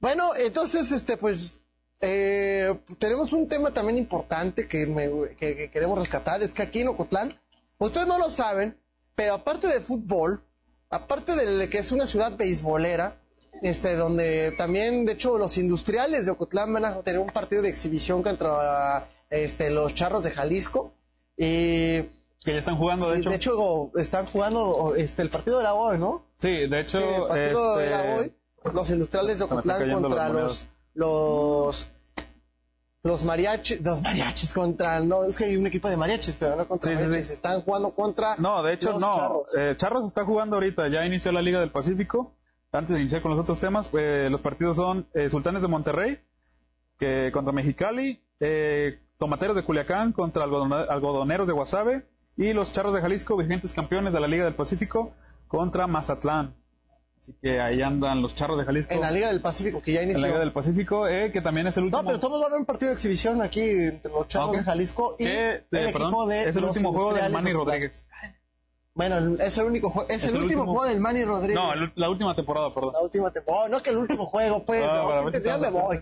Bueno, 0.00 0.34
entonces, 0.36 0.92
este, 0.92 1.16
pues, 1.16 1.60
eh, 2.00 2.78
tenemos 2.98 3.32
un 3.32 3.48
tema 3.48 3.72
también 3.72 3.98
importante 3.98 4.68
que, 4.68 4.86
me- 4.86 5.34
que- 5.36 5.56
que 5.56 5.70
queremos 5.70 5.98
rescatar, 5.98 6.42
es 6.42 6.54
que 6.54 6.62
aquí 6.62 6.80
en 6.80 6.88
Ocotlán, 6.88 7.38
ustedes 7.78 8.06
no 8.06 8.18
lo 8.18 8.30
saben, 8.30 8.78
pero 9.14 9.34
aparte 9.34 9.66
de 9.66 9.80
fútbol, 9.80 10.42
aparte 10.90 11.34
de 11.34 11.68
que 11.68 11.78
es 11.78 11.92
una 11.92 12.06
ciudad 12.06 12.36
beisbolera, 12.36 13.16
este, 13.62 13.96
donde 13.96 14.52
también, 14.52 15.04
de 15.04 15.12
hecho, 15.12 15.38
los 15.38 15.58
industriales 15.58 16.24
de 16.26 16.32
Ocotlán 16.32 16.72
van 16.72 16.84
a 16.84 17.00
tener 17.02 17.20
un 17.20 17.28
partido 17.28 17.62
de 17.62 17.68
exhibición 17.68 18.22
contra 18.22 19.08
este, 19.30 19.70
los 19.70 19.94
charros 19.94 20.24
de 20.24 20.30
Jalisco. 20.30 20.92
Y 21.36 22.02
Que 22.44 22.52
ya 22.52 22.58
están 22.58 22.76
jugando, 22.76 23.10
de 23.10 23.18
hecho. 23.18 23.30
de 23.30 23.36
hecho, 23.36 23.90
están 23.96 24.26
jugando 24.26 24.94
este, 24.96 25.22
el 25.22 25.30
partido 25.30 25.60
era 25.60 25.74
hoy, 25.74 25.98
¿no? 25.98 26.24
Sí, 26.38 26.66
de 26.68 26.80
hecho, 26.80 26.98
Sí, 27.00 27.04
el 27.04 27.22
partido 27.26 27.80
este, 27.80 27.86
era 27.86 28.16
hoy. 28.16 28.32
Los 28.72 28.90
industriales 28.90 29.38
de 29.38 29.44
Ocotlán 29.44 29.92
contra 29.92 30.28
los, 30.28 30.66
los 30.94 31.86
los 33.08 33.24
mariachis, 33.24 33.80
los 33.80 34.00
mariachis 34.00 34.52
contra, 34.54 35.00
no, 35.00 35.24
es 35.24 35.36
que 35.36 35.46
hay 35.46 35.56
un 35.56 35.66
equipo 35.66 35.88
de 35.88 35.96
mariachis, 35.96 36.36
pero 36.38 36.54
no 36.54 36.68
contra 36.68 36.92
Sí, 36.92 36.96
sí, 36.96 37.02
mariachis, 37.04 37.26
sí. 37.26 37.32
están 37.32 37.62
jugando 37.62 37.90
contra 37.90 38.36
No, 38.38 38.62
de 38.62 38.74
hecho 38.74 38.92
los 38.92 39.00
no. 39.00 39.14
charros. 39.16 39.54
Eh, 39.56 39.74
Charros 39.76 40.06
está 40.06 40.24
jugando 40.24 40.56
ahorita, 40.56 40.86
ya 40.88 41.04
inició 41.04 41.32
la 41.32 41.42
Liga 41.42 41.58
del 41.58 41.72
Pacífico. 41.72 42.34
Antes 42.70 42.94
de 42.94 43.00
iniciar 43.00 43.22
con 43.22 43.30
los 43.32 43.40
otros 43.40 43.58
temas, 43.58 43.90
eh, 43.98 44.28
los 44.30 44.42
partidos 44.42 44.76
son 44.76 45.08
eh, 45.14 45.28
Sultanes 45.30 45.62
de 45.62 45.68
Monterrey 45.68 46.20
que 46.98 47.30
contra 47.32 47.52
Mexicali, 47.52 48.20
eh, 48.40 49.00
Tomateros 49.18 49.56
de 49.56 49.64
Culiacán 49.64 50.12
contra 50.12 50.44
Algodoneros 50.44 51.46
de 51.48 51.54
Guasave 51.54 52.06
y 52.36 52.52
los 52.52 52.70
Charros 52.72 52.94
de 52.94 53.00
Jalisco, 53.00 53.36
vigentes 53.36 53.72
campeones 53.72 54.12
de 54.12 54.20
la 54.20 54.28
Liga 54.28 54.44
del 54.44 54.54
Pacífico, 54.54 55.12
contra 55.48 55.86
Mazatlán. 55.86 56.54
Así 57.18 57.34
que 57.42 57.60
ahí 57.60 57.82
andan 57.82 58.22
los 58.22 58.34
Charros 58.34 58.58
de 58.58 58.64
Jalisco 58.64 58.94
en 58.94 59.00
la 59.00 59.10
Liga 59.10 59.28
del 59.28 59.40
Pacífico, 59.40 59.82
que 59.82 59.92
ya 59.92 60.00
en 60.00 60.10
inició. 60.10 60.20
la 60.22 60.26
Liga 60.28 60.40
del 60.40 60.52
Pacífico, 60.52 61.08
eh, 61.08 61.30
que 61.32 61.40
también 61.40 61.66
es 61.66 61.76
el 61.76 61.84
último. 61.84 62.02
No, 62.02 62.06
pero 62.06 62.20
todos 62.20 62.40
va 62.40 62.44
a 62.44 62.48
haber 62.48 62.60
un 62.60 62.66
partido 62.66 62.88
de 62.90 62.94
exhibición 62.94 63.42
aquí 63.42 63.60
entre 63.60 64.10
los 64.10 64.28
Charros 64.28 64.50
Ok. 64.50 64.56
de 64.56 64.62
Jalisco 64.62 65.16
y 65.18 65.24
que, 65.24 65.48
el 65.48 65.54
eh, 65.56 65.64
equipo 65.70 65.98
perdón, 65.98 66.28
de 66.28 66.48
es 66.48 66.56
el 66.56 66.62
los 66.62 66.70
último 66.70 66.92
juego 66.92 67.14
del 67.14 67.32
Manny. 67.32 67.52
Rodríguez. 67.52 68.04
Bueno, 68.94 69.36
es 69.40 69.56
el 69.58 69.64
único 69.66 69.90
juego, 69.90 70.08
es, 70.08 70.16
Es 70.24 70.24
el, 70.30 70.36
el 70.36 70.42
último 70.42 70.62
último. 70.62 70.74
juego 70.78 70.90
del 70.92 71.00
Manny 71.00 71.24
Rodríguez. 71.24 71.54
No, 71.56 71.72
el- 71.72 71.92
la 71.94 72.08
última 72.10 72.34
temporada, 72.34 72.72
perdón. 72.72 72.92
La 72.94 73.00
última 73.00 73.30
temporada. 73.32 73.64
Oh, 73.64 73.68
no 73.68 73.80
que 73.82 73.90
el 73.90 73.96
último 73.96 74.26
juego, 74.26 74.64
pues. 74.64 74.84
Ah, 74.84 74.96
no, 75.02 75.08
para 75.08 75.24
ver 75.24 75.34
si 75.36 75.42
ya 75.46 75.58
me 75.58 75.70
voy. 75.70 76.00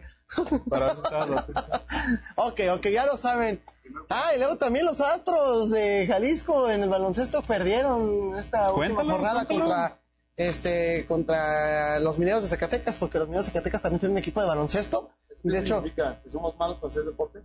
Para 0.71 0.95
ver 0.95 0.97
Ok, 2.37 2.61
ok, 2.75 2.87
ya 2.89 3.05
lo 3.07 3.17
saben. 3.19 3.63
Ah, 4.09 4.31
y 4.35 4.39
luego 4.39 4.57
también 4.57 4.85
los 4.87 5.01
Astros 5.01 5.71
de 5.71 6.07
Jalisco 6.09 6.71
en 6.71 6.83
el 6.85 6.89
baloncesto 6.89 7.43
perdieron 7.43 8.35
esta 8.37 8.73
última 8.73 9.05
jornada 9.05 9.45
cuéntalo. 9.45 9.61
contra 9.65 9.99
este 10.37 11.07
contra 11.07 11.99
los 12.01 12.19
mineros 12.19 12.43
de 12.43 12.49
Zacatecas, 12.49 12.97
porque 12.99 13.19
los 13.19 13.29
mineros 13.29 13.47
de 13.47 13.53
Zacatecas 13.53 13.83
también 13.83 14.01
tienen 14.01 14.13
un 14.13 14.19
equipo 14.19 14.41
de 14.41 14.47
baloncesto. 14.47 15.11
De 15.43 15.59
hecho, 15.59 15.77
significa? 15.77 16.21
¿Que 16.23 16.31
somos 16.31 16.57
malos 16.59 16.79
para 16.79 16.89
hacer 16.89 17.05
deporte? 17.05 17.41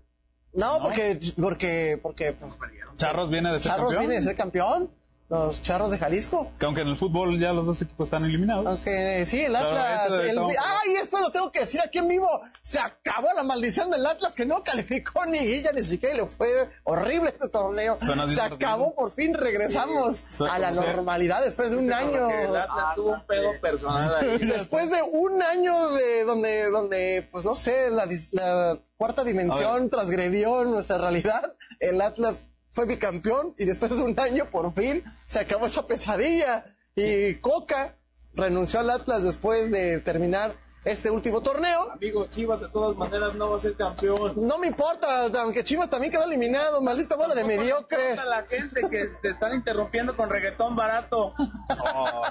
no, 0.53 0.79
porque 0.81 1.17
porque 1.39 1.99
porque 2.01 2.33
pues, 2.33 2.53
Charros 2.95 3.29
viene 3.29 3.51
de 3.53 3.59
ser 3.59 3.71
Charros 3.71 3.85
campeón. 3.85 3.99
viene 4.01 4.15
de 4.15 4.21
ser 4.21 4.35
campeón, 4.35 4.91
los 5.31 5.63
Charros 5.63 5.91
de 5.91 5.97
Jalisco. 5.97 6.51
Que 6.59 6.65
aunque 6.65 6.81
en 6.81 6.89
el 6.89 6.97
fútbol 6.97 7.39
ya 7.39 7.53
los 7.53 7.65
dos 7.65 7.81
equipos 7.81 8.07
están 8.07 8.25
eliminados. 8.25 8.65
Aunque 8.67 9.25
sí, 9.25 9.39
el 9.39 9.55
Atlas. 9.55 10.09
el- 10.11 10.37
¡Ay! 10.37 10.95
Esto 11.01 11.21
lo 11.21 11.31
tengo 11.31 11.51
que 11.53 11.61
decir 11.61 11.79
aquí 11.79 11.99
en 11.99 12.09
vivo. 12.09 12.27
Se 12.61 12.79
acabó 12.79 13.29
la 13.33 13.41
maldición 13.43 13.89
del 13.89 14.05
Atlas 14.05 14.35
que 14.35 14.45
no 14.45 14.61
calificó 14.61 15.25
ni 15.25 15.39
Guilla 15.39 15.71
ni 15.71 15.83
siquiera 15.83 16.15
y 16.15 16.17
le 16.19 16.25
fue 16.27 16.69
horrible 16.83 17.29
este 17.29 17.47
torneo. 17.47 17.97
Suena 18.01 18.27
Se 18.27 18.41
acabó, 18.41 18.93
por 18.93 19.13
fin 19.13 19.33
regresamos 19.33 20.23
Sí. 20.29 20.43
a 20.49 20.59
la 20.59 20.71
normalidad 20.71 21.41
después 21.43 21.71
de 21.71 21.77
un 21.77 21.93
año. 21.93 22.29
El 22.29 22.53
Atlas 22.53 22.95
tuvo 22.95 23.11
un 23.13 23.25
pedo 23.25 23.51
personal 23.61 24.13
ahí. 24.15 24.37
Después 24.51 24.91
de 24.91 25.01
un 25.01 25.41
año 25.41 25.91
de 25.91 26.25
donde, 26.25 26.69
donde 26.69 27.27
pues 27.31 27.45
no 27.45 27.55
sé, 27.55 27.89
la, 27.89 28.05
la 28.33 28.77
cuarta 28.97 29.23
dimensión 29.23 29.89
transgredió 29.89 30.65
nuestra 30.65 30.97
realidad, 30.97 31.53
el 31.79 32.01
Atlas 32.01 32.41
fue 32.73 32.85
bicampeón 32.85 33.53
y 33.57 33.65
después 33.65 33.95
de 33.95 34.03
un 34.03 34.19
año 34.19 34.49
por 34.49 34.73
fin 34.73 35.03
se 35.27 35.39
acabó 35.39 35.65
esa 35.65 35.87
pesadilla 35.87 36.65
y 36.95 37.35
Coca 37.35 37.97
renunció 38.33 38.79
al 38.79 38.89
Atlas 38.89 39.23
después 39.23 39.71
de 39.71 39.99
terminar 39.99 40.55
este 40.83 41.11
último 41.11 41.41
torneo. 41.41 41.91
Amigo, 41.91 42.27
Chivas 42.27 42.59
de 42.59 42.69
todas 42.69 42.97
maneras 42.97 43.35
no 43.35 43.49
va 43.49 43.57
a 43.57 43.59
ser 43.59 43.75
campeón. 43.75 44.33
No 44.35 44.57
me 44.57 44.67
importa, 44.67 45.27
aunque 45.41 45.63
Chivas 45.63 45.89
también 45.89 46.11
quedó 46.11 46.23
eliminado, 46.23 46.81
maldita 46.81 47.15
bola 47.15 47.35
de 47.35 47.43
mediocres. 47.43 48.19
A 48.19 48.25
la 48.25 48.43
gente 48.43 48.81
que 48.89 49.07
te 49.21 49.29
están 49.29 49.53
interrumpiendo 49.53 50.15
con 50.15 50.29
reggaetón 50.29 50.75
barato. 50.75 51.33
Oh. 51.69 52.21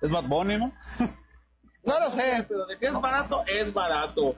Es 0.00 0.10
Bad 0.10 0.24
Bunny, 0.24 0.58
¿no? 0.58 0.72
No 1.84 2.00
lo 2.00 2.10
sé. 2.10 2.44
Pero 2.48 2.66
de 2.66 2.78
que 2.78 2.86
es 2.86 3.00
barato, 3.00 3.44
es 3.46 3.72
barato. 3.72 4.34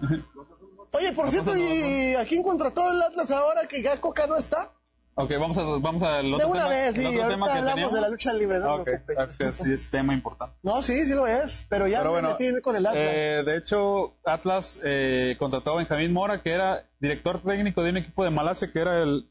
Oye, 0.92 1.12
por 1.12 1.30
cierto, 1.30 1.56
¿y 1.56 2.14
a 2.14 2.24
quién 2.24 2.42
contrató 2.42 2.90
el 2.90 3.00
Atlas 3.00 3.30
ahora 3.30 3.66
que 3.66 3.82
ya 3.82 4.00
Coca 4.00 4.26
no 4.26 4.36
está? 4.36 4.72
Ok, 5.16 5.30
vamos 5.38 5.56
a 5.58 5.62
vamos 5.62 6.02
al 6.02 6.26
De 6.26 6.34
otro 6.34 6.48
una 6.50 6.62
tema. 6.64 6.74
vez, 6.74 6.96
sí, 6.96 7.04
ahorita 7.04 7.28
tema 7.28 7.46
que 7.46 7.52
hablamos 7.52 7.74
teníamos. 7.74 7.94
de 7.94 8.00
la 8.00 8.08
lucha 8.08 8.32
libre, 8.32 8.58
no 8.58 8.74
Ok, 8.74 8.84
te 8.84 8.98
preocupes. 8.98 9.18
es 9.28 9.34
que 9.36 9.52
sí 9.52 9.72
es 9.72 9.90
tema 9.90 10.12
importante. 10.12 10.56
No, 10.62 10.82
sí, 10.82 11.06
sí 11.06 11.14
lo 11.14 11.26
es, 11.28 11.64
pero 11.68 11.86
ya 11.86 11.98
Pero 11.98 12.10
me 12.14 12.20
bueno, 12.20 12.36
metí 12.38 12.60
con 12.60 12.74
el 12.74 12.84
Atlas. 12.84 13.04
eh, 13.06 13.42
de 13.46 13.56
hecho, 13.56 14.14
Atlas 14.24 14.80
eh, 14.82 15.36
contrató 15.38 15.72
a 15.72 15.76
Benjamín 15.76 16.12
Mora, 16.12 16.42
que 16.42 16.50
era 16.50 16.84
director 16.98 17.40
técnico 17.40 17.82
de 17.84 17.90
un 17.90 17.96
equipo 17.98 18.24
de 18.24 18.30
Malasia, 18.30 18.72
que 18.72 18.78
era 18.80 19.02
el 19.02 19.28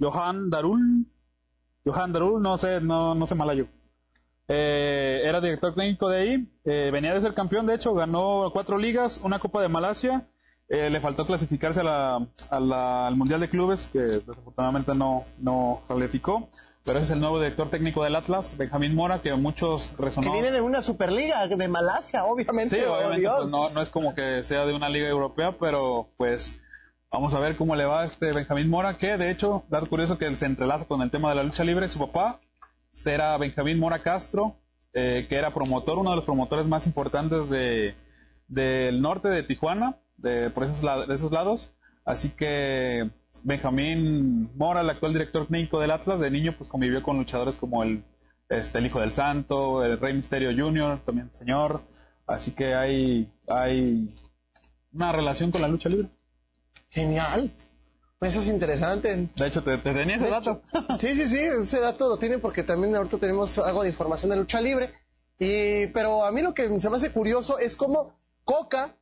Johan 0.00 0.50
Darul. 0.50 1.06
Johan 1.84 2.12
Darul, 2.12 2.42
no 2.42 2.58
sé, 2.58 2.80
no, 2.80 3.14
no 3.14 3.26
sé 3.26 3.34
malayo. 3.36 3.68
Eh, 4.48 5.20
era 5.22 5.40
director 5.40 5.74
técnico 5.76 6.08
de 6.08 6.20
ahí, 6.20 6.52
eh, 6.64 6.90
venía 6.92 7.14
de 7.14 7.20
ser 7.20 7.34
campeón, 7.34 7.66
de 7.66 7.74
hecho, 7.76 7.94
ganó 7.94 8.50
cuatro 8.52 8.78
ligas, 8.78 9.20
una 9.22 9.38
Copa 9.38 9.62
de 9.62 9.68
Malasia, 9.68 10.26
eh, 10.70 10.88
le 10.88 11.00
faltó 11.00 11.26
clasificarse 11.26 11.80
a 11.80 11.84
la, 11.84 12.26
a 12.48 12.60
la- 12.60 13.06
al 13.08 13.16
Mundial 13.16 13.40
de 13.40 13.48
Clubes, 13.50 13.88
que 13.92 13.98
desafortunadamente 13.98 14.94
no, 14.94 15.24
no 15.38 15.82
calificó, 15.88 16.48
pero 16.84 16.98
ese 16.98 17.06
es 17.06 17.10
el 17.10 17.20
nuevo 17.20 17.38
director 17.38 17.68
técnico 17.68 18.02
del 18.04 18.16
Atlas, 18.16 18.56
Benjamín 18.56 18.94
Mora, 18.94 19.20
que 19.20 19.34
muchos 19.34 19.88
Que 19.88 20.02
resonó. 20.04 20.32
viene 20.32 20.50
de 20.50 20.60
una 20.62 20.80
superliga 20.80 21.46
de 21.46 21.68
Malasia, 21.68 22.24
obviamente. 22.24 22.78
Sí, 22.80 22.84
oh, 22.86 22.94
obviamente, 22.94 23.20
Dios. 23.20 23.34
pues, 23.40 23.50
no, 23.50 23.68
no 23.68 23.82
es 23.82 23.90
como 23.90 24.14
que 24.14 24.42
sea 24.42 24.64
de 24.64 24.72
una 24.72 24.88
liga 24.88 25.06
europea, 25.08 25.56
pero 25.60 26.08
pues 26.16 26.58
vamos 27.12 27.34
a 27.34 27.40
ver 27.40 27.56
cómo 27.56 27.74
le 27.76 27.84
va 27.84 28.02
a 28.02 28.04
este 28.06 28.32
Benjamín 28.32 28.70
Mora, 28.70 28.96
que 28.96 29.16
de 29.18 29.30
hecho, 29.30 29.64
dato 29.68 29.88
curioso 29.88 30.16
que 30.16 30.34
se 30.36 30.46
entrelaza 30.46 30.86
con 30.86 31.02
el 31.02 31.10
tema 31.10 31.28
de 31.30 31.34
la 31.34 31.42
lucha 31.42 31.64
libre, 31.64 31.88
su 31.88 31.98
papá 31.98 32.38
será 32.92 33.36
Benjamín 33.36 33.78
Mora 33.80 34.02
Castro, 34.02 34.54
eh, 34.94 35.26
que 35.28 35.36
era 35.36 35.52
promotor, 35.52 35.98
uno 35.98 36.10
de 36.10 36.16
los 36.16 36.24
promotores 36.24 36.66
más 36.66 36.86
importantes 36.86 37.48
de, 37.50 37.94
del 38.48 39.02
norte 39.02 39.28
de 39.28 39.42
Tijuana, 39.42 39.96
de, 40.22 40.50
por 40.50 40.64
esos, 40.64 40.80
de 40.80 41.14
esos 41.14 41.32
lados, 41.32 41.72
así 42.04 42.30
que 42.30 43.10
Benjamín 43.42 44.50
Mora, 44.56 44.82
el 44.82 44.90
actual 44.90 45.12
director 45.12 45.46
técnico 45.46 45.80
del 45.80 45.90
Atlas, 45.90 46.20
de 46.20 46.30
niño 46.30 46.54
pues 46.56 46.68
convivió 46.68 47.02
con 47.02 47.16
luchadores 47.16 47.56
como 47.56 47.82
el, 47.82 48.04
este, 48.48 48.78
el 48.78 48.86
Hijo 48.86 49.00
del 49.00 49.12
Santo, 49.12 49.84
el 49.84 49.98
Rey 49.98 50.14
Misterio 50.14 50.50
Jr., 50.56 51.00
también 51.04 51.32
Señor, 51.32 51.82
así 52.26 52.52
que 52.52 52.74
hay, 52.74 53.32
hay 53.48 54.08
una 54.92 55.12
relación 55.12 55.50
con 55.50 55.62
la 55.62 55.68
lucha 55.68 55.88
libre. 55.88 56.08
Genial. 56.88 57.52
Pues 58.18 58.32
eso 58.32 58.42
es 58.42 58.48
interesante. 58.48 59.30
De 59.34 59.46
hecho, 59.46 59.62
te, 59.62 59.78
te 59.78 59.94
tenía 59.94 60.16
ese 60.16 60.26
De 60.26 60.30
dato. 60.30 60.60
hecho, 60.74 60.98
sí, 60.98 61.14
sí, 61.14 61.26
sí, 61.26 61.38
ese 61.38 61.80
dato 61.80 62.06
lo 62.08 62.18
tienen 62.18 62.40
porque 62.40 62.62
también 62.62 62.94
ahorita 62.94 63.16
tenemos 63.16 63.56
algo 63.58 63.82
de 63.82 63.88
información 63.88 64.30
de 64.30 64.36
lucha 64.36 64.60
libre. 64.60 64.90
Y, 65.38 65.86
pero 65.86 66.24
a 66.24 66.30
mí 66.30 66.42
lo 66.42 66.52
que 66.52 66.78
se 66.78 66.90
me 66.90 66.96
hace 66.96 67.12
curioso 67.12 67.58
es 67.58 67.76
cómo 67.76 68.12
Coca 68.44 68.94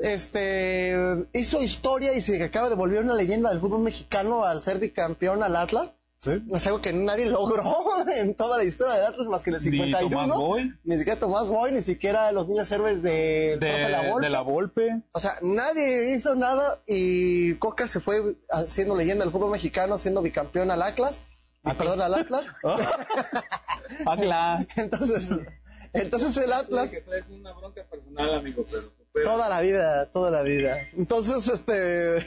este, 0.00 0.94
hizo 1.32 1.62
historia 1.62 2.14
y 2.14 2.20
se 2.20 2.42
acaba 2.42 2.68
de 2.68 2.74
volver 2.74 3.02
una 3.04 3.14
leyenda 3.14 3.50
del 3.50 3.60
fútbol 3.60 3.80
mexicano 3.80 4.44
al 4.44 4.62
ser 4.62 4.78
bicampeón 4.78 5.42
al 5.42 5.56
Atlas. 5.56 5.90
Sí. 6.22 6.32
Es 6.52 6.66
algo 6.66 6.82
que 6.82 6.92
nadie 6.92 7.26
logró 7.30 7.74
en 8.14 8.34
toda 8.34 8.58
la 8.58 8.64
historia 8.64 8.94
del 8.94 9.06
Atlas 9.06 9.26
más 9.28 9.42
que 9.42 9.50
en 9.50 9.56
el 9.56 9.62
Ni 9.62 9.70
51. 9.70 10.10
Tomás 10.10 10.38
Boy. 10.38 10.74
Ni 10.84 10.98
siquiera 10.98 11.18
Tomás 11.18 11.48
Boy, 11.48 11.72
ni 11.72 11.82
siquiera 11.82 12.30
los 12.32 12.46
niños 12.46 12.70
héroes 12.70 13.02
de, 13.02 13.56
De, 13.58 13.66
de 14.20 14.28
la 14.28 14.42
Volpe. 14.42 15.02
o 15.12 15.20
sea, 15.20 15.38
nadie 15.40 16.14
hizo 16.14 16.34
nada 16.34 16.82
y 16.86 17.54
Coca 17.54 17.88
se 17.88 18.00
fue 18.00 18.36
haciendo 18.50 18.96
leyenda 18.96 19.24
del 19.24 19.32
fútbol 19.32 19.50
mexicano, 19.50 19.96
siendo 19.96 20.20
bicampeón 20.20 20.70
al 20.70 20.82
Atlas. 20.82 21.22
Ah, 21.62 21.74
perdón, 21.76 22.00
al 22.00 22.14
Atlas. 22.14 22.46
Ah, 24.06 24.16
claro. 24.16 24.66
entonces, 24.76 25.30
entonces 25.92 26.36
el 26.36 26.52
Atlas, 26.52 26.92
que 26.92 27.00
traes 27.00 27.28
una 27.28 27.52
bronca 27.52 27.82
personal, 27.90 28.34
amigo, 28.34 28.64
pero 28.70 28.92
toda 29.24 29.48
la 29.48 29.60
vida, 29.60 30.06
toda 30.12 30.30
la 30.30 30.42
vida. 30.42 30.78
Entonces, 30.96 31.48
este, 31.48 32.24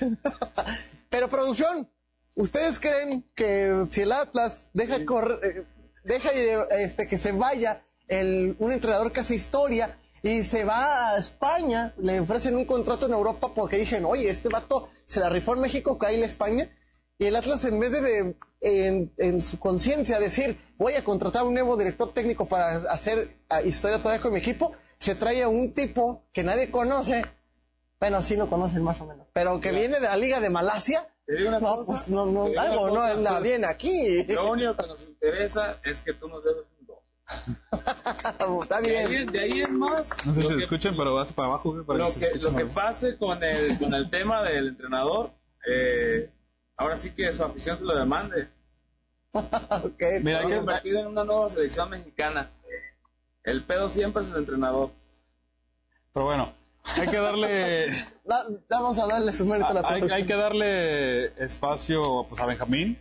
pero 1.10 1.30
producción, 1.30 1.90
¿ustedes 2.36 2.80
creen 2.80 3.26
que 3.36 3.86
si 3.90 4.02
el 4.02 4.12
Atlas 4.12 4.70
deja 4.74 5.06
correr, 5.06 5.40
eh, 5.44 5.66
deja 6.04 6.32
este, 6.80 7.08
que 7.08 7.18
se 7.18 7.32
vaya 7.32 7.84
el, 8.08 8.56
un 8.60 8.72
entrenador 8.74 9.12
que 9.12 9.22
hace 9.22 9.36
historia 9.36 9.98
y 10.22 10.44
se 10.44 10.64
va 10.64 11.10
a 11.12 11.18
España, 11.18 11.94
le 11.98 12.20
ofrecen 12.20 12.56
un 12.56 12.66
contrato 12.66 13.06
en 13.08 13.14
Europa 13.14 13.54
porque 13.54 13.78
dijeron, 13.78 14.06
oye, 14.06 14.30
este 14.30 14.50
vato 14.50 14.90
se 15.06 15.20
la 15.20 15.30
rifó 15.30 15.54
en 15.56 15.62
México, 15.62 15.98
cae 15.98 16.16
en 16.16 16.24
España, 16.24 16.70
y 17.18 17.26
el 17.26 17.36
Atlas 17.36 17.66
en 17.66 17.80
vez 17.80 17.92
de, 17.92 18.02
de- 18.02 18.36
en, 18.62 19.14
en 19.18 19.42
su 19.42 19.60
conciencia 19.60 20.20
decir, 20.20 20.58
voy 20.78 20.94
a 20.94 21.04
contratar 21.04 21.44
un 21.44 21.54
nuevo 21.54 21.76
director 21.76 22.14
técnico 22.14 22.48
para 22.48 22.70
hacer 22.90 23.36
ah, 23.50 23.62
historia 23.62 23.98
todavía 24.02 24.22
con 24.22 24.32
mi 24.32 24.40
equipo, 24.40 24.72
se 25.04 25.16
trae 25.16 25.44
a 25.44 25.50
un 25.50 25.74
tipo 25.74 26.24
que 26.32 26.44
nadie 26.44 26.72
conoce, 26.72 27.26
bueno, 28.00 28.22
sí 28.22 28.38
lo 28.38 28.50
conocen 28.50 28.82
más 28.84 29.02
o 29.02 29.06
menos, 29.06 29.28
pero 29.34 29.60
que 29.60 29.74
viene 29.74 29.96
de 30.00 30.08
la 30.08 30.16
Liga 30.16 30.40
de 30.40 30.50
Malasia, 30.50 31.10
una 31.28 31.60
no, 31.60 31.76
cosa, 31.76 31.92
pues 31.92 32.10
no, 32.10 32.26
no, 32.26 32.46
algo 32.58 32.90
no 32.90 33.02
anda 33.02 33.42
bien 33.42 33.66
aquí. 33.66 34.24
Lo 34.30 34.50
único 34.52 34.78
que 34.78 34.88
nos 34.88 35.04
interesa 35.04 35.78
es 35.84 36.00
que 36.00 36.14
tú 36.14 36.30
nos 36.30 36.42
debes 36.46 36.64
un 36.80 36.88
2. 36.88 36.98
Está 38.64 38.80
De 38.80 38.98
ahí, 38.98 39.08
bien. 39.10 39.26
de 39.28 39.40
ahí 39.42 39.62
en 39.62 39.78
más. 39.78 40.10
No 40.26 40.34
sé 40.34 40.42
lo 40.42 40.50
si 40.52 40.56
que- 40.56 40.64
escuchan, 40.64 40.96
pero 40.96 41.16
vas 41.16 41.34
para 41.34 41.50
abajo. 41.50 41.84
para 41.86 42.00
lo 42.00 42.06
que, 42.14 42.26
escuchen 42.26 42.54
lo 42.54 42.58
que 42.58 42.66
pase 42.66 43.18
con 43.18 43.44
el, 43.44 43.78
con 43.78 43.94
el 43.94 44.10
tema 44.10 44.42
del 44.44 44.70
entrenador, 44.70 45.32
eh, 45.68 46.30
ahora 46.78 46.96
sí 46.96 47.12
que 47.12 47.34
su 47.34 47.44
afición 47.44 47.78
se 47.78 47.84
lo 47.84 47.94
demande. 47.94 48.48
Ok. 49.34 50.02
Mira, 50.22 50.40
hay 50.42 50.48
que, 50.48 50.56
convertir 50.58 50.96
en 50.96 51.08
una 51.08 51.26
nueva 51.26 51.50
selección 51.50 51.90
mexicana. 51.90 52.52
El 53.44 53.66
pedo 53.66 53.90
siempre 53.90 54.22
es 54.24 54.32
el 54.32 54.38
entrenador. 54.38 54.92
pero 56.14 56.26
bueno, 56.26 56.54
hay 56.84 57.08
que 57.08 57.18
darle, 57.18 57.88
Da- 58.26 58.46
vamos 58.70 58.98
a 59.00 59.08
darle 59.08 59.32
su 59.34 59.46
mérito 59.46 59.68
a 59.70 59.74
la 59.74 59.80
hay, 59.82 59.86
producción. 60.00 60.12
hay 60.14 60.26
que 60.26 60.36
darle 60.36 61.26
espacio 61.44 62.26
pues, 62.30 62.42
a 62.42 62.46
Benjamín. 62.46 62.98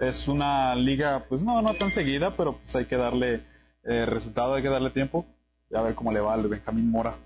Es 0.00 0.26
una 0.28 0.74
liga, 0.74 1.24
pues 1.28 1.42
no, 1.42 1.62
no 1.62 1.74
tan 1.74 1.92
seguida, 1.92 2.36
pero 2.36 2.58
pues 2.58 2.74
hay 2.74 2.86
que 2.86 2.96
darle 2.96 3.44
eh, 3.84 4.06
resultado, 4.06 4.54
hay 4.54 4.62
que 4.62 4.68
darle 4.68 4.90
tiempo. 4.90 5.26
Y 5.70 5.76
a 5.76 5.82
ver 5.82 5.94
cómo 5.94 6.12
le 6.12 6.20
va 6.20 6.34
al 6.34 6.46
Benjamín 6.48 6.90
Mora. 6.90 7.16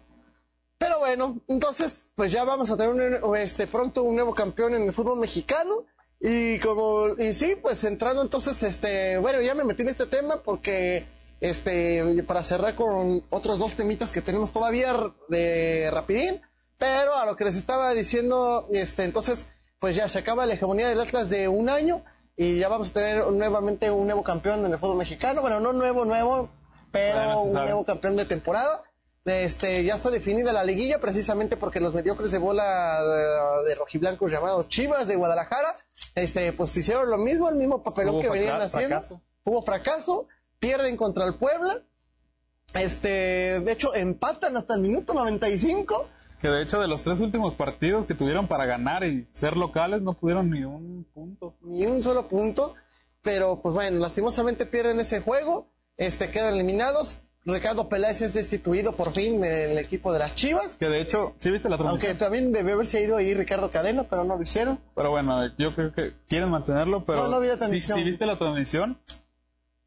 Pero 0.78 0.98
bueno, 0.98 1.40
entonces, 1.48 2.10
pues 2.14 2.32
ya 2.32 2.44
vamos 2.44 2.70
a 2.70 2.76
tener 2.76 3.24
un, 3.24 3.36
este, 3.36 3.66
pronto 3.66 4.02
un 4.02 4.14
nuevo 4.14 4.34
campeón 4.34 4.74
en 4.74 4.82
el 4.82 4.92
fútbol 4.92 5.18
mexicano. 5.18 5.84
Y 6.20 6.58
como, 6.60 7.08
y 7.18 7.32
sí, 7.32 7.56
pues 7.60 7.82
entrando 7.84 8.20
entonces, 8.22 8.62
este, 8.62 9.16
bueno, 9.18 9.40
ya 9.40 9.54
me 9.54 9.64
metí 9.64 9.82
en 9.82 9.88
este 9.88 10.06
tema 10.06 10.42
porque, 10.42 11.06
este, 11.40 12.24
para 12.26 12.42
cerrar 12.44 12.74
con 12.74 13.24
otros 13.30 13.58
dos 13.58 13.74
temitas 13.74 14.12
que 14.12 14.22
tenemos 14.22 14.52
todavía 14.52 14.94
de 15.28 15.90
rapidín, 15.90 16.40
pero 16.78 17.16
a 17.16 17.26
lo 17.26 17.36
que 17.36 17.44
les 17.44 17.56
estaba 17.56 17.92
diciendo, 17.94 18.68
este, 18.72 19.04
entonces, 19.04 19.48
pues 19.78 19.96
ya 19.96 20.08
se 20.08 20.18
acaba 20.18 20.46
la 20.46 20.54
hegemonía 20.54 20.88
del 20.88 21.00
Atlas 21.00 21.30
de 21.30 21.48
un 21.48 21.68
año 21.68 22.04
y 22.36 22.58
ya 22.58 22.68
vamos 22.68 22.90
a 22.90 22.92
tener 22.92 23.26
nuevamente 23.30 23.90
un 23.90 24.06
nuevo 24.06 24.22
campeón 24.22 24.64
en 24.64 24.72
el 24.72 24.78
fútbol 24.78 24.98
mexicano. 24.98 25.40
Bueno, 25.40 25.60
no 25.60 25.72
nuevo, 25.72 26.04
nuevo, 26.04 26.50
pero 26.92 27.14
Bueno, 27.14 27.40
un 27.42 27.52
nuevo 27.52 27.84
campeón 27.84 28.16
de 28.16 28.26
temporada. 28.26 28.82
Este, 29.24 29.82
ya 29.82 29.96
está 29.96 30.10
definida 30.10 30.52
la 30.52 30.62
liguilla 30.62 31.00
precisamente 31.00 31.56
porque 31.56 31.80
los 31.80 31.92
mediocres 31.92 32.30
de 32.30 32.38
bola 32.38 33.02
de, 33.02 33.68
de 33.68 33.74
rojiblancos 33.74 34.30
llamados 34.30 34.68
Chivas 34.68 35.08
de 35.08 35.16
Guadalajara, 35.16 35.74
este, 36.14 36.52
pues 36.52 36.76
hicieron 36.76 37.10
lo 37.10 37.18
mismo, 37.18 37.48
el 37.48 37.56
mismo 37.56 37.82
papelón 37.82 38.20
que 38.20 38.28
venían 38.28 38.60
haciendo. 38.60 39.00
fracaso. 39.00 39.20
Hubo 39.42 39.62
fracaso, 39.62 40.28
pierden 40.66 40.96
contra 40.96 41.24
el 41.26 41.34
Puebla. 41.34 41.78
Este, 42.74 43.60
de 43.60 43.72
hecho, 43.72 43.94
empatan 43.94 44.56
hasta 44.56 44.74
el 44.74 44.80
minuto 44.80 45.14
95. 45.14 46.08
Que 46.40 46.48
de 46.48 46.62
hecho 46.62 46.78
de 46.80 46.88
los 46.88 47.02
tres 47.02 47.20
últimos 47.20 47.54
partidos 47.54 48.04
que 48.06 48.14
tuvieron 48.14 48.46
para 48.46 48.66
ganar 48.66 49.04
y 49.04 49.26
ser 49.32 49.56
locales 49.56 50.02
no 50.02 50.12
pudieron 50.14 50.50
ni 50.50 50.64
un 50.64 51.04
punto. 51.14 51.54
ni 51.62 51.86
un 51.86 52.02
solo 52.02 52.28
punto, 52.28 52.74
pero 53.22 53.60
pues 53.62 53.74
bueno, 53.74 53.98
lastimosamente 54.00 54.66
pierden 54.66 55.00
ese 55.00 55.20
juego, 55.20 55.68
este 55.96 56.30
quedan 56.30 56.54
eliminados. 56.54 57.18
Ricardo 57.46 57.88
Peláez 57.88 58.22
es 58.22 58.34
destituido 58.34 58.92
por 58.96 59.12
fin 59.12 59.40
del 59.40 59.78
equipo 59.78 60.12
de 60.12 60.18
las 60.18 60.34
Chivas, 60.34 60.76
Que 60.76 60.86
de 60.86 61.00
hecho, 61.00 61.34
¿sí 61.38 61.50
viste 61.52 61.68
la 61.68 61.76
aunque 61.76 61.88
transmisión? 62.08 62.18
también 62.18 62.52
debió 62.52 62.74
haberse 62.74 63.00
ido 63.00 63.16
ahí 63.16 63.32
Ricardo 63.34 63.70
Cadena, 63.70 64.02
pero 64.10 64.24
no 64.24 64.36
lo 64.36 64.42
hicieron. 64.42 64.80
Pero 64.96 65.10
bueno, 65.12 65.46
yo 65.56 65.72
creo 65.76 65.92
que 65.92 66.12
quieren 66.28 66.50
mantenerlo, 66.50 67.04
pero... 67.06 67.22
No, 67.22 67.28
no 67.28 67.40
vi 67.40 67.46
la 67.46 67.52
sí, 67.54 67.58
transmisión. 67.60 67.98
sí 67.98 68.04
viste 68.04 68.26
la 68.26 68.36
transmisión. 68.36 68.98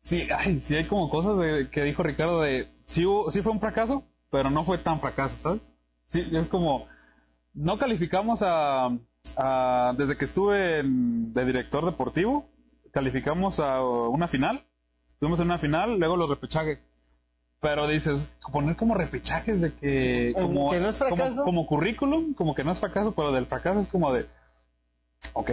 Sí, 0.01 0.27
ay, 0.35 0.61
sí 0.61 0.75
hay 0.75 0.85
como 0.85 1.09
cosas 1.09 1.37
de- 1.37 1.69
que 1.69 1.83
dijo 1.83 2.03
Ricardo 2.03 2.41
de... 2.41 2.69
Sí, 2.85 3.05
hubo- 3.05 3.29
sí 3.31 3.41
fue 3.41 3.51
un 3.51 3.59
fracaso, 3.59 4.03
pero 4.31 4.49
no 4.49 4.63
fue 4.63 4.77
tan 4.77 4.99
fracaso, 4.99 5.37
¿sabes? 5.41 5.61
Sí, 6.05 6.25
es 6.33 6.47
como... 6.47 6.85
No 7.53 7.77
calificamos 7.77 8.41
a... 8.41 8.89
a- 9.35 9.93
desde 9.97 10.17
que 10.17 10.25
estuve 10.25 10.79
en- 10.79 11.33
de 11.33 11.45
director 11.45 11.85
deportivo, 11.85 12.47
calificamos 12.91 13.59
a 13.59 13.83
una 13.83 14.27
final. 14.27 14.65
Estuvimos 15.09 15.39
en 15.41 15.47
una 15.47 15.57
final, 15.57 15.99
luego 15.99 16.15
los 16.15 16.29
repechajes. 16.29 16.79
Pero 17.61 17.89
dices, 17.89 18.31
poner 18.53 18.77
como 18.77 18.93
repechajes 18.95 19.59
de 19.59 19.73
que... 19.73 20.33
Como, 20.33 20.69
que 20.71 20.79
no 20.79 20.87
es 20.87 20.97
como- 20.97 21.15
fracaso. 21.17 21.43
como 21.43 21.67
currículum, 21.67 22.33
como 22.33 22.55
que 22.55 22.63
no 22.63 22.71
es 22.71 22.79
fracaso, 22.79 23.11
pero 23.11 23.33
del 23.33 23.47
fracaso 23.47 23.81
es 23.81 23.87
como 23.87 24.13
de... 24.13 24.27
Ok. 25.33 25.51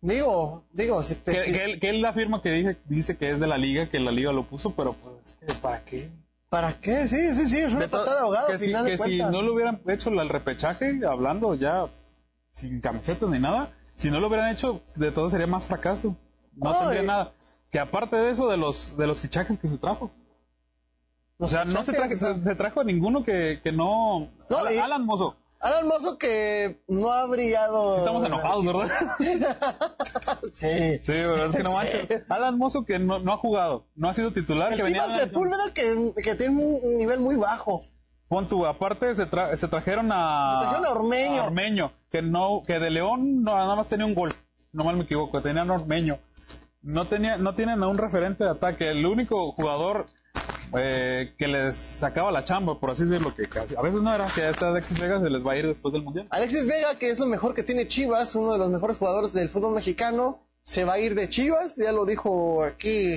Digo, 0.00 0.64
digo, 0.72 1.02
si 1.02 1.16
te- 1.16 1.32
Que, 1.32 1.44
si- 1.44 1.52
que 1.52 1.64
él, 1.64 1.80
que 1.80 1.90
él 1.90 2.04
afirma 2.04 2.40
que 2.40 2.50
dice, 2.52 2.76
dice 2.84 3.16
que 3.16 3.30
es 3.30 3.40
de 3.40 3.46
la 3.48 3.58
liga, 3.58 3.90
que 3.90 3.98
la 3.98 4.12
liga 4.12 4.32
lo 4.32 4.44
puso, 4.46 4.70
pero 4.74 4.92
pues, 4.94 5.36
que 5.40 5.52
¿para 5.54 5.84
qué? 5.84 6.10
¿para 6.48 6.72
qué? 6.80 7.08
Sí, 7.08 7.34
sí, 7.34 7.46
sí, 7.46 7.58
es 7.58 7.72
una 7.72 7.80
De 7.82 7.88
patada 7.88 8.14
de 8.16 8.20
ahogado 8.22 8.46
que 8.46 8.52
al 8.54 8.58
si, 8.60 8.66
final 8.66 8.84
de 8.84 8.90
que 8.92 8.98
si 8.98 9.04
cuentas. 9.04 9.30
no 9.32 9.42
lo 9.42 9.52
hubieran 9.54 9.80
hecho 9.88 10.10
el 10.10 10.28
repechaje, 10.28 11.00
hablando 11.06 11.54
ya 11.56 11.86
sin 12.52 12.80
camisetas 12.80 13.28
ni 13.28 13.38
nada, 13.40 13.72
si 13.96 14.10
no 14.10 14.20
lo 14.20 14.28
hubieran 14.28 14.50
hecho, 14.52 14.80
de 14.94 15.10
todo 15.10 15.28
sería 15.28 15.46
más 15.48 15.66
fracaso. 15.66 16.16
No 16.54 16.70
Ay. 16.72 16.78
tendría 16.80 17.02
nada. 17.02 17.32
Que 17.70 17.78
aparte 17.80 18.16
de 18.16 18.30
eso, 18.30 18.48
de 18.48 18.56
los, 18.56 18.96
de 18.96 19.06
los 19.06 19.18
fichajes 19.18 19.58
que 19.58 19.68
se 19.68 19.76
trajo. 19.78 20.10
O 21.38 21.46
sea, 21.48 21.64
no 21.64 21.82
se, 21.84 21.92
trajo, 21.92 22.14
se, 22.14 22.42
se 22.42 22.54
trajo 22.54 22.80
a 22.80 22.84
ninguno 22.84 23.22
que, 23.24 23.60
que 23.62 23.70
no... 23.72 24.28
No, 24.48 24.58
Alan, 24.58 24.74
y- 24.74 24.78
Alan 24.78 25.04
Mozo. 25.04 25.36
Alan 25.60 25.86
Mozo 25.88 26.18
que 26.18 26.82
no 26.86 27.10
ha 27.12 27.26
brillado. 27.26 27.94
Sí 27.94 27.98
estamos 28.00 28.24
enojados, 28.24 28.64
¿verdad? 28.66 28.88
sí. 30.52 30.98
Sí, 31.02 31.12
pero 31.12 31.46
es 31.46 31.52
que 31.52 31.62
no 31.62 31.72
manches. 31.72 32.06
Alan 32.28 32.58
Mozo 32.58 32.84
que 32.84 32.98
no, 32.98 33.18
no 33.18 33.32
ha 33.32 33.36
jugado, 33.38 33.86
no 33.94 34.08
ha 34.08 34.14
sido 34.14 34.32
titular, 34.32 34.70
El 34.72 34.76
que 34.76 34.82
venía 34.84 35.10
Sepúlveda 35.10 35.72
que, 35.74 36.12
que 36.22 36.34
tiene 36.34 36.62
un 36.62 36.96
nivel 36.98 37.20
muy 37.20 37.36
bajo. 37.36 37.82
Pon 38.28 38.46
tú, 38.46 38.66
aparte 38.66 39.14
se, 39.14 39.28
tra- 39.28 39.56
se 39.56 39.68
trajeron 39.68 40.10
a... 40.12 40.50
Se 40.50 40.58
trajeron 40.66 40.84
a 40.86 40.90
Ormeño. 40.90 41.44
Ormeño, 41.44 41.92
que 42.10 42.20
no, 42.20 42.60
que 42.66 42.78
de 42.78 42.90
León 42.90 43.42
no, 43.42 43.56
nada 43.56 43.74
más 43.74 43.88
tenía 43.88 44.04
un 44.04 44.14
gol, 44.14 44.32
no 44.72 44.84
mal 44.84 44.96
me 44.96 45.04
equivoco, 45.04 45.40
tenían 45.40 45.70
a 45.70 45.74
Ormeño. 45.74 46.18
No 46.82 47.08
tenía, 47.08 47.36
no 47.38 47.54
tienen 47.54 47.82
a 47.82 47.88
un 47.88 47.96
referente 47.98 48.44
de 48.44 48.50
ataque, 48.50 48.90
el 48.90 49.04
único 49.06 49.52
jugador 49.52 50.06
eh, 50.76 51.34
que 51.38 51.46
les 51.48 51.76
sacaba 51.76 52.30
la 52.32 52.44
chamba, 52.44 52.78
por 52.80 52.90
así 52.90 53.04
decirlo, 53.04 53.34
que 53.34 53.46
casi- 53.46 53.76
a 53.76 53.82
veces 53.82 54.02
no 54.02 54.14
era, 54.14 54.26
que 54.34 54.48
esta 54.48 54.68
Alexis 54.68 54.98
Vega 55.00 55.20
se 55.20 55.30
les 55.30 55.46
va 55.46 55.52
a 55.52 55.56
ir 55.56 55.66
después 55.66 55.92
del 55.92 56.02
Mundial. 56.02 56.26
Alexis 56.30 56.66
Vega, 56.66 56.98
que 56.98 57.10
es 57.10 57.18
lo 57.18 57.26
mejor 57.26 57.54
que 57.54 57.62
tiene 57.62 57.88
Chivas, 57.88 58.34
uno 58.34 58.52
de 58.52 58.58
los 58.58 58.70
mejores 58.70 58.96
jugadores 58.96 59.32
del 59.32 59.48
fútbol 59.48 59.74
mexicano, 59.74 60.42
se 60.64 60.84
va 60.84 60.94
a 60.94 60.98
ir 60.98 61.14
de 61.14 61.28
Chivas, 61.28 61.76
ya 61.76 61.92
lo 61.92 62.04
dijo 62.04 62.62
aquí 62.64 63.14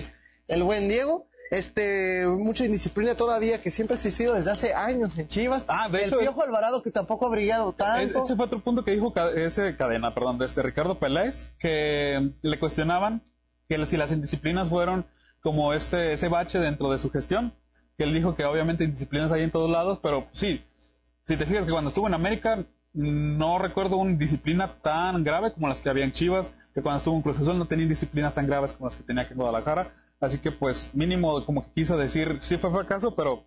el 0.48 0.64
buen 0.64 0.88
Diego. 0.88 1.28
Este, 1.52 2.26
mucha 2.28 2.64
indisciplina 2.64 3.16
todavía 3.16 3.62
que 3.62 3.72
siempre 3.72 3.96
ha 3.96 3.98
existido 3.98 4.34
desde 4.36 4.52
hace 4.52 4.74
años 4.74 5.18
en 5.18 5.28
Chivas. 5.28 5.66
Ah, 5.68 5.90
de 5.90 5.98
el 6.04 6.08
hecho, 6.08 6.20
Piojo 6.20 6.42
Alvarado 6.44 6.82
que 6.82 6.92
tampoco 6.92 7.26
ha 7.26 7.30
brillado 7.30 7.72
Es- 7.72 7.76
tanto. 7.76 8.20
Ese 8.20 8.38
fue 8.38 8.46
otro 8.46 8.62
punto 8.64 8.86
que 8.86 8.92
dijo 8.92 9.14
ese 9.36 9.76
cadena, 9.76 10.14
perdón, 10.14 10.38
de 10.38 10.46
este 10.46 10.62
Ricardo 10.62 10.98
Peláez, 10.98 11.52
que 11.60 12.32
le 12.42 12.58
cuestionaban 12.58 13.22
que 13.68 13.86
si 13.86 13.98
las 13.98 14.14
indisciplinas 14.14 14.70
fueron 14.70 15.06
como 15.42 15.74
este 15.74 16.14
ese 16.14 16.28
bache 16.30 16.60
dentro 16.60 16.92
de 16.92 16.98
su 16.98 17.10
gestión, 17.12 17.54
que 17.98 18.04
él 18.06 18.14
dijo 18.14 18.36
que 18.36 18.46
obviamente 18.46 18.84
indisciplinas 18.84 19.32
hay 19.32 19.44
en 19.44 19.52
todos 19.52 19.70
lados, 19.70 20.00
pero 20.02 20.28
sí, 20.32 20.64
si 21.26 21.38
te 21.38 21.46
fijas 21.46 21.66
que 21.66 21.72
cuando 21.72 21.90
estuvo 21.90 22.08
en 22.08 22.14
América 22.14 22.64
no 22.94 23.58
recuerdo 23.60 23.98
una 23.98 24.18
disciplina 24.18 24.76
tan 24.82 25.24
grave 25.24 25.54
como 25.54 25.68
las 25.68 25.80
que 25.82 25.90
había 25.90 26.04
en 26.04 26.12
Chivas, 26.12 26.54
que 26.74 26.82
cuando 26.82 26.98
estuvo 26.98 27.16
en 27.16 27.22
Cruz 27.22 27.40
Azul 27.40 27.58
no 27.58 27.66
tenía 27.68 27.88
disciplinas 27.88 28.34
tan 28.36 28.48
graves 28.48 28.74
como 28.74 28.88
las 28.88 28.96
que 28.96 29.04
tenía 29.04 29.24
aquí 29.24 29.32
en 29.34 29.38
Guadalajara, 29.40 29.94
así 30.20 30.40
que 30.40 30.52
pues 30.52 30.94
mínimo 30.94 31.46
como 31.46 31.66
que 31.66 31.72
quiso 31.74 31.98
decir, 31.98 32.40
sí 32.42 32.58
fue 32.58 32.72
fracaso, 32.72 33.16
pero 33.16 33.46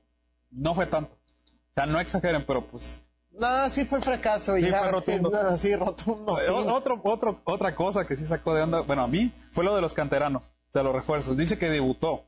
no 0.50 0.74
fue 0.74 0.86
tanto. 0.86 1.12
O 1.12 1.74
sea, 1.74 1.86
no 1.86 1.98
exageren, 2.00 2.44
pero 2.46 2.64
pues 2.66 2.98
No, 3.32 3.68
sí 3.68 3.84
fue 3.84 4.00
fracaso. 4.00 4.56
y 4.56 4.62
Sí, 4.62 4.70
ya, 4.70 4.78
fue 4.80 4.92
rotundo. 4.92 5.30
no, 5.30 5.56
sí, 5.56 5.74
rotundo. 5.74 6.40
Eh, 6.40 6.48
Otro, 6.48 7.00
otro, 7.02 7.40
otra 7.44 7.74
cosa 7.74 8.06
que 8.06 8.16
sí 8.16 8.24
sacó 8.26 8.54
de 8.54 8.62
onda, 8.62 8.80
bueno, 8.82 9.02
a 9.02 9.08
mí, 9.08 9.32
fue 9.50 9.64
lo 9.64 9.74
de 9.74 9.80
los 9.82 9.92
canteranos, 9.92 10.52
de 10.74 10.82
los 10.82 10.94
refuerzos. 10.94 11.36
Dice 11.36 11.58
que 11.58 11.70
debutó. 11.70 12.26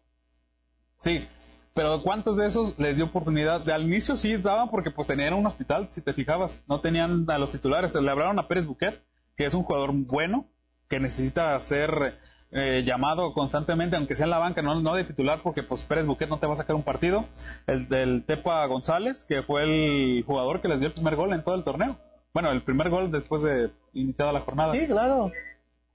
Sí, 1.00 1.26
pero 1.74 2.02
¿cuántos 2.02 2.36
de 2.36 2.46
esos 2.46 2.78
les 2.78 2.96
dio 2.96 3.06
oportunidad? 3.06 3.60
De 3.60 3.72
al 3.72 3.82
inicio 3.82 4.16
sí 4.16 4.36
daban 4.36 4.70
porque 4.70 4.90
pues 4.90 5.08
tenían 5.08 5.34
un 5.34 5.46
hospital, 5.46 5.90
si 5.90 6.00
te 6.00 6.14
fijabas. 6.14 6.64
No 6.68 6.80
tenían 6.80 7.28
a 7.28 7.38
los 7.38 7.52
titulares. 7.52 7.94
Le 7.94 8.10
hablaron 8.10 8.38
a 8.38 8.48
Pérez 8.48 8.66
Buquet, 8.66 9.02
que 9.36 9.44
es 9.44 9.52
un 9.52 9.64
jugador 9.64 9.92
bueno, 9.92 10.48
que 10.88 11.00
necesita 11.00 11.58
ser 11.60 12.18
eh, 12.52 12.84
llamado 12.86 13.34
constantemente, 13.34 13.96
aunque 13.96 14.16
sea 14.16 14.24
en 14.24 14.30
la 14.30 14.38
banca, 14.38 14.62
no, 14.62 14.80
no 14.80 14.94
de 14.94 15.04
titular, 15.04 15.42
porque 15.42 15.62
pues 15.62 15.82
Pérez 15.82 16.06
Buquet 16.06 16.28
no 16.28 16.38
te 16.38 16.46
va 16.46 16.54
a 16.54 16.56
sacar 16.56 16.76
un 16.76 16.84
partido. 16.84 17.26
El 17.66 17.88
del 17.88 18.24
Tepa 18.24 18.64
González, 18.66 19.24
que 19.24 19.42
fue 19.42 19.64
el 19.64 20.24
jugador 20.24 20.62
que 20.62 20.68
les 20.68 20.78
dio 20.78 20.88
el 20.88 20.94
primer 20.94 21.16
gol 21.16 21.32
en 21.32 21.42
todo 21.42 21.56
el 21.56 21.64
torneo. 21.64 21.98
Bueno, 22.32 22.50
el 22.52 22.62
primer 22.62 22.90
gol 22.90 23.10
después 23.10 23.42
de 23.42 23.70
iniciada 23.92 24.32
la 24.32 24.40
jornada. 24.40 24.72
Sí, 24.72 24.86
claro. 24.86 25.30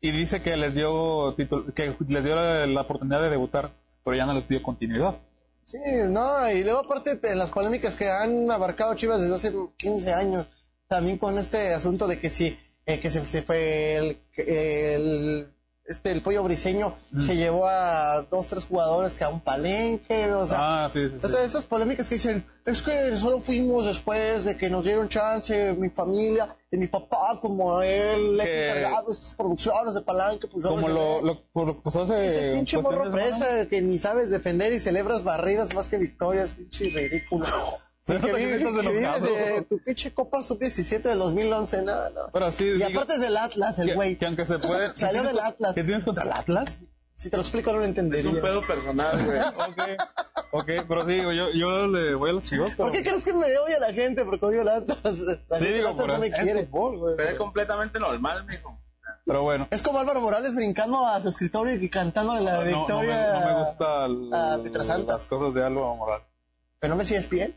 Y 0.01 0.11
dice 0.11 0.41
que 0.41 0.57
les 0.57 0.73
dio 0.73 1.35
que 1.35 1.95
les 2.07 2.23
dio 2.23 2.35
la, 2.35 2.81
oportunidad 2.81 3.21
de 3.21 3.29
debutar, 3.29 3.71
pero 4.03 4.17
ya 4.17 4.25
no 4.25 4.33
les 4.33 4.47
dio 4.47 4.61
continuidad. 4.63 5.15
Sí, 5.65 5.77
no, 6.09 6.49
y 6.51 6.63
luego 6.63 6.79
aparte 6.79 7.15
de 7.15 7.35
las 7.35 7.51
polémicas 7.51 7.95
que 7.95 8.09
han 8.09 8.49
abarcado 8.49 8.95
Chivas 8.95 9.21
desde 9.21 9.35
hace 9.35 9.53
15 9.77 10.11
años, 10.11 10.47
también 10.87 11.19
con 11.19 11.37
este 11.37 11.73
asunto 11.73 12.07
de 12.07 12.19
que 12.19 12.31
si, 12.31 12.57
eh, 12.87 12.99
que 12.99 13.11
se, 13.11 13.23
se 13.25 13.43
fue 13.43 13.97
el, 14.35 15.53
este, 15.91 16.11
el 16.11 16.21
pollo 16.21 16.43
briseño, 16.43 16.95
se 17.19 17.35
llevó 17.35 17.67
a 17.67 18.23
dos, 18.23 18.47
tres 18.47 18.65
jugadores 18.65 19.15
que 19.15 19.23
a 19.23 19.29
un 19.29 19.41
palenque, 19.41 20.31
o 20.31 20.45
sea, 20.45 20.85
ah, 20.85 20.89
sí, 20.89 21.07
sí, 21.09 21.17
sí. 21.19 21.25
o 21.25 21.29
sea, 21.29 21.43
esas 21.43 21.65
polémicas 21.65 22.09
que 22.09 22.15
dicen, 22.15 22.45
es 22.65 22.81
que 22.81 23.15
solo 23.17 23.39
fuimos 23.41 23.85
después 23.85 24.45
de 24.45 24.57
que 24.57 24.69
nos 24.69 24.85
dieron 24.85 25.09
chance, 25.09 25.73
mi 25.73 25.89
familia, 25.89 26.55
y 26.71 26.77
mi 26.77 26.87
papá, 26.87 27.37
como 27.41 27.81
él, 27.81 28.39
es 28.39 28.47
encargado 28.47 29.07
de 29.07 29.13
estas 29.13 29.33
producciones 29.35 29.93
de 29.93 30.01
palenque, 30.01 30.47
pues 30.47 30.63
Como 30.63 30.87
lo, 30.87 31.15
ve". 31.17 31.21
lo, 31.23 31.43
por 31.51 31.67
lo 31.67 31.81
pasó 31.81 32.03
hace 32.03 32.25
Ese 32.25 32.53
pinche 32.53 32.81
morro 32.81 33.11
presa 33.11 33.67
que 33.67 33.81
ni 33.81 33.99
sabes 33.99 34.29
defender 34.29 34.71
y 34.73 34.79
celebras 34.79 35.23
barridas 35.23 35.75
más 35.75 35.89
que 35.89 35.97
victorias, 35.97 36.53
pinche 36.53 36.85
ridículo. 36.85 37.45
Se 38.03 38.13
que 38.13 38.19
nota 38.19 38.33
que 38.37 38.45
vives, 38.45 38.61
estás 38.61 38.73
que 38.81 38.87
vives 38.89 39.03
enojado. 39.03 39.25
de 39.35 39.61
tu 39.69 39.79
pinche 39.83 40.13
Copa 40.13 40.41
Sub-17 40.43 41.01
del 41.03 41.19
2011, 41.19 41.81
nada, 41.83 42.09
no. 42.09 42.21
Pero 42.33 42.51
sí, 42.51 42.63
Y 42.65 42.73
digo, 42.73 42.87
aparte 42.89 43.13
es 43.15 43.21
del 43.21 43.37
Atlas, 43.37 43.77
el 43.79 43.93
güey. 43.95 44.15
que 44.15 44.25
aunque 44.25 44.45
se 44.45 44.57
puede... 44.59 44.89
¿qué 44.91 44.95
Salió 44.99 45.23
del 45.23 45.39
Atlas. 45.39 45.75
¿Qué 45.75 45.83
tienes 45.83 46.03
contra 46.03 46.23
el 46.23 46.31
Atlas? 46.31 46.77
Si 47.13 47.29
te 47.29 47.37
lo 47.37 47.43
explico 47.43 47.71
no 47.71 47.77
lo 47.77 47.83
Es 47.83 47.89
entenderías. 47.89 48.33
un 48.33 48.41
pedo 48.41 48.65
personal, 48.65 49.23
güey. 49.23 49.39
ok, 49.69 50.01
ok, 50.53 50.69
pero 50.87 51.01
sí, 51.05 51.11
digo, 51.13 51.31
yo, 51.31 51.49
yo 51.53 51.85
le 51.87 52.15
voy 52.15 52.31
a 52.31 52.33
los 52.33 52.43
chivos, 52.43 52.71
pero... 52.71 52.85
¿Por 52.85 52.91
qué 52.91 53.03
crees 53.03 53.23
que 53.23 53.33
me 53.33 53.45
odia 53.59 53.79
la 53.79 53.93
gente? 53.93 54.25
Porque 54.25 54.45
odio 54.47 54.61
el 54.63 54.69
Atlas. 54.69 55.19
La 55.19 55.35
Sí, 55.59 55.65
gente 55.65 55.73
digo, 55.73 55.89
Atlas 55.89 56.07
no 56.07 56.17
me 56.17 56.27
es 56.27 56.33
quiere. 56.39 56.65
fútbol, 56.65 56.97
güey. 56.97 57.15
Pero 57.17 57.29
es 57.29 57.37
completamente 57.37 57.99
normal, 57.99 58.45
mijo. 58.45 58.79
Pero 59.27 59.43
bueno. 59.43 59.67
Es 59.69 59.83
como 59.83 59.99
Álvaro 59.99 60.21
Morales 60.21 60.55
brincando 60.55 61.05
a 61.05 61.21
su 61.21 61.29
escritorio 61.29 61.75
y 61.75 61.87
cantando 61.89 62.33
la 62.39 62.39
No, 62.39 62.57
no, 62.57 62.63
me, 62.65 62.71
victoria. 62.77 63.39
no 63.39 63.45
me 63.45 63.59
gusta 63.59 64.05
el- 64.07 64.33
a 64.33 64.59
Pietrasanta. 64.63 65.13
las 65.13 65.25
cosas 65.25 65.53
de 65.53 65.63
Alba 65.63 65.93
Moral. 65.93 66.21
Pero 66.79 66.93
no 66.93 66.97
me 66.97 67.05
sigues 67.05 67.29
bien. 67.29 67.55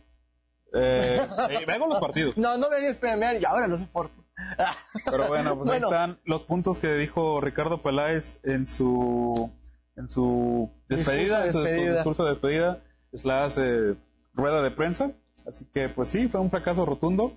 Eh, 0.75 1.27
eh, 1.51 1.64
vengo 1.66 1.87
los 1.87 2.01
partidos. 2.01 2.37
No, 2.37 2.59
no 2.59 2.68
venías 2.68 2.99
premiar 2.99 3.37
y 3.41 3.45
ahora 3.45 3.66
lo 3.68 3.79
soporto. 3.79 4.25
Pero 5.05 5.29
bueno, 5.29 5.55
pues 5.57 5.66
Bueno. 5.66 5.89
ahí 5.89 5.93
están 5.93 6.18
los 6.25 6.43
puntos 6.43 6.79
que 6.79 6.95
dijo 6.95 7.41
Ricardo 7.41 7.81
Peláez 7.83 8.39
en 8.43 8.66
su 8.66 9.51
en 9.97 10.09
su 10.11 10.70
despedida, 10.89 11.45
Discurso 11.45 11.62
de 11.62 11.70
en 11.70 11.87
su 11.87 11.93
discurso 11.95 12.25
de 12.25 12.31
despedida, 12.31 12.83
slash 13.12 13.59
eh, 13.59 13.95
rueda 14.35 14.62
de 14.62 14.70
prensa. 14.72 15.12
Así 15.47 15.64
que 15.72 15.89
pues 15.89 16.09
sí, 16.09 16.27
fue 16.29 16.41
un 16.41 16.51
fracaso 16.51 16.85
rotundo 16.85 17.33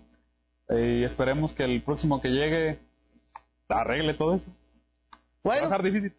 eh, 0.69 0.99
y 1.01 1.03
esperemos 1.03 1.53
que 1.53 1.63
el 1.63 1.83
próximo 1.83 2.19
que 2.21 2.29
llegue 2.29 2.79
arregle 3.69 4.13
todo 4.15 4.35
esto. 4.35 4.49
Va 5.47 5.55
a 5.55 5.67
ser 5.67 5.83
difícil. 5.83 6.15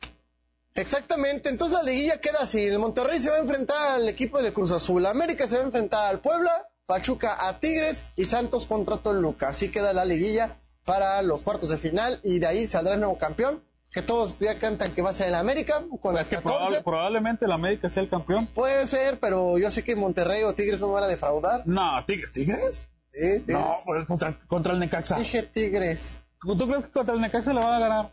Exactamente, 0.75 1.49
entonces 1.49 1.77
la 1.77 1.83
liguilla 1.83 2.21
queda 2.21 2.39
así. 2.43 2.67
El 2.67 2.79
Monterrey 2.79 3.19
se 3.19 3.31
va 3.31 3.37
a 3.37 3.41
enfrentar 3.41 3.89
al 3.93 4.09
equipo 4.09 4.41
de 4.41 4.53
Cruz 4.53 4.71
Azul, 4.71 5.05
América 5.07 5.47
se 5.49 5.57
va 5.57 5.63
a 5.63 5.67
enfrentar 5.67 6.07
al 6.09 6.21
Puebla, 6.21 6.68
Pachuca 6.99 7.47
a 7.47 7.61
Tigres 7.61 8.11
y 8.17 8.25
Santos 8.25 8.67
contra 8.67 8.97
Toluca. 8.97 9.51
Así 9.51 9.71
queda 9.71 9.93
la 9.93 10.07
liguilla 10.07 10.57
para 10.87 11.21
los 11.21 11.43
cuartos 11.43 11.69
de 11.69 11.77
final 11.77 12.19
y 12.25 12.39
de 12.39 12.47
ahí 12.47 12.67
saldrá 12.67 12.95
el 12.95 13.01
nuevo 13.01 13.19
campeón, 13.19 13.63
que 13.93 14.01
todos 14.01 14.39
ya 14.39 14.59
cantan 14.59 14.95
que 14.95 15.03
va 15.03 15.11
a 15.11 15.13
ser 15.13 15.29
el 15.29 15.35
América 15.35 15.85
con 16.01 16.17
Es 16.17 16.29
que 16.29 16.37
14. 16.37 16.43
probable- 16.49 16.83
probablemente 16.83 17.45
el 17.45 17.53
América 17.53 17.91
sea 17.91 18.03
el 18.03 18.09
campeón. 18.09 18.47
Puede 18.55 18.87
ser, 18.87 19.21
pero 19.21 19.59
yo 19.59 19.71
sé 19.71 19.85
que 19.85 19.97
Monterrey 19.97 20.45
o 20.45 20.55
Tigres 20.55 20.81
no 20.81 20.91
van 20.91 21.05
a 21.05 21.09
defraudar. 21.09 21.63
No, 21.67 22.03
Tigres, 22.07 22.33
¿Tigres? 22.33 22.89
Sí, 23.13 23.41
Tigres. 23.41 23.49
No, 23.49 23.75
pues 23.85 24.07
contra, 24.07 24.39
contra 24.47 24.73
el 24.73 24.79
Necaxa. 24.81 25.17
Dije 25.19 25.43
Tigres, 25.43 26.19
¿Tú 26.41 26.57
crees 26.57 26.85
que 26.87 26.91
contra 26.93 27.13
el 27.15 27.21
Necaxa 27.21 27.53
le 27.53 27.61
van 27.61 27.75
a 27.75 27.79
ganar? 27.81 28.11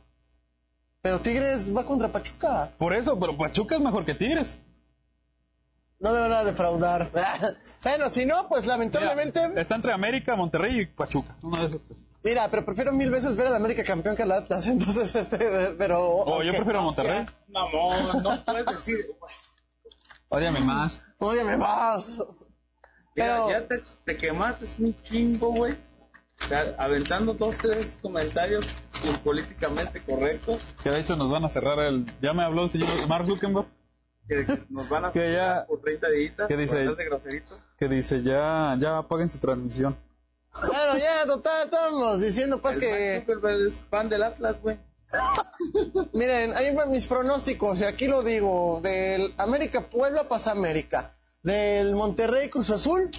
pero 1.01 1.21
Tigres 1.21 1.73
va 1.73 1.85
contra 1.85 2.11
Pachuca. 2.11 2.71
Por 2.77 2.93
eso, 2.93 3.17
pero 3.17 3.37
Pachuca 3.37 3.75
es 3.75 3.81
mejor 3.81 4.03
que 4.05 4.15
Tigres. 4.15 4.57
No 5.99 6.11
me 6.11 6.19
van 6.19 6.33
a 6.33 6.43
defraudar. 6.43 7.09
bueno, 7.83 8.09
si 8.09 8.25
no, 8.25 8.47
pues 8.47 8.65
lamentablemente... 8.65 9.47
Mira, 9.47 9.61
está 9.61 9.75
entre 9.75 9.93
América, 9.93 10.35
Monterrey 10.35 10.81
y 10.81 10.85
Pachuca. 10.87 11.35
Uno 11.41 11.57
de 11.61 11.65
esos 11.67 11.83
tres. 11.83 11.99
Mira, 12.23 12.49
pero 12.49 12.65
prefiero 12.65 12.91
mil 12.91 13.11
veces 13.11 13.35
ver 13.35 13.47
al 13.47 13.55
América 13.55 13.83
campeón 13.83 14.15
que 14.15 14.23
al 14.23 14.31
Atlas, 14.31 14.65
entonces, 14.67 15.13
este, 15.15 15.37
pero... 15.77 16.03
O 16.03 16.43
yo 16.43 16.51
prefiero 16.53 16.79
a 16.79 16.83
Monterrey. 16.83 17.25
Mamón, 17.49 18.23
no 18.23 18.43
puedes 18.43 18.65
decir. 18.65 19.05
Ódiame 20.29 20.59
más. 20.59 21.01
Ódiame 21.19 21.55
más. 21.55 22.17
Mira, 23.15 23.45
Pero, 23.45 23.49
ya 23.49 23.67
te, 23.67 23.75
te 24.03 24.17
quemaste 24.17 24.65
un 24.83 24.95
chingo, 25.03 25.51
güey. 25.51 25.77
Aventando 26.77 27.33
dos, 27.33 27.55
tres 27.57 27.97
comentarios 28.01 28.67
políticamente 29.23 30.03
correctos 30.03 30.61
Que 30.83 30.91
de 30.91 30.99
hecho 30.99 31.15
nos 31.15 31.31
van 31.31 31.45
a 31.45 31.49
cerrar 31.49 31.79
el. 31.79 32.05
Ya 32.21 32.33
me 32.33 32.43
habló 32.43 32.63
el 32.63 32.69
señor 32.69 32.89
Mark 33.07 33.25
Zuckerberg. 33.25 33.67
Que 34.27 34.45
nos 34.69 34.89
van 34.89 35.05
a 35.05 35.11
Que 35.11 35.31
ya- 35.31 35.37
cerrar 35.37 35.67
por 35.67 35.81
30 35.81 36.09
días. 36.09 36.33
¿Qué 36.47 36.57
dice? 36.57 36.77
de. 36.77 36.95
Que 37.77 37.87
dice 37.87 38.23
ya, 38.23 38.75
ya 38.79 38.97
apaguen 38.99 39.29
su 39.29 39.37
transmisión. 39.39 39.97
bueno, 40.67 40.97
ya, 40.97 41.25
total, 41.25 41.65
estamos 41.65 42.21
diciendo 42.21 42.61
pues 42.61 42.75
El 42.75 42.81
que... 42.81 43.17
Es 43.65 43.81
fan 43.89 44.07
del 44.09 44.23
Atlas, 44.23 44.61
güey. 44.61 44.79
Miren, 46.13 46.53
ahí 46.55 46.73
van 46.73 46.91
mis 46.91 47.05
pronósticos, 47.07 47.81
y 47.81 47.83
aquí 47.83 48.07
lo 48.07 48.21
digo, 48.23 48.79
del 48.81 49.33
América 49.37 49.81
Puebla 49.89 50.27
pasa 50.27 50.51
América, 50.51 51.15
del 51.43 51.93
Monterrey 51.95 52.49
Cruz 52.49 52.69
Azul 52.69 53.09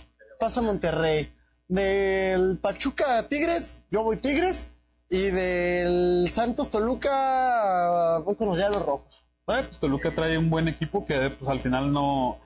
pasa 0.41 0.61
Monterrey, 0.63 1.33
del 1.69 2.59
Pachuca 2.59 3.29
Tigres, 3.29 3.81
yo 3.91 4.03
voy 4.03 4.17
Tigres, 4.17 4.69
y 5.09 5.31
del 5.31 6.29
Santos 6.31 6.71
Toluca 6.71 8.19
voy 8.25 8.35
con 8.35 8.49
los 8.49 8.57
Diablos 8.57 8.85
Rojos. 8.85 9.26
Pues 9.47 9.79
Toluca 9.79 10.13
trae 10.13 10.37
un 10.37 10.51
buen 10.51 10.69
equipo 10.69 11.07
que 11.07 11.31
pues 11.31 11.49
al 11.49 11.61
final 11.61 11.93
no 11.93 12.39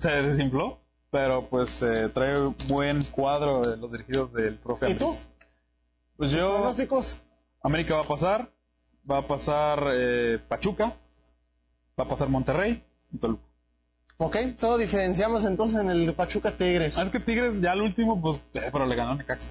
se 0.00 0.10
desinfló. 0.10 0.78
pero 1.10 1.46
pues 1.48 1.82
eh, 1.82 2.10
trae 2.12 2.40
un 2.40 2.56
buen 2.66 3.00
cuadro 3.12 3.60
de 3.62 3.76
los 3.76 3.92
dirigidos 3.92 4.32
del 4.32 4.56
profe 4.58 4.90
¿Y 4.90 4.94
tú? 4.94 5.14
Pues 6.16 6.30
yo, 6.30 6.48
¿Pronósticos? 6.48 7.20
América 7.62 7.94
va 7.94 8.02
a 8.02 8.08
pasar, 8.08 8.50
va 9.08 9.18
a 9.18 9.26
pasar 9.26 9.84
eh, 9.92 10.38
Pachuca, 10.48 10.96
va 11.98 12.04
a 12.04 12.08
pasar 12.08 12.28
Monterrey 12.30 12.82
y 13.12 13.18
Toluca. 13.18 13.42
Ok, 14.18 14.36
solo 14.56 14.78
diferenciamos 14.78 15.44
entonces 15.44 15.78
en 15.78 15.90
el 15.90 16.14
Pachuca 16.14 16.56
Tigres. 16.56 16.96
Ah, 16.98 17.02
Es 17.02 17.10
que 17.10 17.20
Tigres 17.20 17.60
ya 17.60 17.72
al 17.72 17.82
último, 17.82 18.18
pues, 18.20 18.38
eh, 18.54 18.70
pero 18.72 18.86
le 18.86 18.96
ganó 18.96 19.12
a 19.12 19.14
Necaxa. 19.16 19.50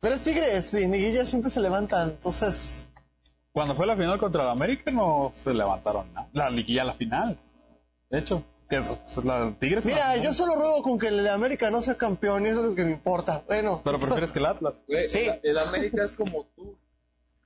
Pero 0.00 0.14
es 0.16 0.22
Tigres 0.22 0.74
y 0.74 0.88
Neguilla 0.88 1.24
siempre 1.24 1.50
se 1.50 1.60
levanta, 1.60 2.02
entonces... 2.02 2.84
Cuando 3.52 3.74
fue 3.74 3.86
la 3.86 3.96
final 3.96 4.18
contra 4.18 4.42
el 4.44 4.48
América 4.50 4.90
no 4.90 5.32
se 5.42 5.52
levantaron 5.52 6.12
nada. 6.14 6.28
La 6.32 6.50
liguilla, 6.50 6.84
la 6.84 6.94
final. 6.94 7.38
De 8.08 8.18
hecho, 8.20 8.44
que 8.68 8.76
es, 8.76 8.88
es 8.90 9.24
la 9.24 9.52
Tigres. 9.58 9.84
Mira, 9.84 10.16
la- 10.16 10.22
yo 10.22 10.32
solo 10.32 10.54
ruego 10.54 10.82
con 10.82 10.98
que 10.98 11.08
el 11.08 11.26
América 11.28 11.70
no 11.70 11.82
sea 11.82 11.96
campeón 11.96 12.46
y 12.46 12.50
eso 12.50 12.60
es 12.60 12.66
lo 12.70 12.74
que 12.74 12.84
me 12.84 12.92
importa. 12.92 13.42
Bueno, 13.46 13.80
Pero 13.84 13.98
prefieres 13.98 14.30
que 14.30 14.38
el 14.38 14.46
Atlas. 14.46 14.82
Güey, 14.88 15.08
Sí. 15.10 15.26
el, 15.26 15.40
el 15.42 15.58
América 15.58 16.04
es 16.04 16.12
como 16.12 16.46
tú, 16.54 16.76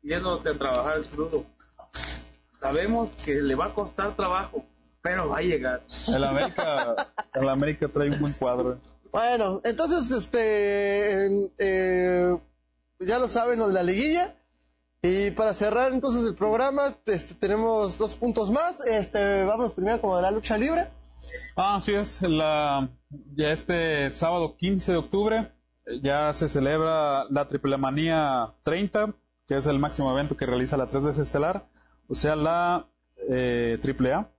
yéndote 0.03 0.51
a 0.51 0.59
trabajar 0.59 0.99
el 0.99 1.07
crudo. 1.07 1.45
Sabemos 2.59 3.11
que 3.25 3.35
le 3.35 3.55
va 3.55 3.67
a 3.67 3.75
costar 3.75 4.13
trabajo, 4.13 4.65
pero 5.03 5.29
va 5.29 5.39
a 5.39 5.43
llegar. 5.43 5.81
El 6.09 6.25
América, 6.25 6.97
el 7.35 7.49
América 7.49 7.89
trae 7.89 8.11
un 8.11 8.21
buen 8.21 8.33
cuadro. 8.35 8.79
bueno, 9.13 9.61
entonces, 9.65 10.11
este... 10.11 11.51
eh, 11.59 12.37
ya 13.01 13.19
lo 13.19 13.29
saben 13.29 13.59
lo 13.59 13.69
de 13.69 13.75
la 13.75 13.83
liguilla. 13.83 14.35
Y 15.07 15.33
para 15.33 15.53
cerrar 15.53 15.93
entonces 15.93 16.25
el 16.25 16.35
programa, 16.35 16.95
este, 17.05 17.35
tenemos 17.35 17.99
dos 17.99 18.15
puntos 18.15 18.51
más. 18.51 18.81
Este, 18.87 19.45
vamos 19.45 19.73
primero 19.73 20.01
con 20.01 20.23
la 20.23 20.31
lucha 20.31 20.57
libre. 20.57 20.89
Ah, 21.57 21.77
así 21.77 21.93
es. 21.95 22.23
La, 22.23 22.89
ya 23.37 23.49
este 23.53 24.11
sábado 24.13 24.57
15 24.57 24.93
de 24.93 24.99
octubre 24.99 25.53
ya 26.03 26.33
se 26.33 26.49
celebra 26.49 27.25
la 27.29 27.47
Triple 27.47 27.77
Manía 27.77 28.55
30, 28.63 29.13
que 29.47 29.57
es 29.57 29.67
el 29.67 29.79
máximo 29.79 30.11
evento 30.11 30.39
que 30.39 30.47
realiza 30.47 30.79
la 30.79 30.87
3 30.87 31.05
veces 31.05 31.25
estelar, 31.25 31.67
o 32.09 32.15
sea, 32.15 32.35
la 32.35 32.87
eh, 33.29 33.79
AAA, 33.85 34.31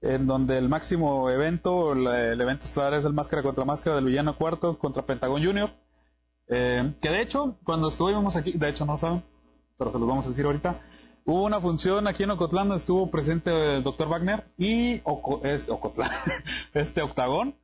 en 0.00 0.26
donde 0.26 0.58
el 0.58 0.68
máximo 0.68 1.30
evento, 1.30 1.94
la- 1.94 2.32
el 2.32 2.40
evento 2.40 2.64
estelar 2.66 2.94
es 2.94 3.04
el 3.04 3.12
máscara 3.12 3.44
contra 3.44 3.64
máscara 3.64 3.94
del 3.94 4.06
villano 4.06 4.36
cuarto 4.36 4.78
contra 4.80 5.06
Pentagon 5.06 5.44
Junior. 5.44 5.70
Eh, 6.48 6.92
que 7.00 7.08
de 7.08 7.22
hecho, 7.22 7.56
cuando 7.62 7.86
estuvimos 7.86 8.34
aquí, 8.34 8.50
de 8.50 8.68
hecho 8.68 8.84
no 8.84 8.98
saben, 8.98 9.22
pero 9.78 9.92
se 9.92 9.98
los 9.98 10.08
vamos 10.08 10.26
a 10.26 10.30
decir 10.30 10.44
ahorita. 10.46 10.80
Hubo 11.24 11.44
una 11.44 11.60
función 11.60 12.06
aquí 12.06 12.22
en 12.22 12.30
Ocotlán, 12.30 12.68
donde 12.68 12.80
estuvo 12.80 13.10
presente 13.10 13.76
el 13.76 13.82
Dr. 13.82 14.08
Wagner 14.08 14.44
y 14.56 15.00
Oco- 15.00 15.44
es- 15.44 15.68
Ocotlán, 15.68 16.10
este 16.74 17.02
Octagón. 17.02 17.56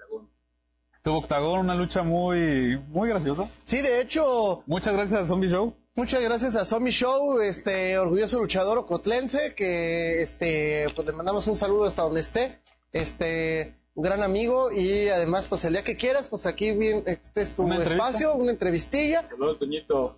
Estuvo 0.95 1.19
Octagón, 1.19 1.61
una 1.61 1.75
lucha 1.75 2.03
muy, 2.03 2.79
muy 2.89 3.09
graciosa. 3.09 3.49
Sí, 3.65 3.81
de 3.81 4.01
hecho, 4.01 4.63
Muchas 4.67 4.93
gracias 4.95 5.21
a 5.23 5.25
Zombie 5.27 5.49
Show. 5.49 5.75
Muchas 5.95 6.23
gracias 6.23 6.57
a 6.57 6.65
Zombie 6.65 6.91
Show, 6.93 7.41
este 7.41 7.99
orgulloso 7.99 8.41
luchador 8.41 8.79
ocotlense, 8.79 9.55
que 9.55 10.23
este 10.23 10.87
pues 10.95 11.07
le 11.07 11.13
mandamos 11.13 11.47
un 11.49 11.57
saludo 11.57 11.85
hasta 11.85 12.03
donde 12.03 12.21
esté, 12.21 12.61
este 12.93 13.75
un 13.95 14.03
gran 14.05 14.23
amigo 14.23 14.73
y 14.73 15.09
además 15.09 15.47
pues 15.49 15.65
el 15.67 15.75
día 15.75 15.85
que 15.85 15.97
quieras 15.99 16.27
pues 16.29 16.47
aquí 16.47 16.73
bien 16.73 17.03
este 17.05 17.43
es 17.43 17.55
tu 17.55 17.65
Una 17.65 17.77
entrevista. 17.77 18.09
espacio, 18.09 18.35
una 18.35 18.53
entrevistilla, 18.53 19.29
Saludos, 19.29 19.59
Toñito. 19.59 20.17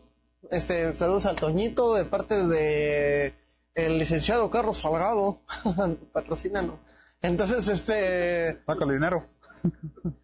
Este 0.51 0.95
saludos 0.95 1.27
al 1.27 1.37
Toñito 1.37 1.95
de 1.95 2.05
parte 2.05 2.47
de 2.47 3.35
el 3.75 3.99
licenciado 3.99 4.51
Carlos 4.51 4.79
Salgado, 4.79 5.41
patrocínanos. 6.13 6.77
Entonces 7.23 7.69
este 7.69 8.63
Saca 8.67 8.85
el 8.85 8.91
dinero. 8.91 9.27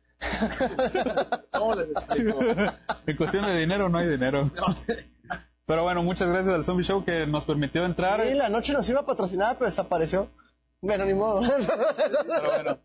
¿Cómo 1.52 1.74
les 1.74 1.90
explico? 1.90 2.38
En 3.06 3.16
cuestión 3.16 3.46
de 3.46 3.56
dinero 3.56 3.88
no 3.88 3.98
hay 3.98 4.08
dinero. 4.08 4.50
Pero 5.66 5.82
bueno, 5.84 6.02
muchas 6.02 6.28
gracias 6.28 6.54
al 6.54 6.64
Zombie 6.64 6.84
Show 6.84 7.04
que 7.04 7.26
nos 7.26 7.44
permitió 7.44 7.84
entrar. 7.84 8.26
sí, 8.26 8.34
la 8.34 8.48
noche 8.48 8.72
nos 8.72 8.88
iba 8.88 9.00
a 9.00 9.06
patrocinar 9.06 9.56
pero 9.56 9.66
desapareció. 9.66 10.28
Bueno, 10.82 11.04
ni 11.04 11.14
modo. 11.14 11.42
Pero 11.42 12.50
bueno, 12.54 12.78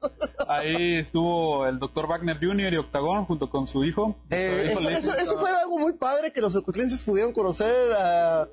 ahí 0.48 0.96
estuvo 0.98 1.66
el 1.68 1.80
Dr. 1.80 2.08
Wagner 2.08 2.38
Jr. 2.40 2.74
y 2.74 2.78
Octagón 2.78 3.26
junto 3.26 3.50
con 3.50 3.68
su 3.68 3.84
hijo. 3.84 4.16
Eh, 4.30 4.68
hijo 4.70 4.80
eso, 4.80 4.90
Leslie. 4.90 5.12
eso- 5.14 5.18
eso 5.22 5.38
fue 5.40 5.50
algo 5.52 5.78
muy 5.78 5.94
padre 5.94 6.32
que 6.32 6.42
los 6.42 6.56
ocotlenses 6.56 7.02
pudieron 7.04 7.34
conocer 7.34 7.74
a, 7.94 8.48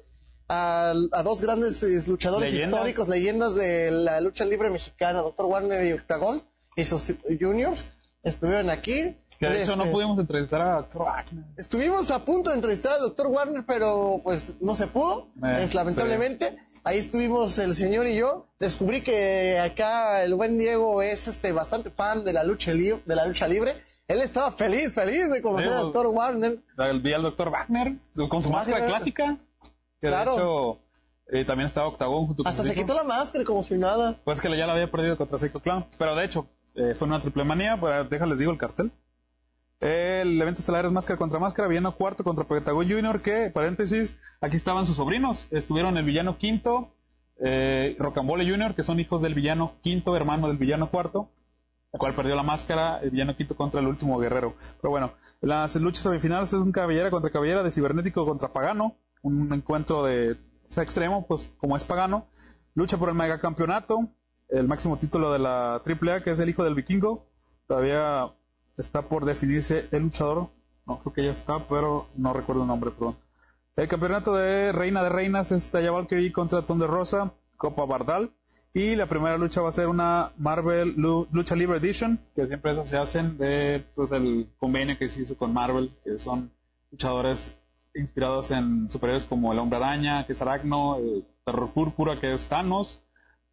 a- 0.49 0.93
a 1.13 1.23
dos 1.23 1.41
grandes 1.43 1.83
eh, 1.83 2.03
luchadores 2.07 2.53
Leyendas. 2.53 2.79
históricos, 2.81 3.09
leyendas 3.09 3.55
de 3.55 3.91
la 3.91 4.21
lucha 4.21 4.45
libre 4.45 4.71
mexicana, 4.71 5.21
Dr. 5.21 5.47
Warner 5.47 5.85
y 5.87 5.93
Octagón, 5.93 6.43
y 6.77 6.85
sus 6.85 7.15
juniors 7.41 7.87
estuvieron 8.23 8.71
aquí. 8.71 9.17
Que 9.39 9.49
de 9.49 9.63
hecho 9.65 9.75
no 9.75 9.83
Este, 9.85 9.93
pudimos 9.95 10.19
entrevistar 10.21 10.61
a 10.63 10.77
Dr. 10.83 11.03
Wagner. 11.03 11.45
Estuvimos 11.57 12.11
a 12.13 12.25
punto 12.25 12.51
de 12.51 12.57
entrevistar 12.57 12.93
al 12.95 13.01
Dr. 13.01 13.27
Warner, 13.27 13.65
pero 13.67 14.21
pues 14.23 14.55
no 14.61 14.75
se 14.77 14.87
pudo, 14.87 15.29
Eh, 15.45 15.65
es, 15.65 15.75
lamentablemente. 15.75 16.57
Ahí 16.85 16.99
estuvimos 16.99 17.59
el 17.59 17.75
señor 17.75 18.07
y 18.09 18.17
yo. 18.17 18.47
Descubrí 18.59 19.03
que 19.03 19.59
acá 19.61 20.23
el 20.25 20.35
buen 20.35 20.59
Diego 20.59 21.01
es 21.03 21.29
este 21.29 21.53
bastante 21.53 21.91
fan 21.91 22.25
de 22.25 22.33
la 22.33 22.43
lucha 22.45 22.73
li- 22.73 23.01
de 23.07 23.17
la 23.17 23.27
lucha 23.27 23.47
libre. 23.47 23.83
Él 24.09 24.21
estaba 24.21 24.51
feliz, 24.51 24.95
feliz 24.95 25.31
de 25.31 25.41
conocer 25.41 25.73
al 25.73 25.93
Dr. 25.93 26.07
Warner. 26.09 26.59
Vi 27.03 27.13
al 27.13 27.23
Dr. 27.23 27.51
Wagner 27.51 27.95
con 28.29 28.43
su 28.43 28.51
Wagner. 28.51 28.53
máscara 28.53 28.85
clásica. 28.87 29.37
Que 30.01 30.09
Claro. 30.09 30.33
de 30.33 30.37
hecho 30.39 30.79
eh, 31.29 31.45
también 31.45 31.67
estaba 31.67 31.87
Octagón 31.87 32.27
junto 32.27 32.43
con 32.43 32.51
Hasta 32.51 32.65
se 32.65 32.75
quitó 32.75 32.95
la 32.95 33.05
máscara 33.05 33.45
como 33.45 33.63
si 33.63 33.77
nada. 33.79 34.17
Pues 34.25 34.41
que 34.41 34.49
ya 34.57 34.67
la 34.67 34.73
había 34.73 34.91
perdido 34.91 35.17
contra 35.17 35.39
Psycho 35.39 35.61
Clown. 35.61 35.87
Pero 35.99 36.17
de 36.17 36.25
hecho, 36.25 36.47
eh, 36.75 36.95
fue 36.97 37.07
una 37.07 37.21
triple 37.21 37.45
manía. 37.45 37.77
Pues, 37.79 38.11
déjales 38.11 38.39
digo 38.39 38.51
el 38.51 38.59
cartel. 38.59 38.91
El 39.83 40.41
evento 40.41 40.61
estelar 40.61 40.87
es 40.87 40.93
máscara 40.93 41.19
contra 41.19 41.41
máscara, 41.41 41.67
villano 41.67 41.97
cuarto 41.97 42.23
contra 42.23 42.47
Pentagon 42.47 42.89
Junior, 42.89 43.21
que, 43.21 43.51
paréntesis, 43.51 44.17
aquí 44.41 44.55
estaban 44.55 44.87
sus 44.87 44.95
sobrinos. 44.95 45.49
Estuvieron 45.51 45.97
el 45.97 46.05
villano 46.05 46.39
quinto, 46.39 46.95
eh, 47.41 47.97
Rocambole 47.99 48.49
Junior, 48.49 48.77
que 48.77 48.85
son 48.85 49.01
hijos 49.01 49.23
del 49.23 49.35
villano 49.35 49.73
quinto, 49.83 50.15
hermano 50.15 50.47
del 50.47 50.57
villano 50.57 50.89
cuarto, 50.89 51.31
el 51.93 51.99
cual 51.99 52.15
perdió 52.15 52.37
la 52.37 52.45
máscara, 52.45 53.01
el 53.01 53.11
villano 53.11 53.35
quinto 53.35 53.57
contra 53.57 53.81
el 53.81 53.89
último 53.89 54.21
guerrero. 54.21 54.55
Pero 54.81 54.91
bueno, 54.93 55.15
las 55.41 55.75
luchas 55.75 56.05
semifinales 56.05 56.53
es 56.53 56.61
un 56.61 56.71
cabellera 56.71 57.11
contra 57.11 57.33
cabellera, 57.33 57.65
de 57.65 57.73
cibernético 57.73 58.25
contra 58.25 58.53
pagano, 58.53 58.95
un 59.23 59.53
encuentro 59.53 60.05
de 60.05 60.37
extremo, 60.77 61.27
pues 61.27 61.53
como 61.59 61.77
es 61.77 61.83
pagano. 61.83 62.29
Lucha 62.77 62.99
por 62.99 63.09
el 63.09 63.17
megacampeonato, 63.17 64.11
el 64.49 64.69
máximo 64.69 64.97
título 64.97 65.33
de 65.33 65.41
la 65.41 65.83
AAA, 65.85 66.23
que 66.23 66.31
es 66.31 66.39
el 66.39 66.51
hijo 66.51 66.63
del 66.63 66.77
vikingo. 66.77 67.27
Todavía 67.67 68.33
está 68.77 69.03
por 69.03 69.25
definirse 69.25 69.89
el 69.93 70.03
luchador. 70.03 70.49
No 70.87 70.99
creo 71.01 71.13
que 71.13 71.25
ya 71.25 71.33
está, 71.33 71.67
pero 71.69 72.09
no 72.17 72.33
recuerdo 72.33 72.63
el 72.63 72.69
nombre, 72.69 72.91
perdón. 72.91 73.17
El 73.77 73.89
campeonato 73.89 74.35
de 74.35 74.73
Reina 74.73 75.03
de 75.03 75.09
Reinas 75.09 75.53
es 75.53 75.71
Taya 75.71 75.91
Valkyrie 75.91 76.33
contra 76.33 76.63
Thunder 76.67 76.91
Rosa, 76.91 77.33
Copa 77.57 77.85
Bardal. 77.85 78.31
Y 78.75 78.97
la 78.97 79.07
primera 79.07 79.37
lucha 79.37 79.61
va 79.61 79.69
a 79.69 79.73
ser 79.73 79.89
una 79.89 80.33
Marvel 80.39 80.95
Lu- 80.97 81.29
Lucha 81.31 81.55
Libre 81.55 81.77
Edition, 81.77 82.19
que 82.35 82.47
siempre 82.47 82.73
esas 82.73 82.89
se 82.89 82.97
hacen 82.97 83.37
de 83.37 83.85
pues, 83.95 84.11
el 84.13 84.49
convenio 84.59 84.97
que 84.99 85.11
se 85.11 85.21
hizo 85.23 85.37
con 85.37 85.53
Marvel, 85.53 85.93
que 86.05 86.19
son 86.19 86.51
luchadores 86.91 87.55
inspirados 87.95 88.51
en 88.51 88.89
superhéroes 88.89 89.27
como 89.27 89.53
el 89.53 89.59
Hombre 89.59 89.77
Araña, 89.77 90.27
que 90.27 90.33
es 90.33 90.41
Aracno, 90.41 90.97
el 90.97 91.27
Terror 91.45 91.71
Púrpura, 91.73 92.19
que 92.19 92.33
es 92.33 92.49
Thanos, 92.49 93.03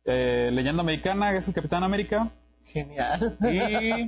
eh, 0.05 0.51
Leyenda 0.53 0.81
Americana, 0.83 1.31
que 1.31 1.37
es 1.39 1.47
el 1.49 1.53
Capitán 1.53 1.83
América, 1.83 2.31
Genial. 2.71 3.37
y 3.41 4.07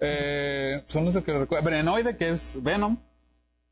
eh, 0.00 0.82
son 0.86 1.04
los 1.04 1.16
que 1.18 1.32
recuerdo. 1.32 1.64
Venenoide, 1.64 2.16
que 2.16 2.30
es 2.30 2.58
Venom. 2.62 2.98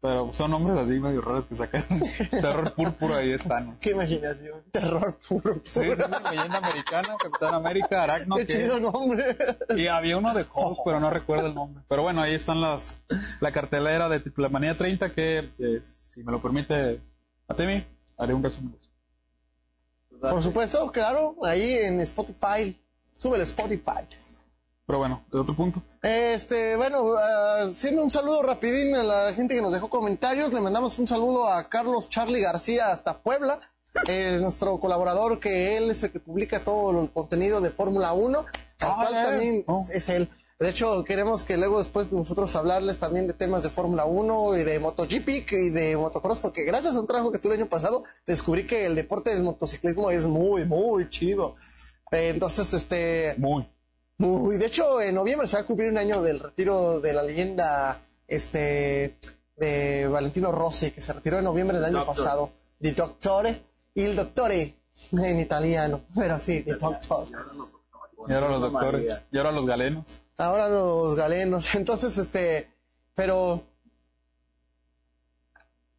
Pero 0.00 0.32
son 0.32 0.50
nombres 0.50 0.76
así 0.76 0.98
medio 0.98 1.20
raros 1.20 1.46
que 1.46 1.54
sacaron. 1.54 2.02
Terror 2.32 2.74
púrpura 2.74 3.24
y 3.24 3.32
están. 3.34 3.78
Qué 3.78 3.92
imaginación. 3.92 4.64
Terror 4.72 5.16
puro. 5.28 5.60
Sí, 5.64 5.80
es 5.80 5.98
una 6.00 6.18
leyenda 6.18 6.58
americana, 6.58 7.14
Capitán 7.22 7.54
América, 7.54 8.02
Aracno. 8.02 8.34
Qué 8.34 8.46
chido 8.46 8.80
nombre. 8.80 9.36
y 9.76 9.86
había 9.86 10.16
uno 10.16 10.34
de 10.34 10.44
Hulk, 10.52 10.78
pero 10.84 10.98
no 10.98 11.08
recuerdo 11.08 11.46
el 11.46 11.54
nombre. 11.54 11.84
Pero 11.88 12.02
bueno, 12.02 12.20
ahí 12.20 12.34
están 12.34 12.60
las 12.60 13.00
la 13.40 13.52
cartelera 13.52 14.08
de 14.08 14.18
Triplemanía 14.18 14.76
30 14.76 15.12
que, 15.12 15.52
eh, 15.60 15.82
si 15.84 16.24
me 16.24 16.32
lo 16.32 16.42
permite, 16.42 17.00
a 17.46 17.54
Temi, 17.54 17.86
haré 18.18 18.34
un 18.34 18.42
resumen 18.42 18.72
de 18.72 18.78
eso. 18.78 18.88
Por 20.20 20.42
supuesto, 20.42 20.90
claro, 20.90 21.36
ahí 21.44 21.74
en 21.74 22.00
Spotify. 22.00 22.76
Sube 23.22 23.36
el 23.36 23.42
Spotify. 23.42 24.00
Pero 24.84 24.98
bueno, 24.98 25.24
de 25.30 25.38
otro 25.38 25.54
punto. 25.54 25.80
Este, 26.02 26.74
bueno, 26.74 27.04
ah, 27.16 27.66
haciendo 27.68 28.02
un 28.02 28.10
saludo 28.10 28.42
rapidín 28.42 28.96
a 28.96 29.04
la 29.04 29.32
gente 29.32 29.54
que 29.54 29.62
nos 29.62 29.72
dejó 29.72 29.88
comentarios, 29.88 30.52
le 30.52 30.60
mandamos 30.60 30.98
un 30.98 31.06
saludo 31.06 31.46
a 31.46 31.68
Carlos 31.68 32.10
Charlie 32.10 32.40
García 32.40 32.90
hasta 32.90 33.22
Puebla, 33.22 33.60
eh, 34.08 34.38
nuestro 34.40 34.80
colaborador 34.80 35.38
que 35.38 35.76
él 35.76 35.92
es 35.92 36.02
el 36.02 36.10
que 36.10 36.18
publica 36.18 36.64
todo 36.64 37.00
el 37.00 37.12
contenido 37.12 37.60
de 37.60 37.70
Fórmula 37.70 38.12
1, 38.12 38.38
al 38.40 38.46
Ah, 38.80 38.96
cual 38.96 39.22
también 39.22 39.62
oh. 39.68 39.86
es 39.92 40.08
él. 40.08 40.28
De 40.58 40.70
hecho, 40.70 41.04
queremos 41.04 41.44
que 41.44 41.56
luego 41.56 41.78
después 41.78 42.10
de 42.10 42.16
nosotros 42.16 42.56
hablarles 42.56 42.98
también 42.98 43.28
de 43.28 43.34
temas 43.34 43.62
de 43.62 43.68
Fórmula 43.68 44.04
1 44.04 44.58
y 44.58 44.64
de 44.64 44.80
MotoGP 44.80 45.28
y 45.52 45.70
de 45.70 45.96
motocross, 45.96 46.40
porque 46.40 46.64
gracias 46.64 46.96
a 46.96 47.00
un 47.00 47.06
trabajo 47.06 47.30
que 47.30 47.38
tuve 47.38 47.54
el 47.54 47.60
año 47.60 47.70
pasado, 47.70 48.02
descubrí 48.26 48.66
que 48.66 48.84
el 48.86 48.96
deporte 48.96 49.30
del 49.30 49.44
motociclismo 49.44 50.10
es 50.10 50.26
muy, 50.26 50.64
muy 50.64 51.08
chido. 51.08 51.54
Entonces, 52.12 52.74
este, 52.74 53.34
Muy. 53.38 53.66
Muy, 54.18 54.56
de 54.56 54.66
hecho, 54.66 55.00
en 55.00 55.14
noviembre 55.14 55.46
se 55.48 55.56
va 55.56 55.62
a 55.62 55.66
cumplir 55.66 55.88
un 55.88 55.98
año 55.98 56.22
del 56.22 56.38
retiro 56.38 57.00
de 57.00 57.12
la 57.12 57.22
leyenda 57.22 58.02
este 58.28 59.16
de 59.56 60.06
Valentino 60.06 60.52
Rossi, 60.52 60.90
que 60.90 61.00
se 61.00 61.12
retiró 61.12 61.38
en 61.38 61.44
noviembre 61.44 61.78
del 61.78 61.86
año 61.86 61.98
Doctor. 61.98 62.14
pasado. 62.16 62.52
Di 62.78 62.92
Dottore, 62.92 63.62
il 63.94 64.14
Dottore, 64.14 64.76
en 65.12 65.40
italiano, 65.40 66.02
pero 66.14 66.38
sí, 66.38 66.62
Di 66.62 66.72
Doctor. 66.72 67.26
Y 68.28 68.32
ahora 68.32 68.48
los 68.50 68.60
doctores. 68.60 69.24
Y 69.32 69.38
ahora 69.38 69.52
los 69.52 69.66
galenos. 69.66 70.04
Ahora 70.36 70.68
los 70.68 71.16
galenos. 71.16 71.74
Entonces, 71.74 72.16
este, 72.18 72.70
pero. 73.14 73.62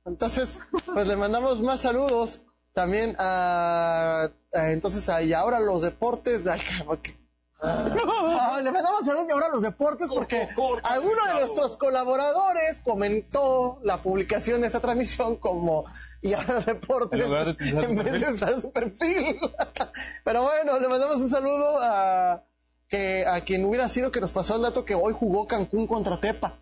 Entonces, 0.05 0.59
pues 0.85 1.07
le 1.07 1.15
mandamos 1.15 1.61
más 1.61 1.81
saludos 1.81 2.41
también 2.73 3.15
a. 3.19 4.29
a- 4.53 4.71
entonces, 4.71 5.07
a, 5.09 5.21
y 5.21 5.33
ahora 5.33 5.59
los 5.59 5.81
deportes. 5.81 6.45
Ay, 6.47 6.59
cabrón, 6.61 6.97
que- 7.01 7.23
Ah, 7.65 8.59
le 8.61 8.71
mandamos 8.71 9.05
saludos 9.05 9.29
ahora 9.31 9.47
los 9.47 9.61
deportes 9.61 10.09
porque 10.13 10.49
alguno 10.83 11.25
de 11.27 11.33
nuestros 11.35 11.77
colaboradores 11.77 12.81
comentó 12.81 13.79
la 13.83 13.97
publicación 13.99 14.59
de 14.59 14.67
esta 14.67 14.81
transmisión 14.81 15.37
como 15.37 15.85
y 16.21 16.33
ahora 16.33 16.59
deportes 16.59 17.21
En 17.21 17.95
vez 18.03 18.19
de 18.19 18.33
usar 18.33 18.59
su 18.59 18.69
perfil. 18.73 19.37
Pero 20.25 20.43
bueno, 20.43 20.77
le 20.77 20.89
mandamos 20.89 21.17
un 21.21 21.29
saludo 21.29 21.77
a 21.81 22.43
que 22.89 23.25
a 23.25 23.39
quien 23.45 23.63
hubiera 23.63 23.87
sido 23.87 24.11
que 24.11 24.19
nos 24.19 24.33
pasó 24.33 24.57
el 24.57 24.61
dato 24.63 24.83
que 24.83 24.95
hoy 24.95 25.13
jugó 25.17 25.47
Cancún 25.47 25.87
contra 25.87 26.19
Tepa. 26.19 26.59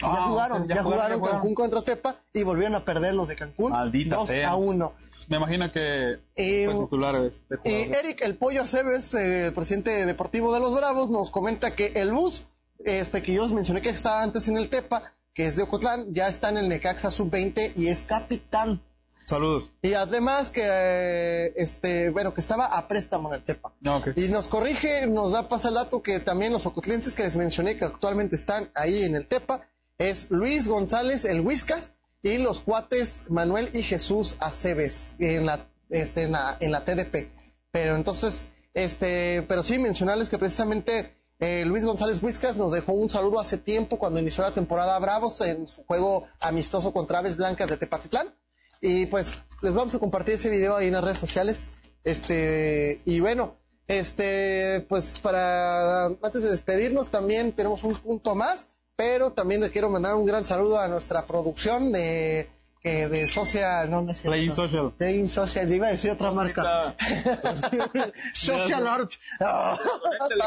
Ya 0.00 0.08
Ah, 0.08 0.26
jugaron, 0.28 0.68
ya 0.68 0.74
ya, 0.76 0.82
jugaron, 0.82 0.84
jugaron 0.84 1.10
ya 1.10 1.18
jugaron. 1.18 1.36
Cancún 1.40 1.54
contra 1.54 1.82
Tepa 1.82 2.16
y 2.32 2.42
volvieron 2.42 2.74
a 2.74 2.84
perder 2.84 3.14
los 3.14 3.28
de 3.28 3.36
Cancún. 3.36 3.70
Maldita 3.72 4.16
2 4.16 4.28
sea. 4.28 4.50
a 4.50 4.56
1. 4.56 4.92
Me 5.28 5.36
imagino 5.36 5.70
que 5.72 6.18
Eh, 6.34 6.68
fue 6.70 6.84
titular 6.84 7.14
este 7.16 7.54
Y 7.64 7.84
jugador. 7.84 8.04
Eric 8.04 8.20
El 8.22 8.36
Pollo 8.36 8.62
Aceves, 8.62 9.14
eh, 9.14 9.52
presidente 9.54 10.04
deportivo 10.04 10.52
de 10.52 10.60
los 10.60 10.74
Bravos, 10.74 11.10
nos 11.10 11.30
comenta 11.30 11.74
que 11.76 11.92
el 11.94 12.12
bus, 12.12 12.44
este 12.84 13.22
que 13.22 13.32
yo 13.34 13.44
os 13.44 13.52
mencioné 13.52 13.80
que 13.82 13.90
estaba 13.90 14.22
antes 14.22 14.48
en 14.48 14.58
el 14.58 14.68
Tepa, 14.68 15.12
que 15.32 15.46
es 15.46 15.56
de 15.56 15.62
Ocotlán, 15.62 16.12
ya 16.12 16.28
está 16.28 16.48
en 16.50 16.58
el 16.58 16.68
Necaxa 16.68 17.10
Sub-20 17.10 17.72
y 17.76 17.88
es 17.88 18.02
capitán. 18.02 18.82
Saludos. 19.26 19.70
Y 19.80 19.94
además 19.94 20.50
que, 20.50 20.60
eh, 20.66 21.52
este, 21.56 22.10
bueno, 22.10 22.34
que 22.34 22.40
estaba 22.42 22.66
a 22.66 22.88
préstamo 22.88 23.30
en 23.30 23.36
el 23.36 23.44
Tepa. 23.44 23.72
Ok. 23.86 24.08
Y 24.16 24.28
nos 24.28 24.48
corrige, 24.48 25.06
nos 25.06 25.32
da 25.32 25.48
pasa 25.48 25.68
el 25.68 25.74
dato 25.74 26.02
que 26.02 26.20
también 26.20 26.52
los 26.52 26.66
ocotlenses 26.66 27.14
que 27.14 27.22
les 27.22 27.36
mencioné 27.36 27.78
que 27.78 27.86
actualmente 27.86 28.36
están 28.36 28.70
ahí 28.74 29.02
en 29.04 29.14
el 29.14 29.26
Tepa 29.26 29.66
es 29.98 30.30
Luis 30.30 30.68
González, 30.68 31.24
el 31.24 31.40
Whiskas, 31.40 31.94
y 32.22 32.38
los 32.38 32.60
cuates 32.60 33.24
Manuel 33.28 33.70
y 33.74 33.82
Jesús 33.82 34.36
Aceves 34.40 35.12
en 35.18 35.44
la, 35.44 35.68
este, 35.90 36.22
en 36.22 36.32
la, 36.32 36.56
en 36.58 36.72
la 36.72 36.84
TDP. 36.84 37.28
Pero 37.70 37.96
entonces, 37.96 38.46
este, 38.72 39.42
pero 39.46 39.62
sí 39.62 39.78
mencionarles 39.78 40.30
que 40.30 40.38
precisamente 40.38 41.14
eh, 41.38 41.64
Luis 41.66 41.84
González 41.84 42.22
Whiskas 42.22 42.56
nos 42.56 42.72
dejó 42.72 42.92
un 42.92 43.10
saludo 43.10 43.40
hace 43.40 43.58
tiempo 43.58 43.98
cuando 43.98 44.20
inició 44.20 44.42
la 44.42 44.54
temporada 44.54 44.98
Bravos 44.98 45.40
en 45.42 45.66
su 45.66 45.84
juego 45.84 46.26
amistoso 46.40 46.92
contra 46.92 47.18
Aves 47.18 47.36
Blancas 47.36 47.68
de 47.68 47.76
Tepatitlán. 47.76 48.34
Y 48.80 49.06
pues 49.06 49.42
les 49.60 49.74
vamos 49.74 49.94
a 49.94 49.98
compartir 49.98 50.34
ese 50.34 50.48
video 50.48 50.76
ahí 50.76 50.86
en 50.86 50.94
las 50.94 51.04
redes 51.04 51.18
sociales. 51.18 51.68
Este, 52.04 53.00
y 53.04 53.20
bueno, 53.20 53.56
este, 53.86 54.86
pues 54.88 55.20
para 55.20 56.06
antes 56.06 56.42
de 56.42 56.50
despedirnos 56.50 57.08
también 57.08 57.52
tenemos 57.52 57.84
un 57.84 57.94
punto 57.96 58.34
más, 58.34 58.68
pero 58.96 59.32
también 59.32 59.60
le 59.60 59.70
quiero 59.70 59.90
mandar 59.90 60.14
un 60.14 60.26
gran 60.26 60.44
saludo 60.44 60.78
a 60.78 60.88
nuestra 60.88 61.26
producción 61.26 61.92
de 61.92 62.48
que 62.80 63.08
de 63.08 63.26
Social, 63.26 63.90
no, 63.90 64.02
no 64.02 64.10
es 64.10 64.18
cierto. 64.18 64.30
Playing 64.30 64.54
Social. 64.54 64.92
Playing 64.98 65.28
Social, 65.28 65.72
iba 65.72 65.86
a 65.86 65.90
decir 65.90 66.10
otra 66.10 66.30
marca. 66.30 66.94
social 68.34 68.86
Art. 68.86 69.12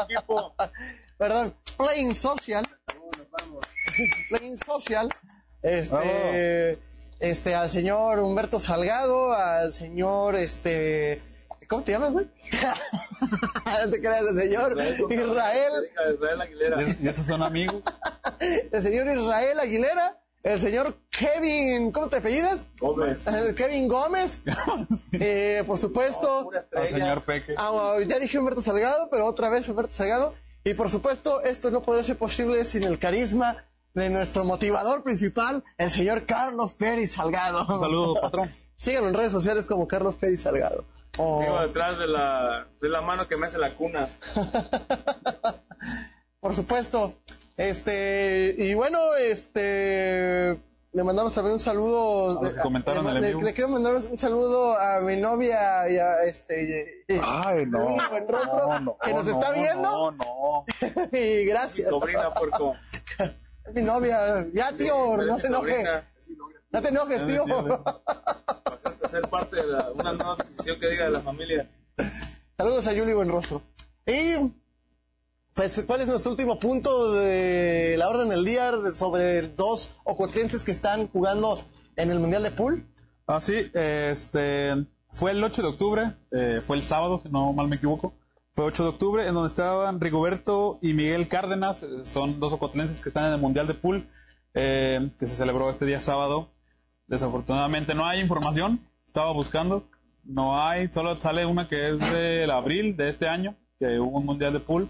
Equipo. 0.04 0.54
Perdón, 1.18 1.54
Playing 1.76 2.14
Social. 2.14 2.64
Playing 4.28 4.56
Social. 4.56 5.08
Este, 5.62 6.78
este, 7.18 7.54
al 7.56 7.68
señor 7.68 8.20
Humberto 8.20 8.60
Salgado, 8.60 9.32
al 9.32 9.72
señor, 9.72 10.36
este, 10.36 11.20
¿cómo 11.68 11.82
te 11.82 11.92
llamas, 11.92 12.12
güey? 12.12 12.26
no 13.84 13.90
te 13.90 14.00
creas, 14.00 14.26
el 14.28 14.36
señor 14.36 14.72
Israel, 14.72 15.88
Israel 16.14 16.40
Aguilera. 16.40 16.96
¿Y 17.00 17.08
esos 17.08 17.26
son 17.26 17.42
amigos? 17.42 17.84
el 18.40 18.82
señor 18.82 19.08
Israel 19.08 19.60
Aguilera, 19.60 20.18
el 20.42 20.60
señor 20.60 20.96
Kevin, 21.10 21.92
¿cómo 21.92 22.08
te 22.08 22.16
apellidas? 22.16 22.64
Gómez. 22.80 23.24
Kevin 23.56 23.88
Gómez, 23.88 24.40
eh, 25.12 25.62
por 25.66 25.78
supuesto, 25.78 26.44
Pura 26.44 26.64
Al 26.74 26.88
señor 26.88 27.24
Peque. 27.24 27.54
Ah, 27.56 27.96
ya 28.06 28.18
dije 28.18 28.38
Humberto 28.38 28.62
Salgado, 28.62 29.08
pero 29.10 29.26
otra 29.26 29.50
vez 29.50 29.68
Humberto 29.68 29.92
Salgado. 29.92 30.34
Y 30.64 30.74
por 30.74 30.90
supuesto, 30.90 31.42
esto 31.42 31.70
no 31.70 31.82
podría 31.82 32.04
ser 32.04 32.18
posible 32.18 32.64
sin 32.64 32.82
el 32.84 32.98
carisma 32.98 33.64
de 33.94 34.10
nuestro 34.10 34.44
motivador 34.44 35.02
principal, 35.02 35.64
el 35.76 35.90
señor 35.90 36.24
Carlos 36.26 36.74
Pérez 36.74 37.12
Salgado. 37.12 37.60
Un 37.60 37.80
saludo, 37.80 38.20
patrón. 38.20 38.54
Síganlo 38.76 39.08
en 39.08 39.14
redes 39.14 39.32
sociales 39.32 39.66
como 39.66 39.88
Carlos 39.88 40.14
Pérez 40.16 40.42
Salgado. 40.42 40.84
Sigo 41.18 41.60
detrás 41.60 41.98
de 41.98 42.06
la. 42.06 42.66
Soy 42.78 42.88
la 42.90 43.00
mano 43.00 43.26
que 43.28 43.36
me 43.36 43.46
hace 43.46 43.58
la 43.58 43.74
cuna. 43.74 44.08
por 46.40 46.54
supuesto. 46.54 47.14
Este, 47.56 48.54
y 48.56 48.74
bueno, 48.74 49.16
este, 49.16 50.56
le 50.92 51.04
mandamos 51.04 51.34
también 51.34 51.54
un 51.54 51.58
saludo. 51.58 52.38
A 52.38 52.42
los 52.44 52.54
que 52.54 52.60
comentaron 52.60 53.04
le, 53.04 53.10
en 53.10 53.16
el 53.16 53.22
le- 53.22 53.28
vivo. 53.30 53.42
le 53.42 53.52
quiero 53.52 53.68
mandar 53.68 53.96
un 53.96 54.16
saludo 54.18 54.78
a 54.78 55.00
mi 55.00 55.16
novia 55.16 55.90
y 55.90 55.96
a 55.98 56.22
este. 56.22 57.02
y- 57.08 57.20
Ay, 57.20 57.66
no, 57.66 57.96
buen 58.10 58.28
rostro, 58.28 58.96
que 59.02 59.12
nos 59.12 59.26
está 59.26 59.50
viendo. 59.50 59.82
No, 59.82 60.10
no. 60.12 60.64
y 61.12 61.16
Mi 61.16 61.44
gracias. 61.46 61.88
sobrina, 61.88 62.32
puerco. 62.34 62.74
Es 63.68 63.74
mi 63.74 63.82
novia. 63.82 64.46
Ya, 64.54 64.72
tío, 64.72 65.18
no 65.18 65.34
Mi 65.34 65.38
se 65.40 65.48
enoje. 65.48 65.70
sobrina. 65.72 66.08
No 66.70 66.80
te 66.80 66.88
enojes, 66.88 67.26
tío. 67.26 67.44
Ser 69.08 69.22
parte 69.22 69.56
de 69.56 69.66
la, 69.66 69.90
una 69.92 70.12
nueva 70.12 70.34
adquisición 70.34 70.78
que 70.78 70.90
diga 70.90 71.04
de 71.04 71.10
la 71.10 71.20
familia. 71.20 71.70
Saludos 72.58 72.86
a 72.86 72.92
Yuli 72.92 73.14
Buenrostro. 73.14 73.62
Y, 74.06 74.52
pues, 75.54 75.82
¿cuál 75.86 76.02
es 76.02 76.08
nuestro 76.08 76.30
último 76.30 76.58
punto 76.58 77.12
de 77.12 77.96
la 77.96 78.08
orden 78.08 78.28
del 78.28 78.44
día 78.44 78.72
sobre 78.92 79.48
dos 79.48 79.94
ocotlenses 80.04 80.64
que 80.64 80.72
están 80.72 81.08
jugando 81.08 81.58
en 81.96 82.10
el 82.10 82.18
Mundial 82.18 82.42
de 82.42 82.50
Pool? 82.50 82.86
Ah, 83.26 83.40
sí, 83.40 83.70
este, 83.74 84.86
fue 85.10 85.32
el 85.32 85.42
8 85.42 85.62
de 85.62 85.68
octubre, 85.68 86.16
eh, 86.30 86.60
fue 86.62 86.76
el 86.76 86.82
sábado, 86.82 87.20
si 87.20 87.28
no 87.28 87.52
mal 87.52 87.68
me 87.68 87.76
equivoco. 87.76 88.14
Fue 88.54 88.64
8 88.64 88.82
de 88.82 88.88
octubre, 88.88 89.28
en 89.28 89.34
donde 89.34 89.48
estaban 89.48 90.00
Rigoberto 90.00 90.78
y 90.82 90.92
Miguel 90.94 91.28
Cárdenas, 91.28 91.82
eh, 91.82 92.04
son 92.04 92.40
dos 92.40 92.52
ocotlenses 92.52 93.00
que 93.00 93.08
están 93.08 93.26
en 93.26 93.34
el 93.34 93.40
Mundial 93.40 93.66
de 93.66 93.74
Pool, 93.74 94.08
eh, 94.54 95.10
que 95.18 95.26
se 95.26 95.36
celebró 95.36 95.70
este 95.70 95.86
día 95.86 96.00
sábado. 96.00 96.50
Desafortunadamente 97.06 97.94
no 97.94 98.06
hay 98.06 98.20
información, 98.20 98.87
estaba 99.08 99.32
buscando, 99.32 99.84
no 100.24 100.62
hay, 100.62 100.88
solo 100.88 101.18
sale 101.18 101.46
una 101.46 101.66
que 101.66 101.90
es 101.90 102.00
del 102.12 102.50
abril 102.50 102.96
de 102.96 103.08
este 103.08 103.26
año, 103.26 103.56
que 103.78 103.98
hubo 103.98 104.18
un 104.18 104.26
Mundial 104.26 104.52
de 104.52 104.60
Pool, 104.60 104.88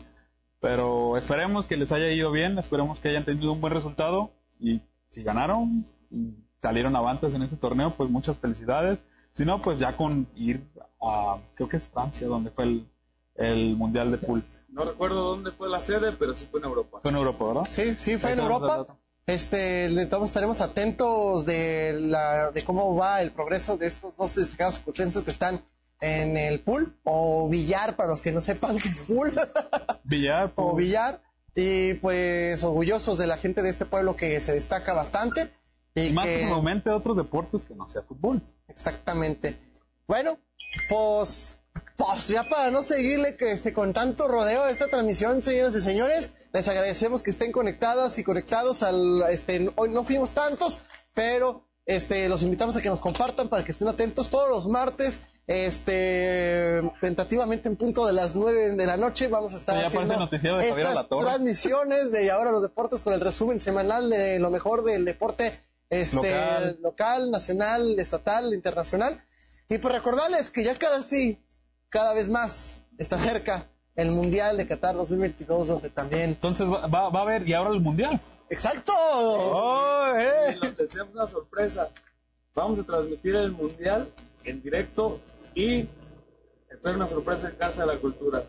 pero 0.61 1.16
esperemos 1.16 1.66
que 1.66 1.77
les 1.77 1.93
haya 1.93 2.11
ido 2.11 2.31
bien, 2.33 2.59
esperemos 2.59 2.99
que 2.99 3.09
hayan 3.09 3.25
tenido 3.25 3.53
un 3.53 3.61
buen 3.61 3.73
resultado 3.73 4.33
y 4.59 4.81
si 5.07 5.23
ganaron 5.23 5.87
y 6.11 6.35
salieron 6.61 6.97
avantes 6.97 7.33
en 7.35 7.43
ese 7.43 7.57
torneo, 7.57 7.95
pues 7.97 8.11
muchas 8.11 8.39
felicidades. 8.39 9.01
Si 9.33 9.45
no, 9.45 9.62
pues 9.62 9.79
ya 9.79 9.97
con 9.97 10.27
ir 10.35 10.62
a, 11.01 11.39
creo 11.55 11.69
que 11.69 11.77
es 11.77 11.87
Francia, 11.87 12.27
donde 12.27 12.51
fue 12.51 12.64
el, 12.64 12.89
el 13.37 13.77
Mundial 13.77 14.11
de 14.11 14.19
Pool. 14.19 14.45
No 14.69 14.85
recuerdo 14.85 15.23
dónde 15.23 15.53
fue 15.53 15.69
la 15.69 15.81
sede, 15.81 16.12
pero 16.12 16.35
sí 16.35 16.47
fue 16.51 16.59
en 16.59 16.66
Europa. 16.66 16.99
Fue 17.03 17.11
en 17.12 17.16
Europa, 17.16 17.45
¿verdad? 17.47 17.62
Sí, 17.71 17.95
sí, 17.99 18.19
fue 18.19 18.33
en 18.33 18.41
Ahí 18.41 18.45
Europa. 18.45 18.99
Este, 19.29 19.91
le- 19.91 20.07
todos 20.07 20.24
estaremos 20.24 20.61
atentos 20.62 21.45
de, 21.45 21.93
la, 21.93 22.51
de 22.51 22.64
cómo 22.64 22.97
va 22.97 23.20
el 23.20 23.31
progreso 23.31 23.76
de 23.76 23.87
estos 23.87 24.16
dos 24.16 24.35
destacados 24.35 24.79
ocotlenses 24.79 25.22
que 25.22 25.31
están 25.31 25.62
en 26.01 26.37
el 26.39 26.61
pool, 26.61 26.97
o 27.05 27.47
billar, 27.49 27.95
para 27.95 28.09
los 28.09 28.22
que 28.22 28.33
no 28.33 28.41
sepan 28.41 28.79
qué 28.79 28.89
es 28.89 29.03
pool. 29.03 29.35
Villar, 30.05 30.53
o 30.57 30.74
billar 30.74 31.20
y 31.55 31.95
pues 31.95 32.62
orgullosos 32.64 33.18
de 33.18 33.26
la 33.26 33.37
gente 33.37 33.61
de 33.62 33.68
este 33.68 33.85
pueblo 33.85 34.16
que 34.16 34.41
se 34.41 34.55
destaca 34.55 34.95
bastante 34.95 35.53
y, 35.95 36.11
más 36.12 36.24
que- 36.26 36.33
que 36.35 36.41
se 36.41 36.47
aumente 36.47 36.89
otros 36.91 37.16
deportes 37.16 37.64
que 37.64 37.74
no 37.74 37.87
sea 37.89 38.01
fútbol. 38.03 38.41
exactamente 38.68 39.59
bueno 40.07 40.39
pues 40.89 41.57
pues 41.99 42.28
ya 42.28 42.44
para 42.44 42.70
no 42.70 42.84
seguirle 42.84 43.36
que 43.36 43.51
este 43.51 43.72
con 43.72 43.92
tanto 43.92 44.28
rodeo 44.28 44.62
a 44.62 44.70
esta 44.70 44.86
transmisión 44.86 45.42
señoras 45.42 45.74
y 45.74 45.82
señores 45.82 46.30
les 46.53 46.68
agradecemos 46.68 47.24
que 47.24 47.30
estén 47.30 47.51
conectadas 47.51 48.18
y 48.18 48.24
conectados 48.24 48.84
al 48.84 49.24
este 49.30 49.70
hoy 49.74 49.88
no 49.90 50.05
fuimos 50.05 50.30
tantos 50.30 50.78
pero 51.12 51.64
este 51.86 52.28
los 52.28 52.44
invitamos 52.44 52.76
a 52.76 52.80
que 52.80 52.88
nos 52.88 53.01
compartan 53.01 53.49
para 53.49 53.64
que 53.64 53.72
estén 53.72 53.88
atentos 53.88 54.30
todos 54.30 54.49
los 54.49 54.68
martes 54.68 55.20
este 55.49 56.82
tentativamente 57.01 57.68
en 57.68 57.74
punto 57.74 58.07
de 58.07 58.12
las 58.12 58.36
nueve 58.36 58.76
de 58.76 58.86
la 58.86 58.96
noche 58.96 59.26
vamos 59.26 59.53
a 59.55 59.57
estar 59.57 59.74
parece 59.74 59.99
haciendo 59.99 60.59
de 60.59 60.68
estas 60.68 61.09
transmisiones 61.09 62.12
de 62.12 62.30
ahora 62.30 62.53
los 62.53 62.62
deportes 62.62 63.03
con 63.03 63.12
el 63.12 63.20
resumen 63.20 63.61
semanal 63.61 64.09
de 64.09 64.38
lo 64.38 64.51
mejor 64.51 64.84
del 64.84 65.05
deporte 65.05 65.61
este 65.90 66.16
Local. 66.16 66.78
local, 66.82 67.30
nacional, 67.30 67.99
estatal, 67.99 68.53
internacional. 68.53 69.24
Y 69.70 69.78
pues 69.78 69.94
recordarles 69.94 70.51
que 70.51 70.64
ya 70.64 70.74
cada 70.74 71.03
sí, 71.03 71.42
cada 71.89 72.14
vez 72.14 72.28
más 72.28 72.80
está 72.99 73.18
cerca 73.18 73.66
el 73.95 74.11
Mundial 74.11 74.57
de 74.57 74.66
Qatar 74.66 74.95
2022, 74.95 75.68
donde 75.68 75.91
también... 75.91 76.30
Entonces 76.30 76.70
va, 76.70 76.86
va, 76.86 77.09
va 77.09 77.18
a 77.18 77.22
haber, 77.22 77.49
y 77.49 77.53
ahora 77.53 77.70
el 77.70 77.80
mundial. 77.80 78.20
¡Exacto! 78.49 78.93
¡Oh, 78.97 80.12
eh! 80.16 80.57
Y 80.57 80.66
les 80.66 80.89
tenemos 80.89 81.14
una 81.14 81.26
sorpresa. 81.26 81.91
Vamos 82.55 82.78
a 82.78 82.84
transmitir 82.84 83.36
el 83.36 83.53
mundial 83.53 84.09
en 84.45 84.62
directo 84.62 85.20
y 85.55 85.89
espero 86.70 86.97
una 86.97 87.07
sorpresa 87.07 87.49
en 87.49 87.57
Casa 87.57 87.84
de 87.84 87.95
la 87.95 88.01
Cultura. 88.01 88.45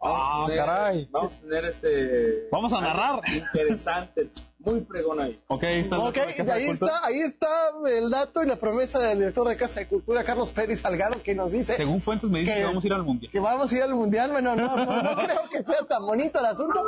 Ah, 0.00 0.44
a 0.44 0.46
tener, 0.46 0.64
caray. 0.64 1.08
Vamos 1.10 1.34
a 1.34 1.40
tener 1.40 1.64
este. 1.64 2.48
Vamos 2.52 2.72
a 2.72 2.80
narrar. 2.80 3.20
Interesante, 3.28 4.30
muy 4.60 4.80
fregón 4.80 5.20
ahí. 5.20 5.40
Ok, 5.48 5.62
ahí 5.64 5.80
está. 5.80 5.96
el 5.96 6.02
Ok, 6.02 6.14
dato 6.16 6.26
de 6.26 6.34
Casa 6.34 6.54
de 6.54 6.60
ahí 6.60 6.68
está, 6.68 7.06
ahí 7.06 7.20
está 7.20 7.48
el 7.86 8.10
dato 8.10 8.42
y 8.42 8.46
la 8.46 8.56
promesa 8.56 8.98
del 8.98 9.18
director 9.20 9.48
de 9.48 9.56
Casa 9.56 9.80
de 9.80 9.88
Cultura, 9.88 10.24
Carlos 10.24 10.50
Pérez 10.50 10.80
Salgado, 10.80 11.22
que 11.22 11.34
nos 11.34 11.52
dice 11.52 11.76
Según 11.76 12.00
fuentes 12.00 12.28
me 12.28 12.40
dicen 12.40 12.54
que- 12.54 12.60
que 12.60 12.66
vamos 12.66 12.82
a 12.84 12.86
ir 12.88 12.92
al 12.92 13.02
mundial. 13.04 13.32
que 13.32 13.40
vamos 13.40 13.72
a 13.72 13.76
ir 13.76 13.82
al 13.82 13.94
mundial. 13.94 14.30
Bueno, 14.32 14.56
no, 14.56 14.76
no, 14.76 15.02
no 15.02 15.14
creo 15.16 15.48
que 15.50 15.62
sea 15.62 15.86
tan 15.88 16.04
bonito 16.04 16.40
el 16.40 16.46
asunto, 16.46 16.82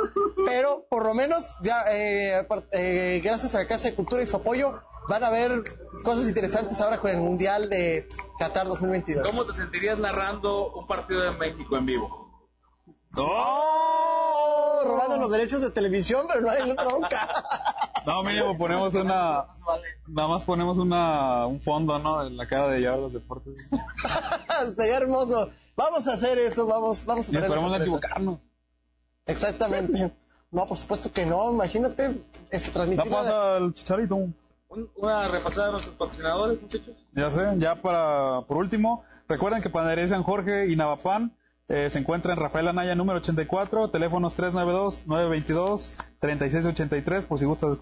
pero 0.45 0.85
por 0.89 1.05
lo 1.05 1.13
menos 1.13 1.55
ya, 1.63 1.83
eh, 1.89 2.45
eh, 2.73 3.21
gracias 3.23 3.55
a 3.55 3.65
Casa 3.65 3.89
de 3.89 3.95
Cultura 3.95 4.21
y 4.21 4.27
su 4.27 4.35
apoyo, 4.35 4.81
van 5.07 5.23
a 5.23 5.29
ver 5.29 5.63
cosas 6.03 6.27
interesantes 6.27 6.79
ahora 6.81 6.99
con 6.99 7.09
el 7.11 7.17
mundial 7.21 7.69
de 7.69 8.07
Qatar 8.37 8.67
2022. 8.67 9.25
¿Cómo 9.25 9.45
te 9.45 9.53
sentirías 9.53 9.97
narrando 9.97 10.71
un 10.73 10.85
partido 10.87 11.21
de 11.21 11.31
México 11.31 11.77
en 11.77 11.85
vivo? 11.85 12.27
¡Oh! 14.81 14.87
Robando 14.87 15.17
los 15.17 15.31
derechos 15.31 15.61
de 15.61 15.71
televisión, 15.71 16.25
pero 16.27 16.41
no 16.41 16.49
hay 16.49 16.71
bronca. 16.73 17.29
No, 18.03 18.23
mínimo 18.23 18.57
ponemos 18.57 18.95
una. 18.95 19.45
Nada 20.07 20.27
más 20.27 20.43
ponemos 20.43 20.79
una, 20.79 21.45
un 21.45 21.61
fondo, 21.61 21.99
¿no? 21.99 22.25
En 22.25 22.35
la 22.35 22.47
cara 22.47 22.67
de 22.69 22.79
llevar 22.79 22.97
los 22.97 23.13
deportes. 23.13 23.53
Sería 24.75 24.97
hermoso. 24.97 25.51
Vamos 25.75 26.07
a 26.07 26.13
hacer 26.13 26.39
eso, 26.39 26.65
vamos, 26.65 27.05
vamos 27.05 27.27
a 27.27 27.31
Y 27.31 27.33
tener 27.35 27.49
esperemos 27.51 27.69
no 27.77 27.77
equivocarnos. 27.83 28.39
Exactamente. 29.27 30.11
No, 30.49 30.67
por 30.67 30.77
supuesto 30.77 31.11
que 31.11 31.25
no. 31.27 31.51
Imagínate, 31.51 32.23
este 32.49 32.69
Da 32.69 32.73
transmitir. 32.73 33.11
pasa 33.11 33.57
el 33.57 33.73
chicharito. 33.73 34.15
Un- 34.15 34.35
una 34.95 35.27
repasada 35.27 35.67
de 35.67 35.71
nuestros 35.73 35.95
patrocinadores, 35.95 36.61
muchachos. 36.61 37.05
Ya 37.13 37.29
sé, 37.29 37.41
ya 37.57 37.75
para, 37.75 38.41
por 38.47 38.57
último, 38.57 39.03
recuerden 39.27 39.61
que 39.61 39.69
Panadería 39.69 40.07
San 40.07 40.23
Jorge 40.23 40.69
y 40.71 40.75
Navapan 40.75 41.35
eh, 41.73 41.89
se 41.89 41.99
encuentra 41.99 42.33
en 42.33 42.39
Rafael 42.39 42.67
Anaya 42.67 42.95
número 42.95 43.19
84, 43.19 43.91
teléfonos 43.91 44.37
392-922-3683, 44.37 47.23
por 47.23 47.39
si 47.39 47.45
gustas 47.45 47.77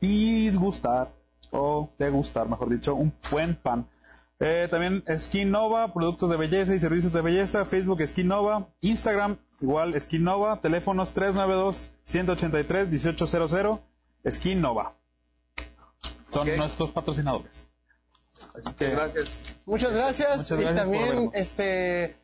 disgustar 0.00 1.12
o 1.50 1.90
degustar, 1.98 2.48
mejor 2.48 2.70
dicho, 2.70 2.94
un 2.94 3.12
buen 3.30 3.54
pan. 3.54 3.86
Eh, 4.40 4.66
también 4.70 5.04
Skin 5.18 5.50
Nova, 5.50 5.92
productos 5.92 6.30
de 6.30 6.38
belleza 6.38 6.74
y 6.74 6.78
servicios 6.78 7.12
de 7.12 7.20
belleza, 7.20 7.66
Facebook 7.66 8.00
Skin 8.06 8.28
Nova, 8.28 8.66
Instagram 8.80 9.36
igual 9.60 9.92
Skin 10.00 10.24
Nova, 10.24 10.62
teléfonos 10.62 11.14
392-183-1800, 11.14 13.80
Skin 14.30 14.62
Nova. 14.62 14.94
Son 16.32 16.48
Ok. 16.48 16.56
nuestros 16.56 16.92
patrocinadores. 16.92 17.68
Así 18.54 18.72
que 18.72 18.88
Gracias. 18.88 19.44
Muchas 19.66 19.92
gracias. 19.92 20.50
Muchas 20.50 20.52
y 20.52 20.54
gracias 20.54 20.66
por 20.66 20.74
también, 20.74 21.30
este, 21.34 22.16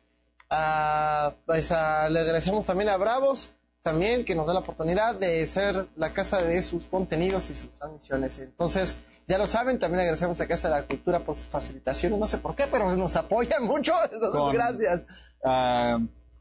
a- 0.49 1.33
pues, 1.45 1.71
a- 1.71 2.09
le 2.09 2.19
agradecemos 2.19 2.65
también 2.65 2.89
a 2.89 2.97
Bravos, 2.97 3.53
también 3.83 4.25
que 4.25 4.35
nos 4.35 4.47
da 4.47 4.53
la 4.53 4.59
oportunidad 4.61 5.15
de 5.15 5.45
ser 5.45 5.87
la 5.95 6.11
casa 6.13 6.41
de 6.41 6.61
sus 6.61 6.87
contenidos 6.87 7.49
y 7.49 7.55
sus 7.55 7.69
transmisiones. 7.77 8.39
Entonces, 8.39 8.95
ya 9.27 9.37
lo 9.37 9.47
saben, 9.47 9.79
también 9.79 10.01
agradecemos 10.01 10.39
a 10.41 10.47
Casa 10.47 10.69
de 10.69 10.75
la 10.75 10.83
Cultura 10.87 11.19
por 11.19 11.35
sus 11.35 11.47
facilitaciones. 11.47 12.17
No 12.19 12.27
sé 12.27 12.37
por 12.37 12.55
qué, 12.55 12.67
pero 12.67 12.95
nos 12.95 13.15
apoyan 13.15 13.63
mucho. 13.63 13.93
Entonces, 14.11 14.39
Con- 14.39 14.53
gracias. 14.53 15.05
ah, 15.43 15.99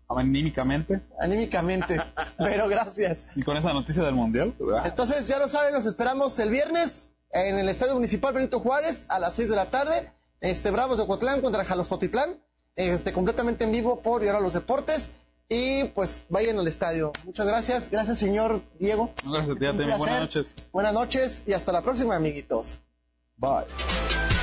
anímicamente 0.09 1.01
Anímicamente. 1.21 1.97
pero 2.39 2.69
gracias. 2.69 3.27
y 3.35 3.43
con 3.43 3.57
esa 3.57 3.73
noticia 3.73 4.03
del 4.05 4.15
mundial. 4.15 4.55
ah, 4.79 4.83
Entonces, 4.87 5.27
ya 5.27 5.39
lo 5.39 5.49
saben, 5.49 5.73
los 5.75 5.87
esperamos 5.87 6.39
el 6.39 6.51
viernes 6.51 7.11
en 7.33 7.59
el 7.59 7.69
Estadio 7.69 7.95
Municipal 7.95 8.33
Benito 8.35 8.61
Juárez 8.61 9.07
a 9.09 9.19
las 9.19 9.35
6 9.35 9.49
de 9.51 9.57
la 9.57 9.71
tarde. 9.71 10.13
Este 10.41 10.71
Bravos 10.71 10.99
de 10.99 11.05
Ocotlán 11.05 11.41
contra 11.41 11.65
Jalostotitlán, 11.65 12.39
este 12.77 13.13
completamente 13.13 13.65
en 13.65 13.73
vivo 13.73 14.01
por 14.01 14.25
y 14.25 14.29
ahora 14.29 14.41
los 14.41 14.53
deportes. 14.53 15.11
Y 15.49 15.85
pues 15.85 16.25
vayan 16.31 16.59
al 16.59 16.67
estadio. 16.67 17.13
Muchas 17.25 17.47
gracias. 17.47 17.91
Gracias, 17.91 18.19
señor 18.19 18.63
Diego. 18.79 19.11
Gracias 19.25 19.57
a 19.57 19.59
ti, 19.59 19.67
Buenas 19.99 20.21
noches. 20.21 20.55
Buenas 20.73 20.95
noches 20.95 21.45
y 21.47 21.53
hasta 21.53 21.71
la 21.71 21.83
próxima, 21.83 22.17
amiguitos. 22.17 22.81
Bye. 23.37 24.34